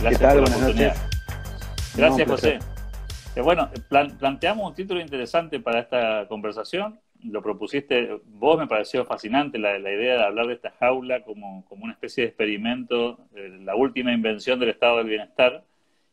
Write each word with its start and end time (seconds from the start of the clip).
Gracias 0.00 0.34
por 0.34 0.48
la 0.48 0.56
oportunidad. 0.56 0.96
Gracias, 1.96 2.28
José. 2.28 2.58
Eh, 3.36 3.40
bueno, 3.42 3.70
planteamos 4.18 4.70
un 4.70 4.74
título 4.74 5.00
interesante 5.00 5.60
para 5.60 5.80
esta 5.80 6.26
conversación. 6.26 6.98
Lo 7.22 7.42
propusiste 7.42 8.18
vos, 8.24 8.58
me 8.58 8.66
pareció 8.66 9.04
fascinante 9.04 9.58
la, 9.58 9.78
idea 9.78 10.16
de 10.16 10.24
hablar 10.24 10.46
de 10.46 10.54
esta 10.54 10.70
jaula 10.80 11.22
como, 11.22 11.66
una 11.70 11.92
especie 11.92 12.22
de 12.22 12.28
experimento, 12.28 13.18
eh, 13.34 13.58
la 13.62 13.76
última 13.76 14.12
invención 14.12 14.58
del 14.58 14.70
estado 14.70 14.98
del 14.98 15.08
bienestar. 15.08 15.64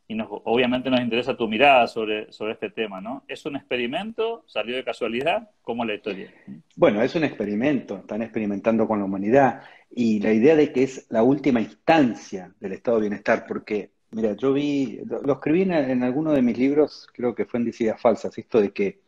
Y 0.06 0.14
nos, 0.14 0.28
obviamente 0.30 0.88
nos 0.88 1.00
interesa 1.00 1.36
tu 1.36 1.48
mirada 1.48 1.86
sobre, 1.86 2.32
sobre 2.32 2.52
este 2.52 2.70
tema, 2.70 3.00
¿no? 3.00 3.24
¿Es 3.28 3.44
un 3.44 3.56
experimento? 3.56 4.42
¿Salió 4.46 4.76
de 4.76 4.84
casualidad? 4.84 5.50
¿Cómo 5.62 5.84
es 5.84 5.88
la 5.88 5.94
historia? 5.96 6.32
Bueno, 6.76 7.02
es 7.02 7.14
un 7.14 7.24
experimento, 7.24 7.98
están 7.98 8.22
experimentando 8.22 8.86
con 8.86 9.00
la 9.00 9.04
humanidad. 9.04 9.62
Y 9.90 10.20
la 10.20 10.32
idea 10.32 10.54
de 10.54 10.72
que 10.72 10.82
es 10.84 11.06
la 11.08 11.22
última 11.22 11.60
instancia 11.60 12.54
del 12.60 12.72
estado 12.72 12.98
de 12.98 13.08
bienestar, 13.08 13.46
porque 13.46 13.90
Mira, 14.10 14.34
yo 14.34 14.54
vi, 14.54 15.00
lo, 15.04 15.34
escribí 15.34 15.62
en, 15.62 16.02
alguno 16.02 16.32
de 16.32 16.40
mis 16.40 16.56
libros, 16.56 17.06
creo 17.12 17.34
que 17.34 17.44
fue 17.44 17.60
en 17.60 17.66
Decidas 17.66 18.00
Falsas, 18.00 18.36
esto 18.38 18.60
de 18.60 18.72
que 18.72 19.00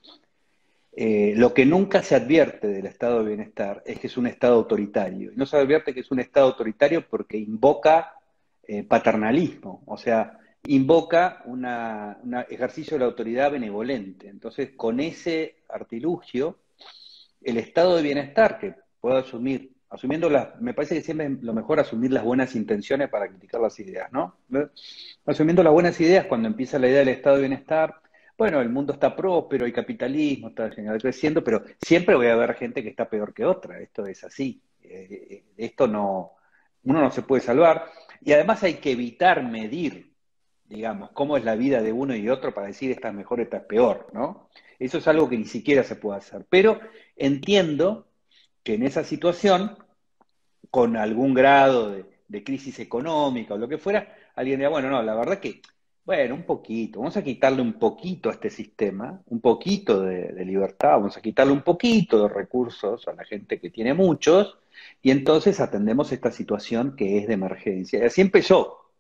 eh, 0.93 1.33
lo 1.37 1.55
que 1.55 1.65
nunca 1.65 2.03
se 2.03 2.17
advierte 2.17 2.69
del 2.69 2.85
estado 2.87 3.21
de 3.21 3.29
bienestar 3.29 3.83
es 3.87 3.99
que 3.99 4.09
es 4.09 4.17
un 4.19 4.27
estado 4.27 4.57
autoritario. 4.57 5.33
Y 5.33 5.37
no 5.37 5.47
se 5.47 5.57
advierte 5.57 5.95
que 5.95 6.01
es 6.01 6.11
un 6.11 6.21
estado 6.21 6.49
autoritario 6.49 7.09
porque 7.09 7.39
invoca 7.39 8.13
eh, 8.65 8.83
paternalismo, 8.83 9.83
o 9.87 9.97
sea, 9.97 10.39
invoca 10.67 11.43
un 11.47 11.65
ejercicio 12.51 12.97
de 12.97 13.01
la 13.01 13.07
autoridad 13.07 13.53
benevolente. 13.53 14.29
Entonces, 14.29 14.73
con 14.77 15.01
ese 15.01 15.63
artilugio, 15.71 16.59
el 17.41 17.57
estado 17.57 17.97
de 17.97 18.03
bienestar 18.03 18.59
que 18.59 18.75
puedo 19.01 19.17
asumir 19.17 19.73
asumiendo 19.91 20.31
las, 20.31 20.61
me 20.61 20.73
parece 20.73 20.95
que 20.95 21.03
siempre 21.03 21.27
es 21.27 21.43
lo 21.43 21.53
mejor 21.53 21.81
asumir 21.81 22.13
las 22.13 22.25
buenas 22.25 22.55
intenciones 22.55 23.09
para 23.11 23.29
criticar 23.29 23.61
las 23.61 23.79
ideas, 23.81 24.11
¿no? 24.13 24.37
Asumiendo 25.27 25.63
las 25.63 25.73
buenas 25.73 26.01
ideas 26.01 26.27
cuando 26.27 26.49
empieza 26.49 26.79
la 26.79 26.89
idea 26.89 27.01
del 27.01 27.09
estado 27.09 27.37
de 27.37 27.43
bienestar, 27.43 28.01
bueno, 28.39 28.61
el 28.61 28.71
mundo 28.71 28.95
está 28.95 29.15
próspero, 29.15 29.67
hay 29.67 29.73
capitalismo, 29.73 30.49
está 30.49 30.71
creciendo, 30.71 31.45
pero 31.45 31.63
siempre 31.83 32.15
voy 32.15 32.29
a 32.29 32.37
ver 32.37 32.55
gente 32.55 32.83
que 32.83 32.89
está 32.89 33.09
peor 33.11 33.35
que 33.35 33.45
otra, 33.45 33.81
esto 33.81 34.07
es 34.07 34.23
así, 34.25 34.63
eh, 34.83 35.45
esto 35.57 35.87
no, 35.87 36.33
uno 36.85 37.01
no 37.01 37.11
se 37.11 37.23
puede 37.23 37.43
salvar, 37.43 37.87
y 38.21 38.33
además 38.33 38.63
hay 38.63 38.75
que 38.75 38.93
evitar 38.93 39.43
medir, 39.43 40.15
digamos, 40.65 41.11
cómo 41.11 41.37
es 41.37 41.45
la 41.45 41.57
vida 41.57 41.83
de 41.83 41.93
uno 41.93 42.15
y 42.15 42.29
otro 42.29 42.55
para 42.55 42.69
decir 42.69 42.93
esta 42.93 43.09
es 43.09 43.15
mejor, 43.15 43.41
esta 43.41 43.59
es 43.59 43.65
peor, 43.65 44.07
¿no? 44.13 44.49
Eso 44.79 44.99
es 44.99 45.09
algo 45.09 45.29
que 45.29 45.37
ni 45.37 45.45
siquiera 45.45 45.83
se 45.83 45.97
puede 45.97 46.19
hacer, 46.19 46.47
pero 46.49 46.81
entiendo 47.17 48.10
que 48.63 48.75
en 48.75 48.83
esa 48.83 49.05
situación, 49.05 49.77
con 50.71 50.97
algún 50.97 51.35
grado 51.35 51.91
de, 51.91 52.45
crisis 52.45 52.79
económica 52.79 53.55
o 53.55 53.59
lo 53.59 53.69
que 53.69 53.79
fuera, 53.79 54.15
alguien 54.37 54.61
diga, 54.61 54.71
bueno, 54.71 54.89
no, 54.89 55.03
la 55.03 55.15
verdad 55.17 55.41
que, 55.41 55.61
bueno, 56.05 56.35
un 56.35 56.45
poquito, 56.45 57.01
vamos 57.01 57.17
a 57.17 57.25
quitarle 57.25 57.61
un 57.61 57.73
poquito 57.73 58.29
a 58.29 58.33
este 58.33 58.51
sistema, 58.51 59.21
un 59.27 59.41
poquito 59.41 60.03
de, 60.03 60.33
de 60.33 60.45
libertad, 60.45 60.91
vamos 60.91 61.17
a 61.17 61.21
quitarle 61.21 61.53
un 61.53 61.63
poquito 61.63 62.23
de 62.23 62.33
recursos 62.33 63.09
a 63.09 63.15
la 63.15 63.25
gente 63.25 63.59
que 63.59 63.71
tiene 63.71 63.95
muchos, 63.95 64.59
y 65.03 65.11
entonces 65.11 65.61
atendemos 65.61 66.13
esta 66.13 66.31
situación 66.31 66.95
que 66.97 67.19
es 67.19 67.27
de 67.27 67.35
emergencia. 67.35 67.99
Y 67.99 68.03
así 68.03 68.21
empezó. 68.21 68.93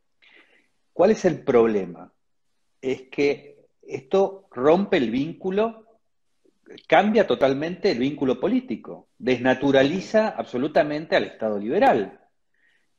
¿Cuál 0.92 1.12
es 1.12 1.24
el 1.24 1.42
problema? 1.42 2.12
Es 2.80 3.02
que 3.02 3.68
esto 3.82 4.46
rompe 4.50 4.96
el 4.96 5.10
vínculo 5.10 5.86
cambia 6.86 7.26
totalmente 7.26 7.90
el 7.90 7.98
vínculo 7.98 8.38
político, 8.38 9.08
desnaturaliza 9.18 10.28
absolutamente 10.28 11.16
al 11.16 11.24
Estado 11.24 11.58
liberal, 11.58 12.20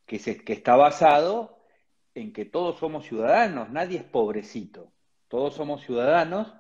que, 0.06 0.20
que 0.20 0.54
está 0.54 0.76
basado 0.76 1.60
en 2.14 2.34
que 2.34 2.46
todos 2.46 2.80
somos 2.80 3.06
ciudadanos, 3.06 3.70
nadie 3.70 4.00
es 4.00 4.04
pobrecito, 4.04 4.92
todos 5.28 5.56
somos 5.56 5.82
ciudadanos 5.84 6.54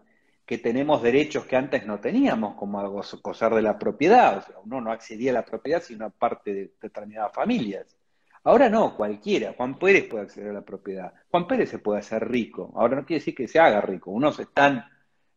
que 0.46 0.58
tenemos 0.58 1.02
derechos 1.02 1.46
que 1.46 1.56
antes 1.56 1.86
no 1.86 2.00
teníamos, 2.00 2.56
como 2.56 2.82
gozar 2.90 3.54
de 3.56 3.62
la 3.62 3.78
propiedad, 3.78 4.38
o 4.38 4.42
sea, 4.42 4.60
uno 4.60 4.82
no 4.82 4.92
accedía 4.92 5.32
a 5.32 5.36
la 5.36 5.46
propiedad 5.46 5.82
sino 5.82 6.06
a 6.06 6.10
parte 6.10 6.54
de 6.54 6.74
determinadas 6.82 7.34
familias. 7.34 7.98
Ahora 8.44 8.70
no, 8.70 8.96
cualquiera, 8.98 9.54
Juan 9.56 9.78
Pérez 9.78 10.10
puede 10.10 10.24
acceder 10.24 10.50
a 10.50 10.54
la 10.54 10.62
propiedad, 10.66 11.14
Juan 11.30 11.48
Pérez 11.48 11.70
se 11.70 11.80
puede 11.80 12.00
hacer 12.00 12.28
rico, 12.28 12.74
ahora 12.76 12.96
no 12.96 13.06
quiere 13.06 13.20
decir 13.20 13.36
que 13.36 13.48
se 13.48 13.60
haga 13.60 13.82
rico, 13.82 14.12
unos 14.12 14.40
están, 14.40 14.86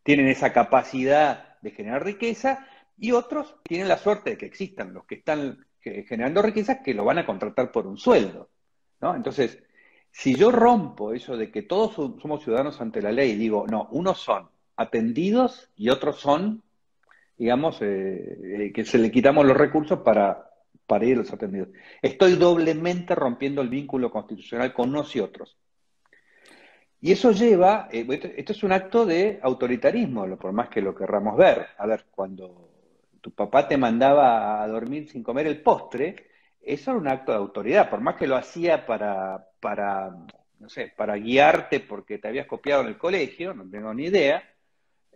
tienen 0.03 0.29
esa 0.29 0.53
capacidad 0.53 1.54
de 1.65 1.73
generar 1.73 2.05
riqueza 2.05 2.67
y 2.97 3.11
otros 3.11 3.57
tienen 3.65 3.89
la 3.89 3.99
suerte 3.99 4.31
de 4.31 4.39
que 4.39 4.47
existan 4.47 4.95
los 4.95 5.05
que 5.07 5.17
están 5.17 5.67
generando 5.81 6.41
riqueza 6.41 6.83
que 6.83 6.95
lo 6.95 7.05
van 7.05 7.19
a 7.19 7.27
contratar 7.27 7.73
por 7.73 7.87
un 7.87 7.99
sueldo. 7.99 8.49
¿no? 9.01 9.15
Entonces, 9.17 9.63
si 10.11 10.35
yo 10.35 10.53
rompo 10.53 11.13
eso 11.13 11.37
de 11.37 11.51
que 11.51 11.63
todos 11.63 11.95
somos 11.95 12.43
ciudadanos 12.43 12.81
ante 12.81 13.03
la 13.03 13.11
ley 13.11 13.33
y 13.33 13.37
digo, 13.37 13.67
no, 13.69 13.89
unos 13.91 14.19
son 14.19 14.49
atendidos 14.77 15.71
y 15.77 15.89
otros 15.89 16.21
son, 16.21 16.63
digamos, 17.37 17.83
eh, 17.83 18.39
eh, 18.67 18.73
que 18.73 18.85
se 18.85 18.99
le 18.99 19.11
quitamos 19.11 19.45
los 19.45 19.57
recursos 19.57 20.01
para, 20.01 20.51
para 20.87 21.05
ir 21.05 21.17
a 21.17 21.21
los 21.21 21.33
atendidos. 21.33 21.69
Estoy 22.01 22.37
doblemente 22.37 23.15
rompiendo 23.15 23.61
el 23.61 23.69
vínculo 23.69 24.11
constitucional 24.11 24.73
con 24.73 24.91
unos 24.91 25.15
y 25.17 25.21
otros. 25.21 25.57
Y 27.05 27.13
eso 27.13 27.33
lleva, 27.33 27.87
eh, 27.93 28.07
esto 28.35 28.53
es 28.55 28.63
un 28.63 28.73
acto 28.73 29.05
de 29.05 29.39
autoritarismo, 29.43 30.27
por 30.39 30.53
más 30.53 30.71
que 30.71 30.81
lo 30.81 30.95
querramos 30.95 31.37
ver. 31.37 31.67
A 31.77 31.87
ver, 31.87 32.07
cuando 32.11 32.71
tu 33.21 33.31
papá 33.31 33.69
te 33.69 33.77
mandaba 33.77 34.63
a 34.63 34.67
dormir 34.69 35.07
sin 35.11 35.23
comer 35.23 35.47
el 35.47 35.61
postre, 35.61 36.17
eso 36.63 36.93
era 36.93 37.01
un 37.01 37.07
acto 37.07 37.33
de 37.33 37.37
autoridad, 37.37 37.91
por 37.91 38.01
más 38.01 38.17
que 38.17 38.27
lo 38.27 38.37
hacía 38.37 38.87
para, 38.87 39.51
para 39.61 40.17
no 40.59 40.71
sé, 40.71 40.95
para 40.97 41.17
guiarte 41.17 41.81
porque 41.81 42.17
te 42.17 42.29
habías 42.29 42.47
copiado 42.47 42.81
en 42.81 42.89
el 42.89 42.97
colegio, 42.97 43.53
no 43.53 43.69
tengo 43.69 43.93
ni 43.93 44.05
idea. 44.05 44.43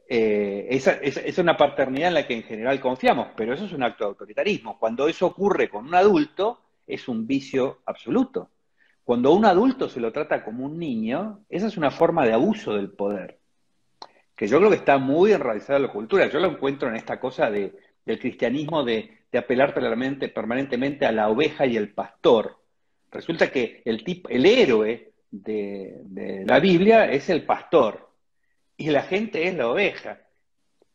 Eh, 0.07 0.67
esa, 0.69 0.93
es 0.93 1.39
una 1.39 1.57
paternidad 1.57 2.09
en 2.09 2.15
la 2.15 2.27
que 2.27 2.35
en 2.35 2.43
general 2.43 2.81
confiamos, 2.83 3.29
pero 3.35 3.55
eso 3.55 3.65
es 3.65 3.73
un 3.73 3.83
acto 3.83 4.05
de 4.05 4.09
autoritarismo. 4.11 4.79
Cuando 4.79 5.09
eso 5.09 5.25
ocurre 5.25 5.71
con 5.71 5.87
un 5.87 5.95
adulto, 5.95 6.61
es 6.87 7.09
un 7.09 7.27
vicio 7.27 7.79
absoluto. 7.87 8.51
Cuando 9.09 9.31
a 9.31 9.35
un 9.35 9.47
adulto 9.47 9.89
se 9.89 10.01
lo 10.01 10.13
trata 10.13 10.45
como 10.45 10.67
un 10.67 10.79
niño, 10.79 11.43
esa 11.49 11.69
es 11.69 11.79
una 11.79 11.91
forma 11.91 12.27
de 12.27 12.35
abuso 12.35 12.75
del 12.75 12.91
poder, 12.91 13.39
que 14.37 14.47
yo 14.47 14.59
creo 14.59 14.69
que 14.69 14.77
está 14.77 14.99
muy 14.99 15.33
enraizada 15.33 15.79
en 15.79 15.85
la 15.85 15.93
cultura. 15.93 16.29
Yo 16.29 16.39
lo 16.39 16.49
encuentro 16.49 16.91
en 16.91 16.97
esta 16.97 17.19
cosa 17.19 17.51
de, 17.51 17.75
del 18.05 18.19
cristianismo 18.19 18.85
de, 18.85 19.25
apelar 19.33 19.73
permanentemente 19.73 21.07
a 21.07 21.13
la 21.13 21.31
oveja 21.31 21.65
y 21.65 21.79
el 21.79 21.95
pastor. 21.95 22.59
Resulta 23.11 23.51
que 23.51 23.81
el, 23.87 24.05
el 24.29 24.45
héroe 24.45 25.15
de 25.31 26.45
la 26.47 26.61
Biblia 26.61 27.11
es 27.11 27.31
el 27.31 27.47
pastor 27.47 28.11
y 28.77 28.91
la 28.91 29.05
gente 29.05 29.49
es 29.49 29.55
la 29.55 29.71
oveja. 29.71 30.21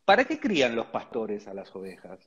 ¿Para 0.04 0.24
qué 0.24 0.38
crían 0.38 0.76
los 0.76 0.86
pastores 0.86 1.48
a 1.48 1.54
las 1.54 1.74
ovejas? 1.74 2.20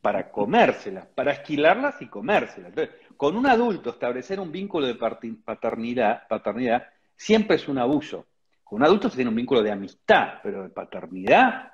Para 0.00 0.30
comérselas, 0.30 1.06
para 1.06 1.32
esquilarlas 1.32 2.00
y 2.02 2.08
comérselas. 2.08 2.70
Entonces, 2.70 2.94
con 3.16 3.36
un 3.36 3.46
adulto 3.46 3.90
establecer 3.90 4.40
un 4.40 4.50
vínculo 4.50 4.86
de 4.86 4.96
paternidad, 4.96 6.88
siempre 7.16 7.56
es 7.56 7.68
un 7.68 7.78
abuso. 7.78 8.26
Con 8.64 8.80
un 8.80 8.86
adulto 8.86 9.08
se 9.08 9.16
tiene 9.16 9.28
un 9.28 9.36
vínculo 9.36 9.62
de 9.62 9.70
amistad, 9.70 10.40
pero 10.42 10.62
de 10.62 10.70
paternidad 10.70 11.72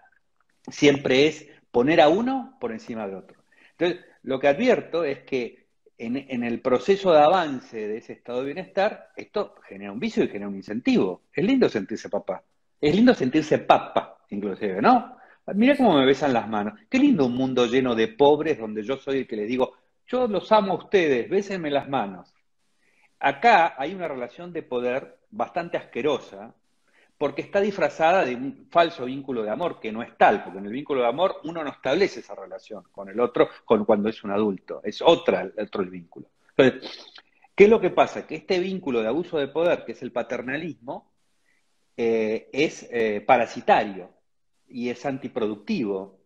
siempre 0.66 1.26
es 1.26 1.48
poner 1.70 2.00
a 2.00 2.08
uno 2.08 2.56
por 2.60 2.72
encima 2.72 3.06
de 3.06 3.16
otro. 3.16 3.42
Entonces, 3.78 4.04
lo 4.22 4.38
que 4.38 4.48
advierto 4.48 5.04
es 5.04 5.20
que 5.20 5.68
en, 5.98 6.44
el 6.44 6.60
proceso 6.60 7.12
de 7.12 7.20
avance 7.20 7.88
de 7.88 7.98
ese 7.98 8.12
estado 8.12 8.40
de 8.40 8.46
bienestar, 8.46 9.10
esto 9.16 9.54
genera 9.66 9.92
un 9.92 9.98
vicio 9.98 10.22
y 10.22 10.28
genera 10.28 10.48
un 10.48 10.56
incentivo. 10.56 11.22
Es 11.32 11.44
lindo 11.44 11.68
sentirse 11.68 12.08
papá. 12.08 12.42
Es 12.80 12.94
lindo 12.94 13.14
sentirse 13.14 13.58
papa, 13.58 14.18
inclusive, 14.30 14.80
¿no? 14.80 15.17
Mira 15.54 15.76
cómo 15.76 15.96
me 15.96 16.04
besan 16.04 16.32
las 16.32 16.48
manos. 16.48 16.78
Qué 16.88 16.98
lindo 16.98 17.26
un 17.26 17.34
mundo 17.34 17.66
lleno 17.66 17.94
de 17.94 18.08
pobres 18.08 18.58
donde 18.58 18.82
yo 18.82 18.96
soy 18.96 19.18
el 19.18 19.26
que 19.26 19.36
les 19.36 19.48
digo, 19.48 19.74
yo 20.06 20.26
los 20.26 20.50
amo 20.52 20.72
a 20.72 20.76
ustedes, 20.76 21.28
bésenme 21.28 21.70
las 21.70 21.88
manos. 21.88 22.34
Acá 23.20 23.74
hay 23.78 23.94
una 23.94 24.08
relación 24.08 24.52
de 24.52 24.62
poder 24.62 25.18
bastante 25.30 25.76
asquerosa, 25.76 26.54
porque 27.16 27.42
está 27.42 27.60
disfrazada 27.60 28.24
de 28.24 28.34
un 28.34 28.68
falso 28.70 29.04
vínculo 29.06 29.42
de 29.42 29.50
amor, 29.50 29.80
que 29.80 29.90
no 29.90 30.02
es 30.02 30.16
tal, 30.16 30.44
porque 30.44 30.58
en 30.58 30.66
el 30.66 30.72
vínculo 30.72 31.02
de 31.02 31.08
amor 31.08 31.40
uno 31.44 31.64
no 31.64 31.70
establece 31.70 32.20
esa 32.20 32.34
relación 32.34 32.84
con 32.92 33.08
el 33.08 33.18
otro 33.18 33.48
con 33.64 33.84
cuando 33.84 34.08
es 34.08 34.22
un 34.22 34.30
adulto, 34.30 34.80
es 34.84 35.02
otra, 35.02 35.50
otro 35.58 35.82
el 35.82 35.90
vínculo. 35.90 36.28
Entonces, 36.56 37.12
¿qué 37.54 37.64
es 37.64 37.70
lo 37.70 37.80
que 37.80 37.90
pasa? 37.90 38.26
Que 38.26 38.36
este 38.36 38.60
vínculo 38.60 39.02
de 39.02 39.08
abuso 39.08 39.36
de 39.38 39.48
poder, 39.48 39.84
que 39.84 39.92
es 39.92 40.02
el 40.02 40.12
paternalismo, 40.12 41.10
eh, 41.96 42.48
es 42.52 42.88
eh, 42.92 43.20
parasitario 43.26 44.17
y 44.68 44.88
es 44.90 45.04
antiproductivo. 45.06 46.18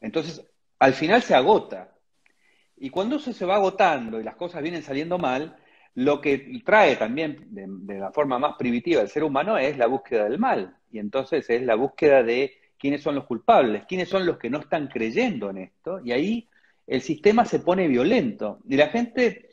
Entonces, 0.00 0.46
al 0.78 0.94
final 0.94 1.22
se 1.22 1.34
agota. 1.34 1.92
Y 2.76 2.90
cuando 2.90 3.16
eso 3.16 3.32
se 3.32 3.46
va 3.46 3.56
agotando 3.56 4.20
y 4.20 4.24
las 4.24 4.36
cosas 4.36 4.62
vienen 4.62 4.82
saliendo 4.82 5.18
mal, 5.18 5.56
lo 5.94 6.20
que 6.20 6.60
trae 6.64 6.96
también 6.96 7.48
de, 7.50 7.98
la 7.98 8.12
forma 8.12 8.38
más 8.38 8.56
primitiva 8.58 9.00
del 9.00 9.08
ser 9.08 9.24
humano 9.24 9.56
es 9.56 9.78
la 9.78 9.86
búsqueda 9.86 10.24
del 10.24 10.38
mal. 10.38 10.76
Y 10.90 10.98
entonces 10.98 11.48
es 11.48 11.62
la 11.62 11.74
búsqueda 11.74 12.22
de 12.22 12.52
quiénes 12.78 13.02
son 13.02 13.14
los 13.14 13.24
culpables, 13.24 13.86
quiénes 13.86 14.08
son 14.08 14.26
los 14.26 14.38
que 14.38 14.50
no 14.50 14.58
están 14.58 14.88
creyendo 14.88 15.50
en 15.50 15.58
esto. 15.58 16.00
Y 16.04 16.12
ahí 16.12 16.48
el 16.86 17.00
sistema 17.00 17.46
se 17.46 17.60
pone 17.60 17.88
violento. 17.88 18.60
Y 18.68 18.76
la 18.76 18.88
gente 18.88 19.50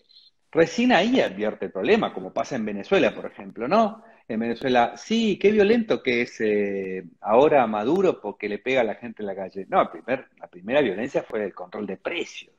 recién 0.51 0.91
ahí 0.91 1.21
advierte 1.21 1.65
el 1.65 1.71
problema, 1.71 2.13
como 2.13 2.33
pasa 2.33 2.57
en 2.57 2.65
Venezuela, 2.65 3.15
por 3.15 3.25
ejemplo, 3.25 3.67
¿no? 3.67 4.03
En 4.27 4.39
Venezuela, 4.39 4.95
sí, 4.95 5.37
qué 5.37 5.51
violento 5.51 6.01
que 6.01 6.21
es 6.21 6.39
eh, 6.39 7.03
ahora 7.21 7.67
Maduro 7.67 8.21
porque 8.21 8.47
le 8.47 8.57
pega 8.57 8.81
a 8.81 8.85
la 8.85 8.95
gente 8.95 9.21
en 9.21 9.27
la 9.27 9.35
calle. 9.35 9.65
No, 9.69 9.89
la 10.37 10.47
primera 10.47 10.81
violencia 10.81 11.23
fue 11.23 11.43
el 11.43 11.53
control 11.53 11.85
de 11.85 11.97
precios. 11.97 12.53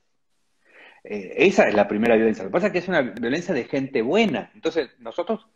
Eh, 1.05 1.35
esa 1.37 1.69
es 1.69 1.75
la 1.75 1.87
primera 1.87 2.17
violencia. 2.17 2.45
Lo 2.45 2.51
que 2.51 2.55
pasa 2.55 2.67
es 2.67 2.73
que 2.73 2.79
es 2.79 2.89
una 2.89 3.03
violencia 3.03 3.55
de 3.55 3.65
gente 3.65 4.03
buena. 4.03 4.51
Entonces, 4.55 4.91
nosotros 4.99 5.47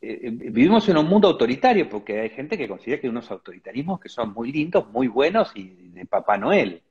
eh, 0.00 0.30
vivimos 0.30 0.88
en 0.88 0.96
un 0.96 1.06
mundo 1.06 1.28
autoritario 1.28 1.88
porque 1.88 2.20
hay 2.20 2.30
gente 2.30 2.56
que 2.56 2.68
considera 2.68 3.00
que 3.00 3.08
unos 3.08 3.30
autoritarismos 3.30 3.98
que 4.00 4.08
son 4.08 4.32
muy 4.32 4.52
lindos, 4.52 4.88
muy 4.90 5.08
buenos 5.08 5.50
y 5.54 5.90
de 5.90 6.06
Papá 6.06 6.38
Noel. 6.38 6.82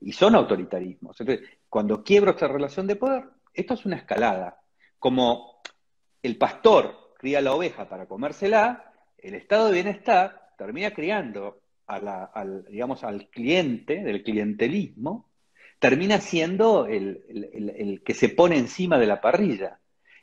Y 0.00 0.12
son 0.12 0.34
autoritarismos. 0.34 1.18
Entonces, 1.20 1.48
cuando 1.68 2.04
quiebro 2.04 2.32
esta 2.32 2.48
relación 2.48 2.86
de 2.86 2.96
poder, 2.96 3.24
esto 3.54 3.74
es 3.74 3.86
una 3.86 3.96
escalada. 3.96 4.60
Como 4.98 5.62
el 6.22 6.36
pastor 6.36 7.05
cría 7.26 7.40
la 7.40 7.56
oveja 7.56 7.88
para 7.88 8.06
comérsela, 8.06 8.92
el 9.18 9.34
estado 9.34 9.66
de 9.66 9.72
bienestar 9.72 10.52
termina 10.56 10.92
criando 10.92 11.58
al, 11.88 12.64
digamos, 12.70 13.02
al 13.02 13.26
cliente 13.30 14.04
del 14.04 14.22
clientelismo, 14.22 15.28
termina 15.80 16.20
siendo 16.20 16.86
el, 16.86 18.00
que 18.04 18.14
se 18.14 18.28
pone 18.28 18.58
encima 18.58 18.96
de 19.00 19.08
la 19.08 19.20
parrilla, 19.20 19.80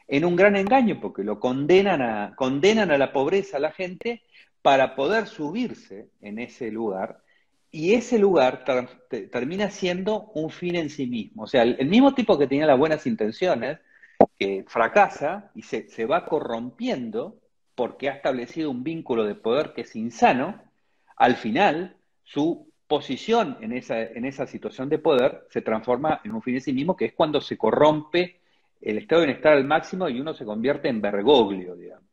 en 0.07 0.23
un 0.23 0.37
gran 0.37 0.55
engaño, 0.55 1.01
porque 1.01 1.25
lo 1.25 1.41
condenan 1.41 2.01
a, 2.01 2.35
condenan 2.37 2.89
a 2.89 2.97
la 2.97 3.11
pobreza 3.11 3.57
a 3.57 3.59
la 3.59 3.73
gente 3.73 4.21
para 4.61 4.95
poder 4.95 5.27
subirse 5.27 6.07
en 6.21 6.39
ese 6.39 6.71
lugar, 6.71 7.17
y 7.69 7.95
ese 7.95 8.17
lugar 8.17 8.63
termina 9.29 9.69
siendo 9.71 10.31
un 10.35 10.49
fin 10.51 10.77
en 10.77 10.89
sí 10.89 11.05
mismo. 11.05 11.43
O 11.43 11.47
sea, 11.47 11.63
el 11.63 11.87
mismo 11.87 12.13
tipo 12.13 12.39
que 12.39 12.47
tenía 12.47 12.65
las 12.65 12.79
buenas 12.79 13.05
intenciones, 13.05 13.79
que 14.37 14.65
fracasa 14.67 15.51
y 15.55 15.63
se, 15.63 15.89
se, 15.89 16.05
va 16.05 16.25
corrompiendo 16.25 17.37
porque 17.75 18.09
ha 18.09 18.13
establecido 18.13 18.69
un 18.69 18.83
vínculo 18.83 19.25
de 19.25 19.35
poder 19.35 19.73
que 19.73 19.81
es 19.81 19.95
insano, 19.95 20.61
al 21.15 21.35
final 21.35 21.97
su 22.23 22.71
posición 22.87 23.57
en 23.61 23.73
esa, 23.73 24.01
en 24.01 24.25
esa 24.25 24.45
situación 24.45 24.89
de 24.89 24.99
poder 24.99 25.47
se 25.49 25.61
transforma 25.61 26.21
en 26.23 26.31
un 26.33 26.41
fin 26.41 26.55
en 26.55 26.61
sí 26.61 26.73
mismo, 26.73 26.95
que 26.95 27.05
es 27.05 27.13
cuando 27.13 27.41
se 27.41 27.57
corrompe 27.57 28.39
el 28.81 28.97
estado 28.97 29.21
de 29.21 29.27
bienestar 29.27 29.53
al 29.53 29.65
máximo 29.65 30.09
y 30.09 30.19
uno 30.19 30.33
se 30.33 30.45
convierte 30.45 30.89
en 30.89 31.01
vergoglio, 31.01 31.75
digamos. 31.75 32.05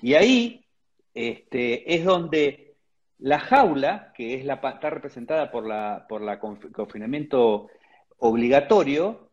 Y 0.00 0.14
ahí 0.14 0.64
este, 1.12 1.94
es 1.94 2.04
donde 2.04 2.74
la 3.18 3.38
jaula, 3.40 4.12
que 4.14 4.34
es 4.34 4.44
la, 4.44 4.54
está 4.54 4.90
representada 4.90 5.50
por 5.50 5.66
la, 5.66 6.06
por 6.08 6.20
la 6.20 6.38
confinamiento 6.38 7.68
obligatorio, 8.18 9.25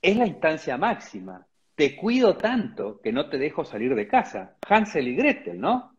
es 0.00 0.16
la 0.16 0.26
instancia 0.26 0.76
máxima. 0.76 1.46
Te 1.74 1.94
cuido 1.96 2.36
tanto 2.36 3.00
que 3.00 3.12
no 3.12 3.28
te 3.28 3.38
dejo 3.38 3.64
salir 3.64 3.94
de 3.94 4.08
casa. 4.08 4.56
Hansel 4.68 5.08
y 5.08 5.16
Gretel, 5.16 5.60
¿no? 5.60 5.96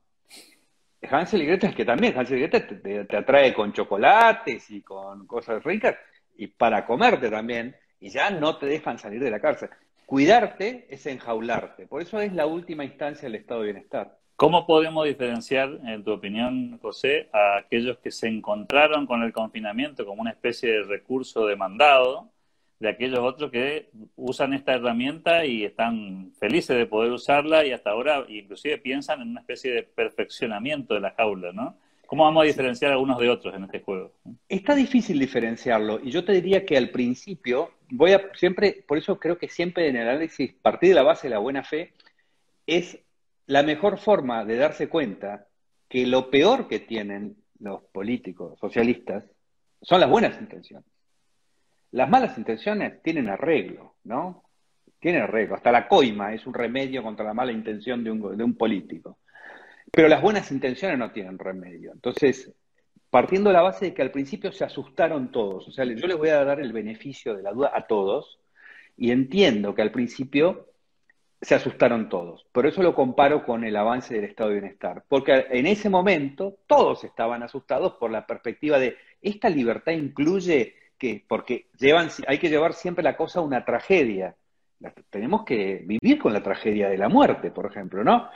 Hansel 1.09 1.41
y 1.41 1.45
Gretel 1.45 1.73
que 1.73 1.85
también, 1.85 2.17
Hansel 2.17 2.37
y 2.37 2.41
Gretel 2.41 3.07
te, 3.07 3.17
atrae 3.17 3.53
con 3.53 3.71
chocolates 3.71 4.69
y 4.71 4.81
con 4.81 5.25
cosas 5.25 5.63
ricas 5.63 5.95
y 6.35 6.47
para 6.47 6.85
comerte 6.85 7.29
también, 7.29 7.75
y 7.99 8.09
ya 8.09 8.29
no 8.29 8.57
te 8.57 8.65
dejan 8.65 8.97
salir 8.97 9.21
de 9.21 9.31
la 9.31 9.39
cárcel. 9.39 9.69
Cuidarte 10.05 10.87
es 10.89 11.05
enjaularte, 11.05 11.85
por 11.85 12.01
eso 12.01 12.19
es 12.19 12.33
la 12.33 12.45
última 12.45 12.83
instancia 12.83 13.27
del 13.27 13.35
estado 13.35 13.61
de 13.61 13.71
bienestar. 13.71 14.17
¿Cómo 14.35 14.65
podemos 14.65 15.05
diferenciar, 15.05 15.69
en 15.85 16.03
tu 16.03 16.13
opinión, 16.13 16.79
José, 16.81 17.29
a 17.33 17.57
aquellos 17.57 17.97
que 17.99 18.09
se 18.09 18.27
encontraron 18.27 19.05
con 19.05 19.21
el 19.21 19.33
confinamiento 19.33 20.05
como 20.05 20.21
una 20.21 20.31
especie 20.31 20.71
de 20.71 20.83
recurso 20.83 21.45
demandado 21.45 22.31
de 22.79 22.89
aquellos 22.89 23.19
otros 23.19 23.51
que 23.51 23.89
usan 24.15 24.53
esta 24.53 24.73
herramienta 24.73 25.45
y 25.45 25.65
están 25.65 26.31
felices 26.39 26.77
de 26.77 26.85
poder 26.85 27.11
usarla 27.11 27.65
y 27.65 27.71
hasta 27.71 27.91
ahora 27.91 28.25
inclusive 28.29 28.77
piensan 28.77 29.21
en 29.21 29.31
una 29.31 29.41
especie 29.41 29.71
de 29.71 29.83
perfeccionamiento 29.83 30.93
de 30.93 31.01
la 31.01 31.11
jaula, 31.11 31.51
¿no? 31.51 31.75
¿Cómo 32.05 32.23
vamos 32.23 32.41
a 32.41 32.47
diferenciar 32.47 32.91
algunos 32.91 33.19
de 33.19 33.29
otros 33.29 33.53
en 33.53 33.65
este 33.65 33.81
juego? 33.81 34.13
Está 34.47 34.73
difícil 34.73 35.19
diferenciarlo 35.19 35.99
y 36.01 36.09
yo 36.09 36.23
te 36.23 36.31
diría 36.31 36.65
que 36.65 36.77
al 36.77 36.89
principio 36.89 37.71
voy 37.91 38.13
a 38.13 38.31
siempre, 38.33 38.83
por 38.87 38.97
eso 38.97 39.19
creo 39.19 39.37
que 39.37 39.49
siempre 39.49 39.89
en 39.89 39.97
el 39.97 40.07
análisis 40.07 40.53
partir 40.53 40.89
de 40.89 40.95
la 40.95 41.03
base 41.03 41.27
de 41.27 41.35
la 41.35 41.39
buena 41.39 41.63
fe 41.63 41.93
es 42.65 42.97
la 43.45 43.61
mejor 43.61 43.99
forma 43.99 44.45
de 44.45 44.55
darse 44.55 44.87
cuenta 44.87 45.47
que 45.89 46.07
lo 46.07 46.29
peor 46.29 46.67
que 46.67 46.79
tienen 46.79 47.35
los 47.59 47.83
políticos 47.91 48.57
socialistas 48.59 49.25
son 49.81 49.99
las 49.99 50.09
buenas 50.09 50.39
intenciones. 50.39 50.85
Las 51.91 52.09
malas 52.09 52.37
intenciones 52.37 53.01
tienen 53.01 53.29
arreglo, 53.29 53.95
¿no? 54.03 54.43
Tienen 54.99 55.23
arreglo. 55.23 55.55
Hasta 55.55 55.71
la 55.71 55.87
coima 55.87 56.33
es 56.33 56.45
un 56.45 56.53
remedio 56.53 57.01
contra 57.03 57.25
la 57.25 57.33
mala 57.33 57.51
intención 57.51 58.03
de 58.03 58.11
un, 58.11 58.37
de 58.37 58.43
un 58.43 58.55
político. 58.55 59.19
Pero 59.91 60.07
las 60.07 60.21
buenas 60.21 60.51
intenciones 60.51 60.97
no 60.99 61.11
tienen 61.11 61.39
remedio. 61.39 61.91
Entonces, 61.91 62.53
partiendo 63.09 63.49
de 63.49 63.55
la 63.55 63.61
base 63.61 63.85
de 63.85 63.93
que 63.93 64.01
al 64.01 64.11
principio 64.11 64.51
se 64.51 64.65
asustaron 64.65 65.31
todos, 65.31 65.67
o 65.67 65.71
sea, 65.71 65.85
yo 65.85 66.07
les 66.07 66.17
voy 66.17 66.29
a 66.29 66.43
dar 66.43 66.59
el 66.59 66.73
beneficio 66.73 67.35
de 67.35 67.41
la 67.43 67.51
duda 67.51 67.71
a 67.73 67.87
todos, 67.87 68.39
y 68.99 69.11
entiendo 69.11 69.73
que 69.73 69.81
al 69.81 69.91
principio 69.91 70.67
se 71.41 71.55
asustaron 71.55 72.09
todos. 72.09 72.45
Por 72.51 72.67
eso 72.67 72.83
lo 72.83 72.93
comparo 72.93 73.45
con 73.45 73.63
el 73.63 73.77
avance 73.77 74.13
del 74.13 74.25
estado 74.25 74.49
de 74.49 74.59
bienestar. 74.59 75.05
Porque 75.07 75.45
en 75.49 75.67
ese 75.67 75.89
momento 75.89 76.57
todos 76.67 77.05
estaban 77.05 77.41
asustados 77.41 77.93
por 77.93 78.11
la 78.11 78.27
perspectiva 78.27 78.77
de, 78.77 78.97
¿esta 79.21 79.49
libertad 79.49 79.93
incluye 79.93 80.75
que, 80.99 81.23
porque 81.27 81.67
llevan, 81.79 82.09
hay 82.27 82.37
que 82.37 82.49
llevar 82.49 82.73
siempre 82.73 83.03
la 83.03 83.17
cosa 83.17 83.39
a 83.39 83.43
una 83.43 83.65
tragedia. 83.65 84.35
tenemos 85.09 85.43
que 85.45 85.83
vivir 85.85 86.19
con 86.19 86.33
la 86.33 86.43
tragedia 86.43 86.89
de 86.89 86.97
la 86.97 87.09
muerte, 87.09 87.49
por 87.51 87.65
ejemplo, 87.65 88.03
¿no? 88.03 88.29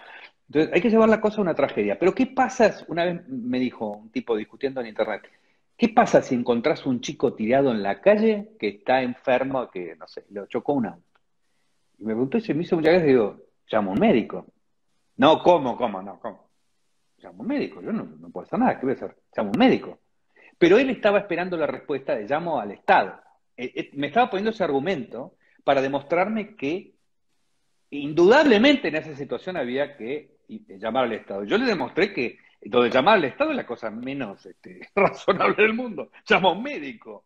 Entonces 0.47 0.73
hay 0.73 0.81
que 0.81 0.89
llevar 0.89 1.09
la 1.09 1.21
cosa 1.21 1.37
a 1.37 1.41
una 1.41 1.53
tragedia. 1.53 1.99
Pero 1.99 2.15
¿qué 2.15 2.27
pasa? 2.27 2.83
Una 2.87 3.05
vez 3.05 3.27
me 3.27 3.59
dijo 3.59 3.87
un 3.89 4.09
tipo 4.11 4.35
discutiendo 4.35 4.81
en 4.81 4.87
internet, 4.87 5.23
¿qué 5.77 5.89
pasa 5.89 6.21
si 6.21 6.35
encontrás 6.35 6.85
un 6.85 7.01
chico 7.01 7.33
tirado 7.33 7.71
en 7.71 7.83
la 7.83 8.01
calle 8.01 8.53
que 8.59 8.69
está 8.69 9.01
enfermo, 9.01 9.69
que 9.69 9.95
no 9.95 10.07
sé, 10.07 10.25
le 10.29 10.47
chocó 10.47 10.73
un 10.73 10.87
auto? 10.87 11.19
Y 11.99 12.03
me 12.03 12.13
preguntó 12.13 12.37
y 12.37 12.41
se 12.41 12.53
me 12.53 12.63
hizo 12.63 12.75
muchas 12.75 12.93
veces, 12.93 13.07
digo, 13.07 13.37
llamo 13.71 13.91
a 13.91 13.93
un 13.93 13.99
médico. 13.99 14.47
No, 15.17 15.43
¿cómo, 15.43 15.77
cómo, 15.77 16.01
no, 16.01 16.19
cómo? 16.19 16.49
Llamo 17.17 17.39
a 17.39 17.41
un 17.41 17.47
médico, 17.47 17.81
yo 17.81 17.91
no, 17.91 18.03
no 18.03 18.29
puedo 18.29 18.45
hacer 18.45 18.59
nada, 18.59 18.79
¿qué 18.79 18.85
voy 18.85 18.93
a 18.93 18.95
hacer? 18.95 19.15
Llamo 19.35 19.49
a 19.49 19.53
un 19.53 19.59
médico. 19.59 19.99
Pero 20.57 20.77
él 20.77 20.89
estaba 20.89 21.19
esperando 21.19 21.57
la 21.57 21.67
respuesta 21.67 22.15
de 22.15 22.27
llamo 22.27 22.59
al 22.59 22.71
Estado. 22.71 23.19
Eh, 23.55 23.71
eh, 23.75 23.89
me 23.93 24.07
estaba 24.07 24.29
poniendo 24.29 24.51
ese 24.51 24.63
argumento 24.63 25.35
para 25.63 25.81
demostrarme 25.81 26.55
que 26.55 26.93
indudablemente 27.91 28.87
en 28.87 28.95
esa 28.95 29.15
situación 29.15 29.57
había 29.57 29.95
que 29.95 30.37
eh, 30.49 30.77
llamar 30.77 31.05
al 31.05 31.13
Estado. 31.13 31.43
Yo 31.43 31.57
le 31.57 31.65
demostré 31.65 32.13
que 32.13 32.37
lo 32.61 32.81
de 32.81 32.89
llamar 32.89 33.15
al 33.15 33.25
Estado 33.25 33.51
es 33.51 33.57
la 33.57 33.65
cosa 33.65 33.89
menos 33.91 34.45
este, 34.45 34.89
razonable 34.95 35.63
del 35.63 35.73
mundo. 35.73 36.11
Llama 36.25 36.49
a 36.49 36.53
un 36.53 36.63
médico. 36.63 37.25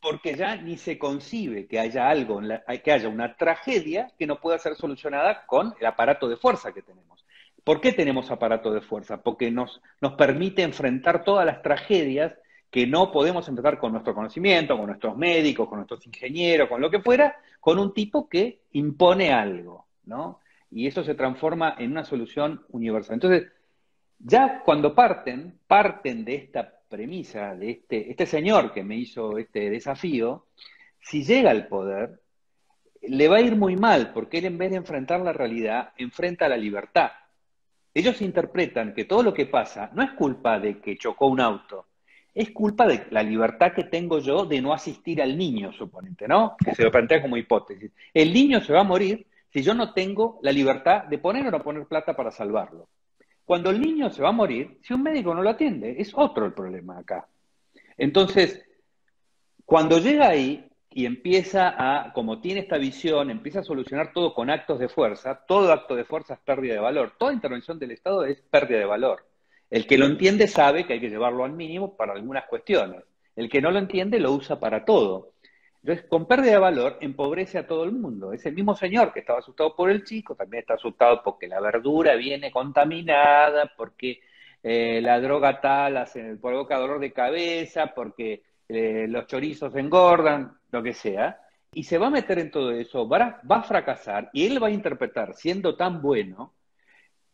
Porque 0.00 0.36
ya 0.36 0.54
ni 0.56 0.76
se 0.76 0.96
concibe 0.96 1.66
que 1.66 1.80
haya 1.80 2.08
algo, 2.08 2.40
que 2.84 2.92
haya 2.92 3.08
una 3.08 3.36
tragedia 3.36 4.12
que 4.16 4.28
no 4.28 4.40
pueda 4.40 4.56
ser 4.58 4.76
solucionada 4.76 5.44
con 5.44 5.74
el 5.80 5.86
aparato 5.86 6.28
de 6.28 6.36
fuerza 6.36 6.72
que 6.72 6.82
tenemos. 6.82 7.26
¿Por 7.68 7.82
qué 7.82 7.92
tenemos 7.92 8.30
aparato 8.30 8.72
de 8.72 8.80
fuerza? 8.80 9.22
Porque 9.22 9.50
nos, 9.50 9.82
nos 10.00 10.14
permite 10.14 10.62
enfrentar 10.62 11.22
todas 11.22 11.44
las 11.44 11.60
tragedias 11.60 12.34
que 12.70 12.86
no 12.86 13.12
podemos 13.12 13.46
enfrentar 13.46 13.78
con 13.78 13.92
nuestro 13.92 14.14
conocimiento, 14.14 14.74
con 14.74 14.86
nuestros 14.86 15.18
médicos, 15.18 15.68
con 15.68 15.76
nuestros 15.76 16.06
ingenieros, 16.06 16.66
con 16.70 16.80
lo 16.80 16.90
que 16.90 17.02
fuera, 17.02 17.36
con 17.60 17.78
un 17.78 17.92
tipo 17.92 18.26
que 18.26 18.62
impone 18.72 19.34
algo, 19.34 19.86
¿no? 20.06 20.40
Y 20.70 20.86
eso 20.86 21.04
se 21.04 21.14
transforma 21.14 21.74
en 21.78 21.90
una 21.90 22.04
solución 22.04 22.64
universal. 22.70 23.12
Entonces, 23.12 23.52
ya 24.18 24.62
cuando 24.64 24.94
parten, 24.94 25.58
parten 25.66 26.24
de 26.24 26.36
esta 26.36 26.72
premisa, 26.88 27.54
de 27.54 27.72
este, 27.72 28.10
este 28.10 28.24
señor 28.24 28.72
que 28.72 28.82
me 28.82 28.96
hizo 28.96 29.36
este 29.36 29.68
desafío, 29.68 30.46
si 31.02 31.22
llega 31.22 31.50
al 31.50 31.68
poder, 31.68 32.18
le 33.02 33.28
va 33.28 33.36
a 33.36 33.42
ir 33.42 33.56
muy 33.56 33.76
mal, 33.76 34.14
porque 34.14 34.38
él 34.38 34.46
en 34.46 34.56
vez 34.56 34.70
de 34.70 34.78
enfrentar 34.78 35.20
la 35.20 35.34
realidad, 35.34 35.92
enfrenta 35.98 36.48
la 36.48 36.56
libertad. 36.56 37.10
Ellos 37.98 38.22
interpretan 38.22 38.94
que 38.94 39.06
todo 39.06 39.24
lo 39.24 39.34
que 39.34 39.46
pasa 39.46 39.90
no 39.92 40.04
es 40.04 40.12
culpa 40.12 40.60
de 40.60 40.78
que 40.78 40.96
chocó 40.96 41.26
un 41.26 41.40
auto, 41.40 41.86
es 42.32 42.52
culpa 42.52 42.86
de 42.86 43.08
la 43.10 43.24
libertad 43.24 43.72
que 43.72 43.82
tengo 43.82 44.20
yo 44.20 44.46
de 44.46 44.62
no 44.62 44.72
asistir 44.72 45.20
al 45.20 45.36
niño, 45.36 45.72
suponente, 45.72 46.28
¿no? 46.28 46.54
Que 46.64 46.76
se 46.76 46.84
lo 46.84 46.92
plantea 46.92 47.20
como 47.20 47.36
hipótesis. 47.36 47.90
El 48.14 48.32
niño 48.32 48.60
se 48.60 48.72
va 48.72 48.82
a 48.82 48.84
morir 48.84 49.26
si 49.52 49.62
yo 49.62 49.74
no 49.74 49.92
tengo 49.94 50.38
la 50.42 50.52
libertad 50.52 51.06
de 51.06 51.18
poner 51.18 51.48
o 51.48 51.50
no 51.50 51.60
poner 51.60 51.86
plata 51.86 52.14
para 52.14 52.30
salvarlo. 52.30 52.88
Cuando 53.44 53.70
el 53.70 53.80
niño 53.80 54.10
se 54.10 54.22
va 54.22 54.28
a 54.28 54.32
morir, 54.32 54.78
si 54.80 54.94
un 54.94 55.02
médico 55.02 55.34
no 55.34 55.42
lo 55.42 55.50
atiende, 55.50 55.96
es 55.98 56.12
otro 56.14 56.46
el 56.46 56.52
problema 56.52 56.98
acá. 56.98 57.26
Entonces, 57.96 58.64
cuando 59.64 59.98
llega 59.98 60.28
ahí, 60.28 60.67
y 60.90 61.06
empieza 61.06 61.74
a, 61.76 62.12
como 62.12 62.40
tiene 62.40 62.60
esta 62.60 62.78
visión, 62.78 63.30
empieza 63.30 63.60
a 63.60 63.64
solucionar 63.64 64.12
todo 64.12 64.34
con 64.34 64.50
actos 64.50 64.78
de 64.78 64.88
fuerza, 64.88 65.44
todo 65.46 65.72
acto 65.72 65.94
de 65.94 66.04
fuerza 66.04 66.34
es 66.34 66.40
pérdida 66.40 66.74
de 66.74 66.80
valor, 66.80 67.12
toda 67.18 67.32
intervención 67.32 67.78
del 67.78 67.92
Estado 67.92 68.24
es 68.24 68.40
pérdida 68.42 68.78
de 68.78 68.84
valor. 68.84 69.26
El 69.70 69.86
que 69.86 69.98
lo 69.98 70.06
entiende 70.06 70.48
sabe 70.48 70.86
que 70.86 70.94
hay 70.94 71.00
que 71.00 71.10
llevarlo 71.10 71.44
al 71.44 71.52
mínimo 71.52 71.96
para 71.96 72.14
algunas 72.14 72.46
cuestiones, 72.46 73.04
el 73.36 73.50
que 73.50 73.60
no 73.60 73.70
lo 73.70 73.78
entiende 73.78 74.18
lo 74.18 74.32
usa 74.32 74.58
para 74.58 74.84
todo. 74.84 75.32
Entonces, 75.82 76.06
con 76.08 76.26
pérdida 76.26 76.52
de 76.52 76.58
valor, 76.58 76.98
empobrece 77.00 77.58
a 77.58 77.66
todo 77.66 77.84
el 77.84 77.92
mundo. 77.92 78.32
Ese 78.32 78.50
mismo 78.50 78.74
señor 78.74 79.12
que 79.12 79.20
estaba 79.20 79.38
asustado 79.38 79.76
por 79.76 79.90
el 79.90 80.04
chico, 80.04 80.34
también 80.34 80.62
está 80.62 80.74
asustado 80.74 81.22
porque 81.22 81.46
la 81.46 81.60
verdura 81.60 82.16
viene 82.16 82.50
contaminada, 82.50 83.72
porque 83.76 84.20
eh, 84.62 85.00
la 85.00 85.20
droga 85.20 85.60
tal 85.60 85.98
hace, 85.98 86.36
provoca 86.36 86.78
dolor 86.78 86.98
de 86.98 87.12
cabeza, 87.12 87.92
porque 87.94 88.42
eh, 88.68 89.06
los 89.08 89.26
chorizos 89.26 89.74
engordan, 89.76 90.57
lo 90.70 90.82
que 90.82 90.94
sea. 90.94 91.40
Y 91.72 91.84
se 91.84 91.98
va 91.98 92.06
a 92.06 92.10
meter 92.10 92.38
en 92.38 92.50
todo 92.50 92.70
eso, 92.70 93.08
va 93.08 93.42
a 93.48 93.62
fracasar 93.62 94.30
y 94.32 94.46
él 94.46 94.62
va 94.62 94.68
a 94.68 94.72
interpretar, 94.72 95.34
siendo 95.34 95.76
tan 95.76 96.00
bueno, 96.00 96.54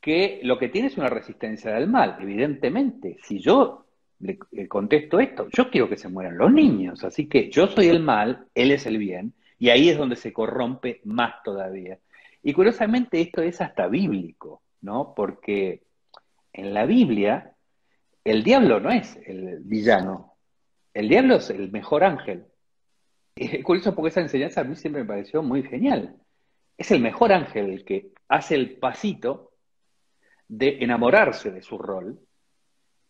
que 0.04 0.40
lo 0.42 0.58
que 0.58 0.68
tiene 0.68 0.88
es 0.88 0.98
una 0.98 1.08
resistencia 1.08 1.72
del 1.72 1.88
mal. 1.88 2.18
Evidentemente, 2.20 3.16
si 3.22 3.38
yo 3.38 3.86
le, 4.18 4.38
contesto 4.68 5.18
esto, 5.18 5.48
yo 5.50 5.70
quiero 5.70 5.88
que 5.88 5.96
se 5.96 6.10
mueran 6.10 6.36
los 6.36 6.52
niños, 6.52 7.02
así 7.04 7.26
que 7.26 7.50
yo 7.50 7.68
soy 7.68 7.88
el 7.88 8.00
mal, 8.00 8.46
él 8.54 8.70
es 8.70 8.84
el 8.84 8.98
bien, 8.98 9.32
y 9.58 9.70
ahí 9.70 9.88
es 9.88 9.96
donde 9.96 10.16
se 10.16 10.30
corrompe 10.30 11.00
más 11.04 11.42
todavía. 11.42 11.98
Y 12.42 12.52
curiosamente 12.52 13.18
esto 13.18 13.40
es 13.40 13.62
hasta 13.62 13.86
bíblico, 13.86 14.60
¿no? 14.82 15.14
Porque 15.16 15.84
en 16.52 16.74
la 16.74 16.84
Biblia 16.84 17.54
el 18.24 18.44
diablo 18.44 18.80
no 18.80 18.90
es 18.90 19.18
el 19.24 19.60
villano, 19.60 20.34
el 20.92 21.08
diablo 21.08 21.36
es 21.36 21.48
el 21.48 21.72
mejor 21.72 22.04
ángel. 22.04 22.44
Y 23.36 23.56
es 23.56 23.64
curioso 23.64 23.94
porque 23.94 24.10
esa 24.10 24.20
enseñanza 24.20 24.60
a 24.60 24.64
mí 24.64 24.76
siempre 24.76 25.02
me 25.02 25.08
pareció 25.08 25.42
muy 25.42 25.62
genial. 25.62 26.16
Es 26.76 26.90
el 26.90 27.00
mejor 27.00 27.32
ángel 27.32 27.70
el 27.70 27.84
que 27.84 28.12
hace 28.28 28.54
el 28.54 28.76
pasito 28.78 29.52
de 30.48 30.78
enamorarse 30.80 31.50
de 31.50 31.62
su 31.62 31.78
rol 31.78 32.20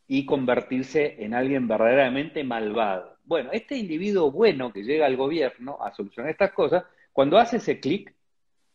y 0.06 0.26
convertirse 0.26 1.22
en 1.24 1.34
alguien 1.34 1.66
verdaderamente 1.66 2.44
malvado. 2.44 3.16
Bueno, 3.24 3.50
este 3.52 3.76
individuo 3.76 4.30
bueno 4.30 4.72
que 4.72 4.82
llega 4.82 5.06
al 5.06 5.16
gobierno 5.16 5.78
a 5.80 5.94
solucionar 5.94 6.30
estas 6.30 6.52
cosas, 6.52 6.84
cuando 7.12 7.38
hace 7.38 7.56
ese 7.56 7.80
clic, 7.80 8.14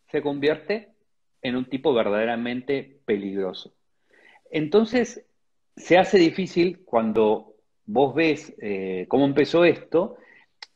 se 0.07 0.21
convierte 0.21 0.89
en 1.41 1.55
un 1.55 1.65
tipo 1.65 1.93
verdaderamente 1.93 2.99
peligroso. 3.05 3.73
Entonces, 4.49 5.25
se 5.75 5.97
hace 5.97 6.17
difícil 6.17 6.83
cuando 6.83 7.53
vos 7.85 8.15
ves 8.15 8.53
eh, 8.59 9.05
cómo 9.07 9.25
empezó 9.25 9.65
esto, 9.65 10.17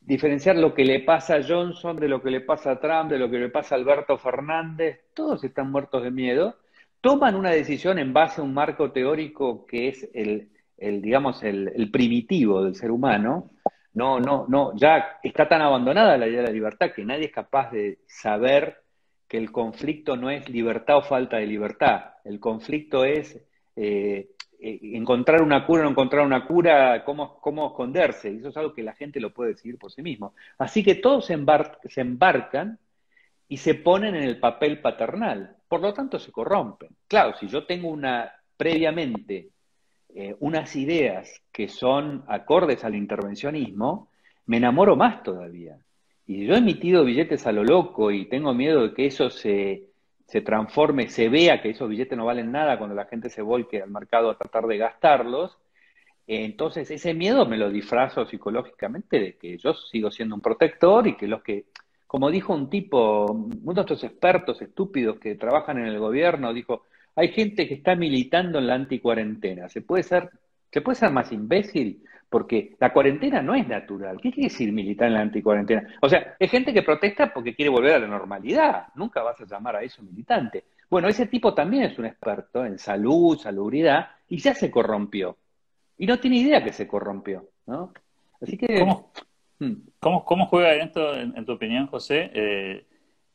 diferenciar 0.04 0.56
lo 0.56 0.74
que 0.74 0.84
le 0.84 1.00
pasa 1.00 1.36
a 1.36 1.42
Johnson 1.42 1.96
de 1.96 2.08
lo 2.08 2.22
que 2.22 2.30
le 2.30 2.40
pasa 2.40 2.72
a 2.72 2.80
Trump, 2.80 3.10
de 3.10 3.18
lo 3.18 3.30
que 3.30 3.38
le 3.38 3.48
pasa 3.48 3.74
a 3.74 3.78
Alberto 3.78 4.18
Fernández, 4.18 5.00
todos 5.14 5.42
están 5.44 5.70
muertos 5.70 6.02
de 6.02 6.10
miedo, 6.10 6.56
toman 7.00 7.34
una 7.34 7.50
decisión 7.50 7.98
en 7.98 8.12
base 8.12 8.40
a 8.40 8.44
un 8.44 8.54
marco 8.54 8.92
teórico 8.92 9.66
que 9.66 9.88
es 9.88 10.08
el, 10.14 10.50
digamos, 10.78 11.42
el, 11.42 11.90
primitivo 11.90 12.62
del 12.62 12.74
ser 12.74 12.90
humano, 12.90 13.50
no, 13.94 14.18
no, 14.18 14.46
no, 14.48 14.72
ya 14.76 15.18
está 15.22 15.48
tan 15.48 15.62
abandonada 15.62 16.16
la 16.16 16.26
idea 16.26 16.40
de 16.40 16.48
la 16.48 16.52
libertad 16.52 16.90
que 16.92 17.04
nadie 17.04 17.26
es 17.26 17.32
capaz 17.32 17.70
de 17.70 18.00
saber 18.06 18.82
que 19.28 19.38
el 19.38 19.52
conflicto 19.52 20.16
no 20.16 20.30
es 20.30 20.48
libertad 20.48 20.98
o 20.98 21.02
falta 21.02 21.38
de 21.38 21.46
libertad. 21.46 22.14
El 22.24 22.40
conflicto 22.40 23.04
es 23.04 23.40
eh, 23.76 24.33
encontrar 24.64 25.42
una 25.42 25.66
cura 25.66 25.82
o 25.82 25.84
no 25.84 25.90
encontrar 25.90 26.24
una 26.24 26.46
cura, 26.46 27.04
cómo, 27.04 27.38
cómo 27.40 27.68
esconderse. 27.68 28.32
Y 28.32 28.38
eso 28.38 28.48
es 28.48 28.56
algo 28.56 28.72
que 28.72 28.82
la 28.82 28.94
gente 28.94 29.20
lo 29.20 29.32
puede 29.32 29.50
decidir 29.50 29.78
por 29.78 29.92
sí 29.92 30.02
mismo. 30.02 30.34
Así 30.58 30.82
que 30.82 30.94
todos 30.94 31.26
se, 31.26 31.36
se 31.88 32.00
embarcan 32.00 32.78
y 33.48 33.58
se 33.58 33.74
ponen 33.74 34.14
en 34.14 34.22
el 34.24 34.38
papel 34.38 34.80
paternal 34.80 35.56
por 35.74 35.80
lo 35.80 35.92
tanto 35.92 36.20
se 36.20 36.30
corrompen. 36.30 36.90
Claro, 37.08 37.36
si 37.36 37.48
yo 37.48 37.66
tengo 37.66 37.88
una 37.88 38.32
previamente 38.56 39.50
eh, 40.14 40.36
unas 40.38 40.76
ideas 40.76 41.42
que 41.50 41.66
son 41.66 42.22
acordes 42.28 42.84
al 42.84 42.94
intervencionismo, 42.94 44.08
me 44.46 44.58
enamoro 44.58 44.94
más 44.94 45.24
todavía. 45.24 45.76
Y 46.28 46.36
si 46.36 46.46
yo 46.46 46.54
he 46.54 46.58
emitido 46.58 47.04
billetes 47.04 47.44
a 47.48 47.50
lo 47.50 47.64
loco 47.64 48.12
y 48.12 48.28
tengo 48.28 48.54
miedo 48.54 48.86
de 48.86 48.94
que 48.94 49.06
eso 49.06 49.30
se, 49.30 49.88
se 50.26 50.40
transforme, 50.40 51.08
se 51.08 51.28
vea 51.28 51.60
que 51.60 51.70
esos 51.70 51.88
billetes 51.88 52.16
no 52.16 52.24
valen 52.26 52.50
nada 52.52 52.78
cuando 52.78 52.94
la 52.94 53.06
gente 53.06 53.30
se 53.30 53.42
volque 53.42 53.82
al 53.82 53.90
mercado 53.90 54.30
a 54.30 54.38
tratar 54.38 54.66
de 54.66 54.78
gastarlos, 54.78 55.56
entonces 56.26 56.90
ese 56.90 57.12
miedo 57.14 57.46
me 57.46 57.58
lo 57.58 57.70
disfrazo 57.70 58.24
psicológicamente 58.26 59.20
de 59.20 59.36
que 59.36 59.58
yo 59.58 59.74
sigo 59.74 60.10
siendo 60.10 60.34
un 60.34 60.40
protector 60.40 61.06
y 61.06 61.16
que 61.16 61.28
los 61.28 61.42
que 61.42 61.66
como 62.14 62.30
dijo 62.30 62.54
un 62.54 62.70
tipo, 62.70 63.26
uno 63.26 63.74
de 63.74 63.80
estos 63.80 64.04
expertos 64.04 64.62
estúpidos 64.62 65.18
que 65.18 65.34
trabajan 65.34 65.78
en 65.78 65.86
el 65.86 65.98
gobierno, 65.98 66.54
dijo, 66.54 66.84
hay 67.16 67.32
gente 67.32 67.66
que 67.66 67.74
está 67.74 67.96
militando 67.96 68.60
en 68.60 68.68
la 68.68 68.74
anticuarentena. 68.74 69.68
¿Se 69.68 69.82
puede 69.82 70.04
ser, 70.04 70.30
se 70.70 70.80
puede 70.80 70.94
ser 70.94 71.10
más 71.10 71.32
imbécil? 71.32 72.04
Porque 72.34 72.74
la 72.80 72.92
cuarentena 72.92 73.40
no 73.40 73.54
es 73.54 73.68
natural. 73.68 74.16
¿Qué 74.20 74.32
quiere 74.32 74.48
decir 74.48 74.72
militar 74.72 75.06
en 75.06 75.14
la 75.14 75.20
anticuarentena? 75.20 75.86
O 76.02 76.08
sea, 76.08 76.34
es 76.36 76.50
gente 76.50 76.74
que 76.74 76.82
protesta 76.82 77.32
porque 77.32 77.54
quiere 77.54 77.68
volver 77.68 77.94
a 77.94 78.00
la 78.00 78.08
normalidad. 78.08 78.88
Nunca 78.96 79.22
vas 79.22 79.40
a 79.40 79.44
llamar 79.44 79.76
a 79.76 79.84
eso 79.84 80.02
militante. 80.02 80.64
Bueno, 80.90 81.06
ese 81.06 81.26
tipo 81.26 81.54
también 81.54 81.84
es 81.84 81.96
un 81.96 82.06
experto 82.06 82.66
en 82.66 82.76
salud, 82.76 83.38
salubridad, 83.38 84.08
y 84.28 84.38
ya 84.38 84.52
se 84.52 84.68
corrompió. 84.68 85.36
Y 85.96 86.06
no 86.06 86.18
tiene 86.18 86.38
idea 86.38 86.64
que 86.64 86.72
se 86.72 86.88
corrompió, 86.88 87.50
¿no? 87.66 87.92
Así 88.42 88.56
que... 88.58 88.80
¿Cómo? 88.80 89.12
Hmm. 89.60 89.74
¿Cómo, 90.00 90.24
cómo 90.24 90.46
juega 90.46 90.74
esto, 90.74 91.14
en, 91.14 91.44
tu 91.44 91.52
opinión, 91.52 91.86
José, 91.86 92.32
eh, 92.34 92.84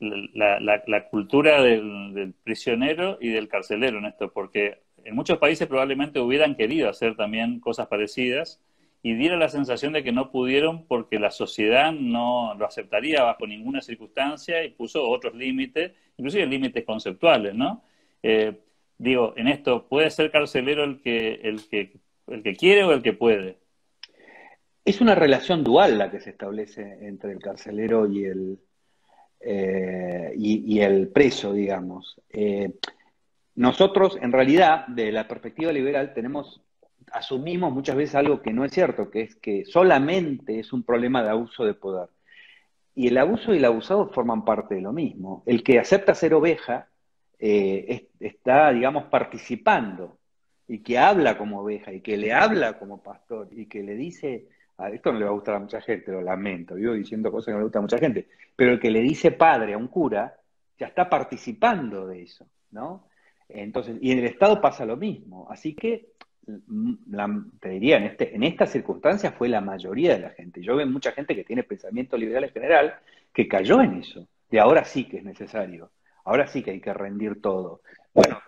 la, 0.01 1.07
cultura 1.09 1.61
del, 1.61 2.33
prisionero 2.43 3.17
y 3.21 3.29
del 3.29 3.47
carcelero 3.47 3.99
en 3.99 4.07
esto? 4.07 4.29
Porque 4.29 4.81
en 5.05 5.15
muchos 5.15 5.37
países 5.37 5.69
probablemente 5.69 6.19
hubieran 6.19 6.55
querido 6.55 6.89
hacer 6.89 7.15
también 7.15 7.61
cosas 7.61 7.87
parecidas 7.87 8.59
y 9.01 9.13
diera 9.13 9.37
la 9.37 9.49
sensación 9.49 9.93
de 9.93 10.03
que 10.03 10.11
no 10.11 10.31
pudieron 10.31 10.85
porque 10.85 11.19
la 11.19 11.31
sociedad 11.31 11.91
no 11.91 12.53
lo 12.55 12.65
aceptaría 12.65 13.23
bajo 13.23 13.47
ninguna 13.47 13.81
circunstancia 13.81 14.63
y 14.63 14.71
puso 14.71 15.07
otros 15.07 15.35
límites, 15.35 15.93
inclusive 16.17 16.45
límites 16.45 16.83
conceptuales, 16.85 17.55
¿no? 17.55 17.83
Eh, 18.21 18.59
digo, 18.97 19.33
en 19.37 19.47
esto, 19.47 19.87
¿puede 19.87 20.09
ser 20.11 20.31
carcelero 20.31 20.83
el 20.83 21.01
que, 21.01 21.39
el 21.43 21.67
que, 21.69 21.93
el 22.27 22.43
que 22.43 22.55
quiere 22.55 22.83
o 22.83 22.91
el 22.91 23.01
que 23.01 23.13
puede? 23.13 23.57
Es 24.83 25.01
una 25.01 25.15
relación 25.15 25.63
dual 25.63 25.97
la 25.97 26.11
que 26.11 26.19
se 26.19 26.31
establece 26.31 27.07
entre 27.07 27.31
el 27.31 27.39
carcelero 27.39 28.07
y 28.11 28.25
el, 28.25 28.59
eh, 29.39 30.33
y, 30.35 30.79
el 30.79 31.07
preso, 31.09 31.53
digamos. 31.53 32.19
Eh, 32.29 32.73
nosotros, 33.55 34.17
en 34.21 34.31
realidad, 34.31 34.87
de 34.87 35.11
la 35.11 35.27
perspectiva 35.27 35.71
liberal, 35.71 36.13
tenemos, 36.13 36.61
asumimos 37.13 37.73
muchas 37.73 37.95
veces 37.95 38.15
algo 38.15 38.41
que 38.41 38.53
no 38.53 38.65
es 38.65 38.71
cierto, 38.71 39.09
que 39.09 39.21
es 39.21 39.35
que 39.35 39.65
solamente 39.65 40.59
es 40.59 40.73
un 40.73 40.83
problema 40.83 41.23
de 41.23 41.29
abuso 41.29 41.65
de 41.65 41.73
poder. 41.73 42.09
Y 42.95 43.07
el 43.07 43.17
abuso 43.17 43.53
y 43.53 43.57
el 43.57 43.65
abusado 43.65 44.09
forman 44.09 44.43
parte 44.43 44.75
de 44.75 44.81
lo 44.81 44.91
mismo. 44.91 45.43
El 45.45 45.63
que 45.63 45.79
acepta 45.79 46.13
ser 46.15 46.33
oveja 46.33 46.89
eh, 47.39 48.09
está, 48.19 48.71
digamos, 48.71 49.05
participando 49.05 50.17
y 50.67 50.79
que 50.79 50.97
habla 50.97 51.37
como 51.37 51.61
oveja 51.61 51.93
y 51.93 52.01
que 52.01 52.17
le 52.17 52.33
habla 52.33 52.77
como 52.77 53.01
pastor 53.01 53.47
y 53.51 53.67
que 53.67 53.83
le 53.83 53.95
dice 53.95 54.47
esto 54.87 55.11
no 55.11 55.19
le 55.19 55.25
va 55.25 55.31
a 55.31 55.33
gustar 55.33 55.55
a 55.55 55.59
mucha 55.59 55.81
gente, 55.81 56.11
lo 56.11 56.21
lamento, 56.21 56.75
vivo 56.75 56.93
diciendo 56.93 57.31
cosas 57.31 57.47
que 57.47 57.51
no 57.51 57.57
le 57.57 57.63
gustan 57.65 57.81
a 57.81 57.83
mucha 57.83 57.97
gente, 57.97 58.27
pero 58.55 58.71
el 58.71 58.79
que 58.79 58.91
le 58.91 59.01
dice 59.01 59.31
padre 59.31 59.73
a 59.73 59.77
un 59.77 59.87
cura 59.87 60.37
ya 60.77 60.87
está 60.87 61.09
participando 61.09 62.07
de 62.07 62.23
eso, 62.23 62.47
¿no? 62.71 63.07
Entonces, 63.49 63.97
y 64.01 64.11
en 64.11 64.19
el 64.19 64.25
Estado 64.25 64.61
pasa 64.61 64.85
lo 64.85 64.95
mismo, 64.95 65.47
así 65.49 65.73
que 65.73 66.11
mm, 66.67 67.59
te 67.59 67.69
diría, 67.69 67.97
en, 67.97 68.03
este, 68.03 68.35
en 68.35 68.43
estas 68.43 68.71
circunstancias 68.71 69.33
fue 69.35 69.49
la 69.49 69.61
mayoría 69.61 70.13
de 70.13 70.21
la 70.21 70.29
gente. 70.31 70.61
Yo 70.61 70.75
veo 70.75 70.87
mucha 70.87 71.11
gente 71.11 71.35
que 71.35 71.43
tiene 71.43 71.63
pensamiento 71.63 72.17
liberal 72.17 72.45
en 72.45 72.51
general 72.51 72.95
que 73.33 73.47
cayó 73.47 73.81
en 73.81 73.99
eso, 73.99 74.27
de 74.49 74.59
ahora 74.59 74.83
sí 74.83 75.05
que 75.05 75.17
es 75.17 75.23
necesario, 75.23 75.91
ahora 76.25 76.47
sí 76.47 76.63
que 76.63 76.71
hay 76.71 76.81
que 76.81 76.93
rendir 76.93 77.41
todo. 77.41 77.81
Bueno, 78.13 78.41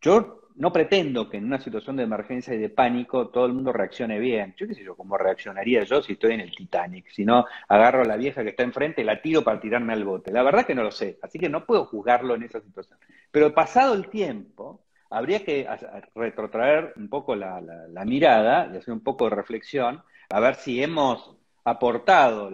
yo 0.00 0.38
no 0.58 0.72
pretendo 0.72 1.30
que 1.30 1.36
en 1.36 1.44
una 1.44 1.60
situación 1.60 1.96
de 1.96 2.02
emergencia 2.02 2.52
y 2.52 2.58
de 2.58 2.68
pánico 2.68 3.28
todo 3.28 3.46
el 3.46 3.52
mundo 3.52 3.72
reaccione 3.72 4.18
bien. 4.18 4.54
Yo 4.56 4.66
qué 4.66 4.74
sé 4.74 4.82
yo, 4.82 4.96
cómo 4.96 5.16
reaccionaría 5.16 5.84
yo 5.84 6.02
si 6.02 6.14
estoy 6.14 6.32
en 6.34 6.40
el 6.40 6.54
Titanic. 6.54 7.08
Si 7.10 7.24
no, 7.24 7.46
agarro 7.68 8.02
a 8.02 8.04
la 8.04 8.16
vieja 8.16 8.42
que 8.42 8.50
está 8.50 8.64
enfrente 8.64 9.02
y 9.02 9.04
la 9.04 9.22
tiro 9.22 9.42
para 9.42 9.60
tirarme 9.60 9.92
al 9.92 10.04
bote. 10.04 10.32
La 10.32 10.42
verdad 10.42 10.66
que 10.66 10.74
no 10.74 10.82
lo 10.82 10.90
sé, 10.90 11.18
así 11.22 11.38
que 11.38 11.48
no 11.48 11.64
puedo 11.64 11.84
juzgarlo 11.84 12.34
en 12.34 12.42
esa 12.42 12.60
situación. 12.60 12.98
Pero 13.30 13.54
pasado 13.54 13.94
el 13.94 14.08
tiempo, 14.08 14.82
habría 15.10 15.44
que 15.44 15.66
retrotraer 16.14 16.92
un 16.96 17.08
poco 17.08 17.34
la, 17.34 17.60
mirada 18.04 18.70
y 18.72 18.76
hacer 18.76 18.92
un 18.94 19.00
poco 19.00 19.24
de 19.24 19.36
reflexión, 19.36 20.02
a 20.30 20.40
ver 20.40 20.54
si 20.56 20.82
hemos 20.82 21.36
aportado 21.64 22.50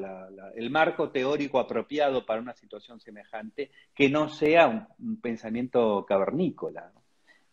el 0.56 0.70
marco 0.70 1.11
teórico 1.11 1.58
apropiado 1.58 2.26
para 2.26 2.40
una 2.40 2.54
situación 2.54 3.00
semejante 3.00 3.70
que 3.94 4.08
no 4.08 4.28
sea 4.28 4.66
un, 4.66 4.87
un 4.99 5.20
pensamiento 5.20 6.04
cavernícola 6.06 6.90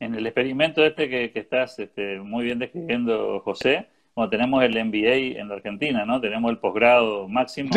en 0.01 0.15
el 0.15 0.25
experimento 0.25 0.84
este 0.84 1.08
que, 1.08 1.31
estás 1.36 1.77
este, 1.77 2.20
muy 2.20 2.43
bien 2.43 2.58
describiendo, 2.58 3.39
José, 3.41 3.88
como 4.15 4.29
tenemos 4.29 4.63
el 4.63 4.74
MBA 4.84 5.39
en 5.39 5.48
la 5.48 5.55
Argentina, 5.55 6.05
¿no? 6.05 6.20
Tenemos 6.20 6.50
el 6.51 6.58
posgrado 6.58 7.29
máximo 7.29 7.70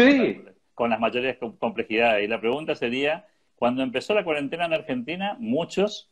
con, 0.75 0.89
las 0.89 0.99
mayores 0.99 1.37
complejidades. 1.59 2.25
Y 2.25 2.27
la 2.27 2.41
pregunta 2.41 2.75
sería, 2.75 3.27
cuando 3.57 3.83
empezó 3.83 4.15
la 4.15 4.25
cuarentena 4.25 4.65
en 4.65 4.73
Argentina, 4.73 5.37
muchos, 5.39 6.11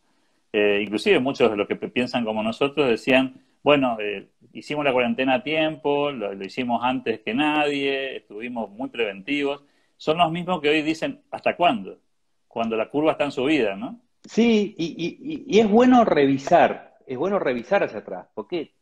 eh, 0.52 0.80
inclusive 0.82 1.18
muchos 1.18 1.50
de 1.50 1.56
los 1.56 1.66
que 1.66 1.76
piensan 1.76 2.24
como 2.24 2.42
nosotros, 2.42 2.88
decían, 2.88 3.42
bueno, 3.62 3.96
eh, 4.00 4.28
hicimos 4.52 4.84
la 4.84 4.92
cuarentena 4.92 5.34
a 5.34 5.42
tiempo, 5.42 6.10
lo, 6.10 6.32
hicimos 6.42 6.82
antes 6.82 7.20
que 7.20 7.32
nadie, 7.32 8.16
estuvimos 8.16 8.70
muy 8.70 8.90
preventivos, 8.90 9.62
son 9.96 10.18
los 10.18 10.30
mismos 10.30 10.60
que 10.60 10.68
hoy 10.68 10.82
dicen, 10.82 11.22
¿hasta 11.30 11.56
cuándo? 11.56 11.98
Cuando 12.48 12.76
la 12.76 12.90
curva 12.90 13.12
está 13.12 13.24
en 13.24 13.32
subida, 13.32 13.76
¿no? 13.76 14.00
Sí, 14.24 14.74
y, 14.76 15.58
es 15.58 15.68
bueno 15.68 16.04
revisar, 16.04 16.98
es 17.06 17.16
bueno 17.16 17.38
revisar 17.38 17.82
hacia 17.84 18.00
atrás, 18.00 18.26
porque, 18.34 18.74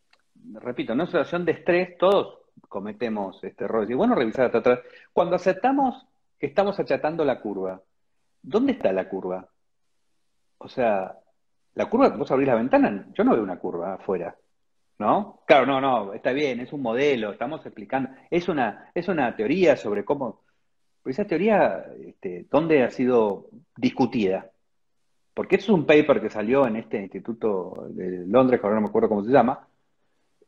repito, 0.53 0.93
en 0.93 0.99
una 0.99 1.05
situación 1.05 1.45
de 1.45 1.53
estrés 1.53 1.97
todos 1.97 2.39
cometemos 2.67 3.43
este 3.43 3.63
error, 3.63 3.89
es 3.89 3.95
bueno 3.95 4.15
revisar 4.15 4.47
hacia 4.47 4.59
atrás. 4.59 4.79
Cuando 5.13 5.35
aceptamos 5.35 6.05
que 6.39 6.47
estamos 6.47 6.79
achatando 6.79 7.23
la 7.23 7.39
curva, 7.39 7.81
¿dónde 8.41 8.73
está 8.73 8.91
la 8.91 9.07
curva? 9.07 9.47
O 10.57 10.67
sea, 10.67 11.20
la 11.75 11.89
curva, 11.89 12.09
vos 12.09 12.29
abrís 12.31 12.47
la 12.47 12.55
ventana, 12.55 13.07
yo 13.13 13.23
no 13.23 13.33
veo 13.33 13.43
una 13.43 13.59
curva 13.59 13.95
afuera. 13.95 14.35
¿No? 14.99 15.41
Claro, 15.47 15.65
no, 15.65 15.81
no, 15.81 16.13
está 16.13 16.31
bien, 16.31 16.59
es 16.59 16.71
un 16.73 16.83
modelo, 16.83 17.31
estamos 17.31 17.65
explicando, 17.65 18.11
es 18.29 18.47
una, 18.47 18.91
es 18.93 19.07
una 19.07 19.35
teoría 19.35 19.75
sobre 19.75 20.05
cómo, 20.05 20.43
esa 21.05 21.25
teoría, 21.25 21.85
este, 22.05 22.45
¿dónde 22.51 22.83
ha 22.83 22.91
sido 22.91 23.47
discutida? 23.75 24.51
Porque 25.33 25.55
es 25.55 25.67
un 25.69 25.87
paper 25.87 26.21
que 26.21 26.29
salió 26.29 26.67
en 26.67 26.75
este 26.75 27.01
instituto 27.01 27.87
de 27.89 28.25
Londres, 28.27 28.59
que 28.59 28.67
ahora 28.67 28.75
no 28.75 28.83
me 28.83 28.89
acuerdo 28.89 29.09
cómo 29.09 29.23
se 29.23 29.31
llama, 29.31 29.67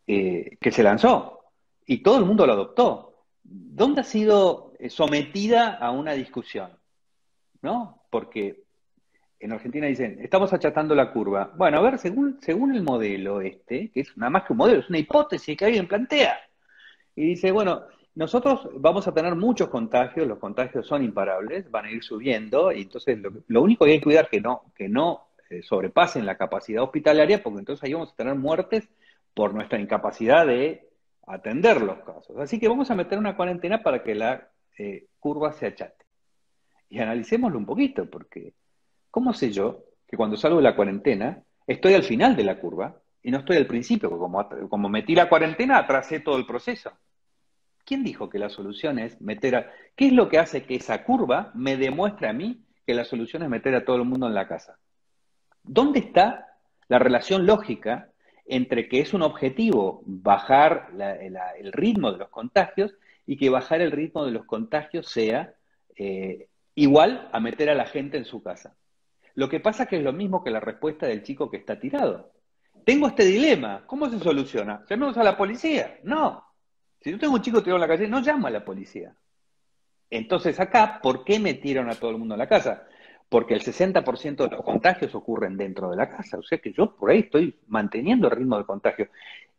eh, 0.06 0.58
que 0.62 0.72
se 0.72 0.84
lanzó 0.84 1.44
y 1.86 2.04
todo 2.04 2.20
el 2.20 2.26
mundo 2.26 2.46
lo 2.46 2.54
adoptó. 2.54 3.26
¿Dónde 3.44 4.02
ha 4.02 4.04
sido 4.04 4.74
sometida 4.90 5.76
a 5.76 5.92
una 5.92 6.14
discusión? 6.14 6.72
¿No? 7.62 8.04
Porque 8.10 8.63
en 9.44 9.52
Argentina 9.52 9.88
dicen, 9.88 10.20
estamos 10.22 10.54
achatando 10.54 10.96
la 10.96 11.12
curva. 11.12 11.52
Bueno, 11.58 11.78
a 11.78 11.82
ver, 11.82 11.98
según, 11.98 12.38
según 12.42 12.74
el 12.74 12.82
modelo 12.82 13.42
este, 13.42 13.92
que 13.92 14.00
es 14.00 14.18
nada 14.18 14.30
más 14.30 14.44
que 14.44 14.54
un 14.54 14.58
modelo, 14.58 14.80
es 14.80 14.90
una 14.90 15.00
hipótesis 15.00 15.58
que 15.58 15.66
alguien 15.66 15.86
plantea. 15.86 16.38
Y 17.14 17.28
dice, 17.28 17.52
bueno, 17.52 17.84
nosotros 18.16 18.70
vamos 18.76 19.06
a 19.06 19.14
tener 19.14 19.36
muchos 19.36 19.68
contagios, 19.68 20.28
los 20.28 20.40
contagios 20.40 20.88
son 20.88 21.04
imparables, 21.04 21.70
van 21.70 21.86
a 21.86 21.92
ir 21.92 22.02
subiendo, 22.04 22.72
y 22.72 22.84
entonces 22.84 23.20
lo, 23.48 23.62
único 23.62 23.84
que 23.84 23.92
hay 23.92 23.98
que 23.98 24.04
cuidar 24.06 24.26
es 24.26 24.30
que 24.30 24.40
no, 24.40 24.64
que 24.76 24.88
no 24.88 25.28
eh, 25.50 25.62
sobrepasen 25.62 26.26
la 26.26 26.38
capacidad 26.38 26.82
hospitalaria, 26.82 27.44
porque 27.44 27.60
entonces 27.60 27.84
ahí 27.84 27.94
vamos 27.94 28.14
a 28.14 28.16
tener 28.16 28.36
muertes 28.36 28.88
por 29.34 29.54
nuestra 29.54 29.78
incapacidad 29.78 30.48
de 30.48 30.88
atender 31.28 31.82
los 31.82 31.98
casos. 32.00 32.38
Así 32.38 32.62
que 32.62 32.70
vamos 32.70 32.90
a 32.92 32.96
meter 32.96 33.20
una 33.20 33.36
cuarentena 33.36 33.84
para 33.84 34.04
que 34.04 34.16
la 34.16 34.48
eh, 34.78 35.08
curva 35.20 35.52
se 35.52 35.68
achate. 35.68 36.06
Y 36.90 37.00
analicémoslo 37.00 37.58
un 37.58 37.66
poquito, 37.66 38.10
porque 38.10 38.54
¿Cómo 39.14 39.32
sé 39.32 39.52
yo 39.52 39.84
que 40.08 40.18
cuando 40.18 40.36
salgo 40.38 40.58
de 40.58 40.64
la 40.64 40.76
cuarentena 40.76 41.44
estoy 41.68 41.94
al 41.94 42.02
final 42.02 42.36
de 42.36 42.44
la 42.44 42.60
curva 42.60 43.00
y 43.22 43.30
no 43.30 43.38
estoy 43.38 43.58
al 43.58 43.68
principio? 43.68 44.10
Como, 44.10 44.50
como 44.68 44.90
metí 44.90 45.14
la 45.14 45.30
cuarentena, 45.30 45.78
atrasé 45.78 46.22
todo 46.22 46.36
el 46.36 46.48
proceso. 46.48 46.92
¿Quién 47.86 48.04
dijo 48.04 48.28
que 48.28 48.40
la 48.40 48.50
solución 48.50 48.98
es 48.98 49.22
meter 49.22 49.56
a... 49.56 49.72
¿Qué 49.96 50.08
es 50.08 50.14
lo 50.14 50.30
que 50.30 50.40
hace 50.40 50.64
que 50.64 50.74
esa 50.74 51.04
curva 51.04 51.52
me 51.54 51.78
demuestre 51.78 52.28
a 52.28 52.34
mí 52.34 52.66
que 52.88 52.96
la 52.96 53.06
solución 53.06 53.44
es 53.44 53.50
meter 53.50 53.76
a 53.76 53.86
todo 53.86 53.98
el 53.98 54.06
mundo 54.06 54.26
en 54.26 54.34
la 54.34 54.48
casa? 54.48 54.80
¿Dónde 55.62 56.00
está 56.00 56.48
la 56.88 56.98
relación 56.98 57.46
lógica 57.46 58.10
entre 58.48 58.90
que 58.90 59.00
es 59.00 59.14
un 59.14 59.22
objetivo 59.22 60.02
bajar 60.08 60.90
el 61.60 61.72
ritmo 61.72 62.12
de 62.12 62.18
los 62.18 62.30
contagios 62.30 62.96
y 63.28 63.38
que 63.38 63.52
bajar 63.52 63.80
el 63.80 63.92
ritmo 63.92 64.26
de 64.26 64.32
los 64.32 64.46
contagios 64.46 65.08
sea 65.08 65.54
eh, 65.96 66.48
igual 66.74 67.30
a 67.32 67.40
meter 67.40 67.70
a 67.70 67.76
la 67.76 67.86
gente 67.86 68.18
en 68.18 68.26
su 68.26 68.42
casa? 68.42 68.76
Lo 69.36 69.50
que 69.50 69.60
pasa 69.60 69.84
es 69.84 69.90
que 69.90 69.98
es 69.98 70.04
lo 70.04 70.14
mismo 70.14 70.44
que 70.44 70.52
la 70.52 70.60
respuesta 70.60 71.08
del 71.08 71.24
chico 71.24 71.50
que 71.50 71.58
está 71.58 71.80
tirado. 71.80 72.32
Tengo 72.86 73.08
este 73.08 73.26
dilema, 73.26 73.84
¿cómo 73.86 74.10
se 74.10 74.20
soluciona? 74.20 74.84
¿Llamemos 74.90 75.18
a 75.18 75.24
la 75.24 75.38
policía? 75.38 76.00
No. 76.04 76.44
Si 77.00 77.12
yo 77.12 77.18
tengo 77.18 77.34
un 77.34 77.42
chico 77.42 77.62
tirado 77.62 77.78
en 77.78 77.82
la 77.82 77.88
calle, 77.88 78.08
no 78.08 78.22
llamo 78.22 78.48
a 78.48 78.52
la 78.52 78.64
policía. 78.64 79.16
Entonces 80.10 80.60
acá, 80.60 81.00
¿por 81.02 81.24
qué 81.24 81.40
metieron 81.40 81.90
a 81.90 81.96
todo 81.96 82.12
el 82.12 82.18
mundo 82.18 82.36
en 82.36 82.40
la 82.40 82.48
casa? 82.48 82.86
Porque 83.30 83.56
el 83.56 83.62
60% 83.62 84.36
de 84.44 84.56
los 84.56 84.64
contagios 84.64 85.16
ocurren 85.16 85.58
dentro 85.58 85.90
de 85.90 85.98
la 85.98 86.10
casa. 86.10 86.38
O 86.38 86.44
sea 86.44 86.60
que 86.60 86.72
yo 86.72 86.96
por 86.96 87.10
ahí 87.10 87.20
estoy 87.20 87.58
manteniendo 87.68 88.28
el 88.28 88.36
ritmo 88.36 88.58
de 88.58 88.66
contagio. 88.66 89.10